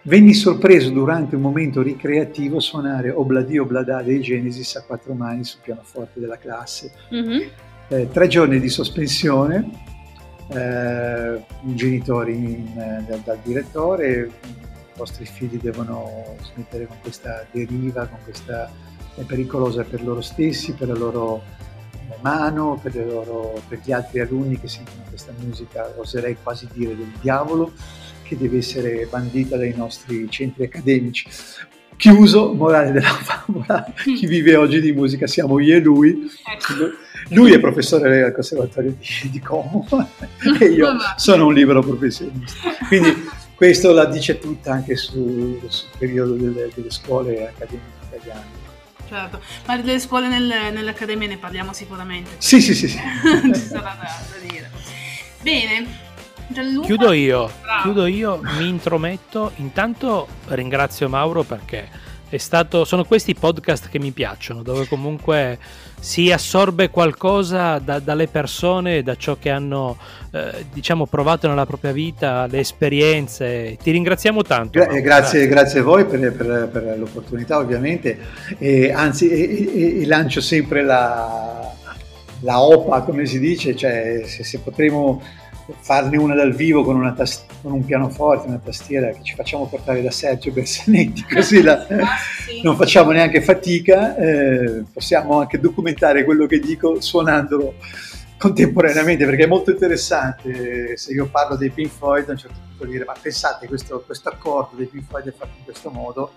Venni 0.02 0.32
sorpreso 0.32 0.90
durante 0.90 1.34
un 1.36 1.42
momento 1.42 1.82
ricreativo 1.82 2.58
a 2.58 2.60
suonare 2.60 3.10
Obladi 3.10 3.58
Obladà 3.58 4.00
dei 4.02 4.20
Genesis 4.20 4.76
a 4.76 4.84
quattro 4.84 5.12
mani 5.12 5.44
sul 5.44 5.60
pianoforte 5.62 6.20
della 6.20 6.38
classe. 6.38 6.92
Mm-hmm 7.12 7.66
eh, 7.88 8.08
tre 8.10 8.28
giorni 8.28 8.60
di 8.60 8.68
sospensione, 8.68 9.70
eh, 10.48 11.42
i 11.66 11.74
genitori 11.74 12.34
in, 12.34 12.78
eh, 12.78 13.20
dal 13.24 13.38
direttore, 13.42 14.30
i 14.44 14.96
vostri 14.96 15.24
figli 15.24 15.58
devono 15.58 16.36
smettere 16.42 16.86
con 16.86 16.96
questa 17.00 17.46
deriva, 17.50 18.06
con 18.06 18.18
questa 18.24 18.70
è 19.14 19.22
pericolosa 19.22 19.84
per 19.84 20.04
loro 20.04 20.20
stessi, 20.20 20.74
per 20.74 20.88
la 20.88 20.94
loro 20.94 21.42
mano, 22.20 22.78
per, 22.82 22.96
loro, 22.96 23.60
per 23.68 23.80
gli 23.82 23.92
altri 23.92 24.20
alunni 24.20 24.58
che 24.58 24.68
sentono 24.68 25.02
questa 25.08 25.32
musica, 25.38 25.92
oserei 25.96 26.36
quasi 26.42 26.68
dire 26.72 26.96
del 26.96 27.12
diavolo, 27.20 27.72
che 28.22 28.36
deve 28.36 28.58
essere 28.58 29.06
bandita 29.10 29.56
dai 29.56 29.74
nostri 29.76 30.28
centri 30.30 30.64
accademici. 30.64 31.28
Chiuso, 31.96 32.52
morale 32.54 32.92
della 32.92 33.08
favola, 33.10 33.92
chi 33.94 34.26
vive 34.26 34.56
oggi 34.56 34.80
di 34.80 34.92
musica 34.92 35.26
siamo 35.26 35.58
io 35.58 35.76
e 35.76 35.80
lui. 35.80 36.30
Ecco 36.44 37.06
lui 37.30 37.52
è 37.52 37.60
professore 37.60 38.22
al 38.22 38.32
Conservatorio 38.32 38.96
di, 38.98 39.30
di 39.30 39.40
Como 39.40 39.86
e 40.60 40.64
io 40.66 40.96
sono 41.16 41.46
un 41.46 41.54
libero 41.54 41.80
professionista. 41.80 42.70
Quindi 42.86 43.12
questo 43.54 43.92
la 43.92 44.06
dice 44.06 44.38
tutta 44.38 44.72
anche 44.72 44.96
sul, 44.96 45.60
sul 45.66 45.88
periodo 45.98 46.34
delle, 46.34 46.70
delle, 46.74 46.90
scuole 46.90 47.48
accademiche 47.48 47.86
italiane. 48.06 48.57
Certo, 49.08 49.40
ma 49.66 49.76
delle 49.78 49.98
scuole 49.98 50.28
nel, 50.28 50.72
nell'accademia 50.72 51.28
ne 51.28 51.38
parliamo 51.38 51.72
sicuramente. 51.72 52.32
Sì, 52.38 52.60
sì, 52.60 52.74
sì. 52.74 52.88
sì. 52.88 52.98
Ci 53.54 53.60
sarà 53.60 53.96
da, 53.98 54.24
da 54.30 54.46
dire. 54.46 54.70
Bene, 55.40 55.86
Gianluca? 56.48 56.86
Chiudo 56.86 57.12
io, 57.12 57.50
chiudo 57.82 58.06
io, 58.06 58.40
mi 58.58 58.68
intrometto. 58.68 59.52
Intanto 59.56 60.28
ringrazio 60.48 61.08
Mauro 61.08 61.42
perché 61.42 61.88
Stato, 62.36 62.84
sono 62.84 63.04
questi 63.04 63.34
podcast 63.34 63.88
che 63.88 63.98
mi 63.98 64.10
piacciono, 64.10 64.62
dove 64.62 64.86
comunque 64.86 65.58
si 66.00 66.30
assorbe 66.30 66.90
qualcosa 66.90 67.78
da, 67.78 67.98
dalle 67.98 68.28
persone, 68.28 69.02
da 69.02 69.16
ciò 69.16 69.36
che 69.38 69.50
hanno 69.50 69.96
eh, 70.30 70.66
diciamo 70.72 71.06
provato 71.06 71.48
nella 71.48 71.66
propria 71.66 71.92
vita, 71.92 72.46
le 72.46 72.60
esperienze. 72.60 73.76
Ti 73.82 73.90
ringraziamo 73.90 74.42
tanto. 74.42 74.78
Gra- 74.78 74.86
grazie, 75.00 75.46
grazie, 75.46 75.46
grazie, 75.48 75.80
a 75.80 75.82
voi 75.82 76.04
per, 76.04 76.32
per, 76.32 76.68
per 76.70 76.98
l'opportunità 76.98 77.58
ovviamente, 77.58 78.18
e, 78.58 78.92
anzi 78.92 79.28
e, 79.28 80.00
e 80.02 80.06
lancio 80.06 80.40
sempre 80.40 80.82
la, 80.82 81.72
la, 82.40 82.60
OPA 82.60 83.02
come 83.02 83.26
si 83.26 83.38
dice, 83.38 83.74
cioè 83.74 84.22
se, 84.24 84.44
se 84.44 84.58
potremo 84.58 85.22
farne 85.78 86.16
una 86.16 86.34
dal 86.34 86.54
vivo 86.54 86.82
con, 86.82 86.96
una 86.96 87.12
tast- 87.12 87.46
con, 87.62 87.72
un 87.72 87.84
pianoforte, 87.84 88.46
una 88.48 88.60
tastiera 88.62 89.10
che 89.10 89.22
ci 89.22 89.34
facciamo 89.34 89.66
portare 89.66 90.02
da 90.02 90.10
Sergio 90.10 90.50
Bersanetti, 90.50 91.24
così 91.30 91.62
la, 91.62 91.86
ah, 91.88 92.16
sì. 92.46 92.62
non 92.62 92.76
facciamo 92.76 93.10
neanche 93.10 93.42
fatica, 93.42 94.16
eh, 94.16 94.84
possiamo 94.92 95.40
anche 95.40 95.60
documentare 95.60 96.24
quello 96.24 96.46
che 96.46 96.58
dico 96.58 97.00
suonandolo 97.00 97.74
contemporaneamente, 98.38 99.24
perché 99.24 99.44
è 99.44 99.48
molto 99.48 99.70
interessante. 99.70 100.96
Se 100.96 101.12
io 101.12 101.26
parlo 101.26 101.56
dei 101.56 101.70
Pink 101.70 101.90
Floyd, 101.90 102.28
a 102.28 102.32
un 102.32 102.38
certo 102.38 102.56
punto 102.66 102.84
dire, 102.84 103.04
ma 103.04 103.14
pensate, 103.20 103.66
questo, 103.66 104.02
questo 104.06 104.28
accordo 104.28 104.76
dei 104.76 104.86
Pink 104.86 105.06
Floyd 105.08 105.28
è 105.28 105.32
fatto 105.32 105.58
in 105.58 105.64
questo 105.64 105.90
modo, 105.90 106.32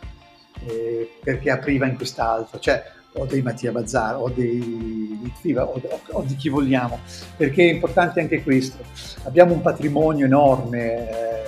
eh, 0.65 1.09
perché 1.23 1.51
apriva 1.51 1.85
in 1.85 1.95
quest'altro. 1.95 2.59
Cioè, 2.59 2.83
o 3.13 3.25
dei 3.25 3.41
Mattia 3.41 3.71
Bazzar 3.71 4.15
o 4.21 4.29
dei 4.29 5.19
Litviva 5.21 5.67
o, 5.67 5.81
o, 6.11 6.21
di 6.23 6.35
chi 6.35 6.49
vogliamo, 6.49 6.99
perché 7.35 7.69
è 7.69 7.73
importante 7.73 8.19
anche 8.21 8.41
questo. 8.43 8.83
Abbiamo 9.23 9.53
un 9.53 9.61
patrimonio 9.61 10.25
enorme, 10.25 11.09
eh, 11.09 11.43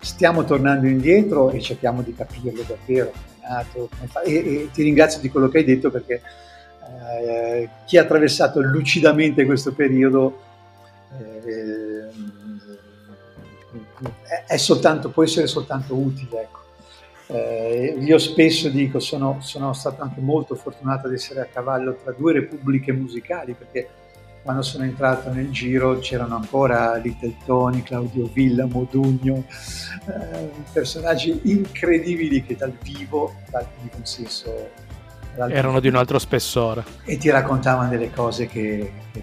stiamo 0.00 0.44
tornando 0.44 0.86
indietro 0.86 1.50
e 1.50 1.60
cerchiamo 1.60 2.02
di 2.02 2.14
capirlo 2.14 2.62
davvero. 2.66 3.12
E, 4.24 4.34
e, 4.34 4.70
ti 4.72 4.82
ringrazio 4.82 5.20
di 5.20 5.28
quello 5.28 5.48
che 5.48 5.58
hai 5.58 5.64
detto 5.64 5.90
perché 5.90 6.22
eh, 7.18 7.68
chi 7.84 7.98
ha 7.98 8.02
attraversato 8.02 8.60
lucidamente 8.60 9.44
questo 9.44 9.72
periodo 9.72 10.40
eh, 11.18 12.08
è 14.46 14.56
soltanto, 14.56 15.10
può 15.10 15.24
essere 15.24 15.46
soltanto 15.46 15.94
utile. 15.94 16.42
Ecco. 16.42 16.61
Eh, 17.26 17.96
io 17.98 18.18
spesso 18.18 18.68
dico, 18.68 18.98
sono, 18.98 19.38
sono 19.40 19.72
stato 19.72 20.02
anche 20.02 20.20
molto 20.20 20.54
fortunato 20.54 21.06
ad 21.06 21.14
essere 21.14 21.40
a 21.40 21.48
cavallo 21.50 21.96
tra 22.02 22.12
due 22.12 22.32
repubbliche 22.32 22.92
musicali, 22.92 23.54
perché 23.54 23.88
quando 24.42 24.62
sono 24.62 24.84
entrato 24.84 25.32
nel 25.32 25.50
giro 25.50 25.98
c'erano 25.98 26.34
ancora 26.34 26.96
Little 26.96 27.36
Tony, 27.46 27.82
Claudio 27.82 28.28
Villa, 28.32 28.66
Modugno, 28.66 29.44
eh, 30.08 30.50
personaggi 30.72 31.40
incredibili 31.44 32.42
che 32.44 32.56
dal 32.56 32.72
vivo, 32.82 33.34
dal 33.50 33.66
vivo 33.80 33.96
in 33.96 34.04
senso... 34.04 34.70
Erano 35.34 35.80
di 35.80 35.88
un 35.88 35.94
altro 35.94 36.18
spessore. 36.18 36.84
E 37.04 37.16
ti 37.16 37.30
raccontavano 37.30 37.88
delle 37.88 38.10
cose 38.10 38.46
che, 38.46 38.92
che 39.12 39.22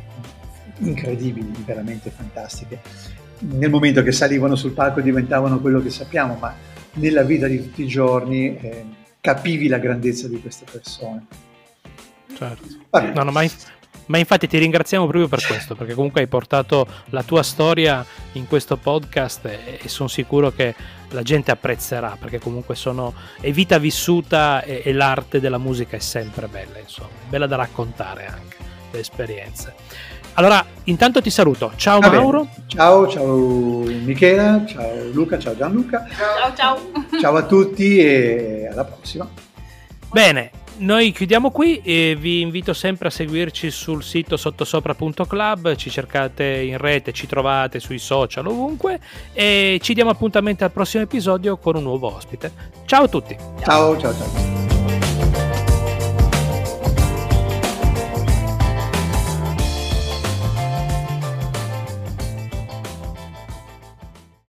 incredibili, 0.79 1.51
veramente 1.65 2.09
fantastiche. 2.09 2.79
Nel 3.39 3.69
momento 3.69 4.01
che 4.01 4.11
salivano 4.11 4.55
sul 4.55 4.71
palco 4.71 5.01
diventavano 5.01 5.59
quello 5.59 5.81
che 5.81 5.89
sappiamo, 5.89 6.35
ma 6.39 6.55
nella 6.93 7.23
vita 7.23 7.47
di 7.47 7.61
tutti 7.61 7.83
i 7.83 7.87
giorni 7.87 8.57
eh, 8.57 8.85
capivi 9.21 9.67
la 9.67 9.77
grandezza 9.77 10.27
di 10.27 10.39
queste 10.41 10.65
persone. 10.69 11.25
Certo. 12.35 12.67
No, 13.13 13.23
no, 13.23 13.31
ma, 13.31 13.43
in, 13.43 13.51
ma, 14.07 14.17
infatti 14.17 14.47
ti 14.47 14.57
ringraziamo 14.57 15.05
proprio 15.05 15.27
per 15.27 15.45
questo, 15.45 15.75
perché 15.75 15.93
comunque 15.93 16.21
hai 16.21 16.27
portato 16.27 16.87
la 17.09 17.23
tua 17.23 17.43
storia 17.43 18.05
in 18.33 18.47
questo 18.47 18.77
podcast 18.77 19.45
e, 19.45 19.79
e 19.81 19.87
sono 19.89 20.07
sicuro 20.07 20.51
che 20.51 20.73
la 21.09 21.21
gente 21.21 21.51
apprezzerà, 21.51 22.17
perché 22.19 22.39
comunque 22.39 22.75
sono, 22.75 23.13
è 23.41 23.51
vita 23.51 23.77
vissuta 23.77 24.63
e, 24.63 24.81
e 24.85 24.93
l'arte 24.93 25.39
della 25.39 25.57
musica 25.57 25.97
è 25.97 25.99
sempre 25.99 26.47
bella, 26.47 26.79
insomma, 26.79 27.09
bella 27.27 27.47
da 27.47 27.57
raccontare 27.57 28.25
anche, 28.25 28.57
le 28.91 28.99
esperienze. 28.99 29.73
Allora, 30.33 30.65
intanto 30.85 31.21
ti 31.21 31.29
saluto. 31.29 31.71
Ciao 31.75 31.99
Va 31.99 32.09
Mauro. 32.09 32.43
Bene. 32.43 32.67
Ciao, 32.67 33.07
ciao 33.07 33.83
Michela, 33.85 34.63
ciao 34.65 35.09
Luca, 35.11 35.37
ciao 35.37 35.55
Gianluca. 35.55 36.07
Ciao, 36.15 36.53
ciao. 36.55 36.77
Ciao 37.19 37.35
a 37.35 37.43
tutti 37.43 37.97
e 37.97 38.69
alla 38.71 38.85
prossima. 38.85 39.27
Bene, 40.11 40.51
noi 40.77 41.11
chiudiamo 41.11 41.51
qui 41.51 41.81
e 41.83 42.15
vi 42.17 42.41
invito 42.41 42.73
sempre 42.73 43.09
a 43.09 43.11
seguirci 43.11 43.69
sul 43.69 44.01
sito 44.01 44.37
sottosopra.club, 44.37 45.75
ci 45.75 45.89
cercate 45.89 46.43
in 46.45 46.77
rete, 46.77 47.11
ci 47.11 47.27
trovate 47.27 47.79
sui 47.79 47.99
social 47.99 48.47
ovunque 48.47 48.99
e 49.33 49.77
ci 49.81 49.93
diamo 49.93 50.09
appuntamento 50.09 50.63
al 50.63 50.71
prossimo 50.71 51.03
episodio 51.03 51.57
con 51.57 51.75
un 51.75 51.83
nuovo 51.83 52.15
ospite. 52.15 52.51
Ciao 52.85 53.03
a 53.03 53.07
tutti. 53.07 53.35
Ciao, 53.61 53.99
ciao, 53.99 54.13
ciao. 54.13 54.78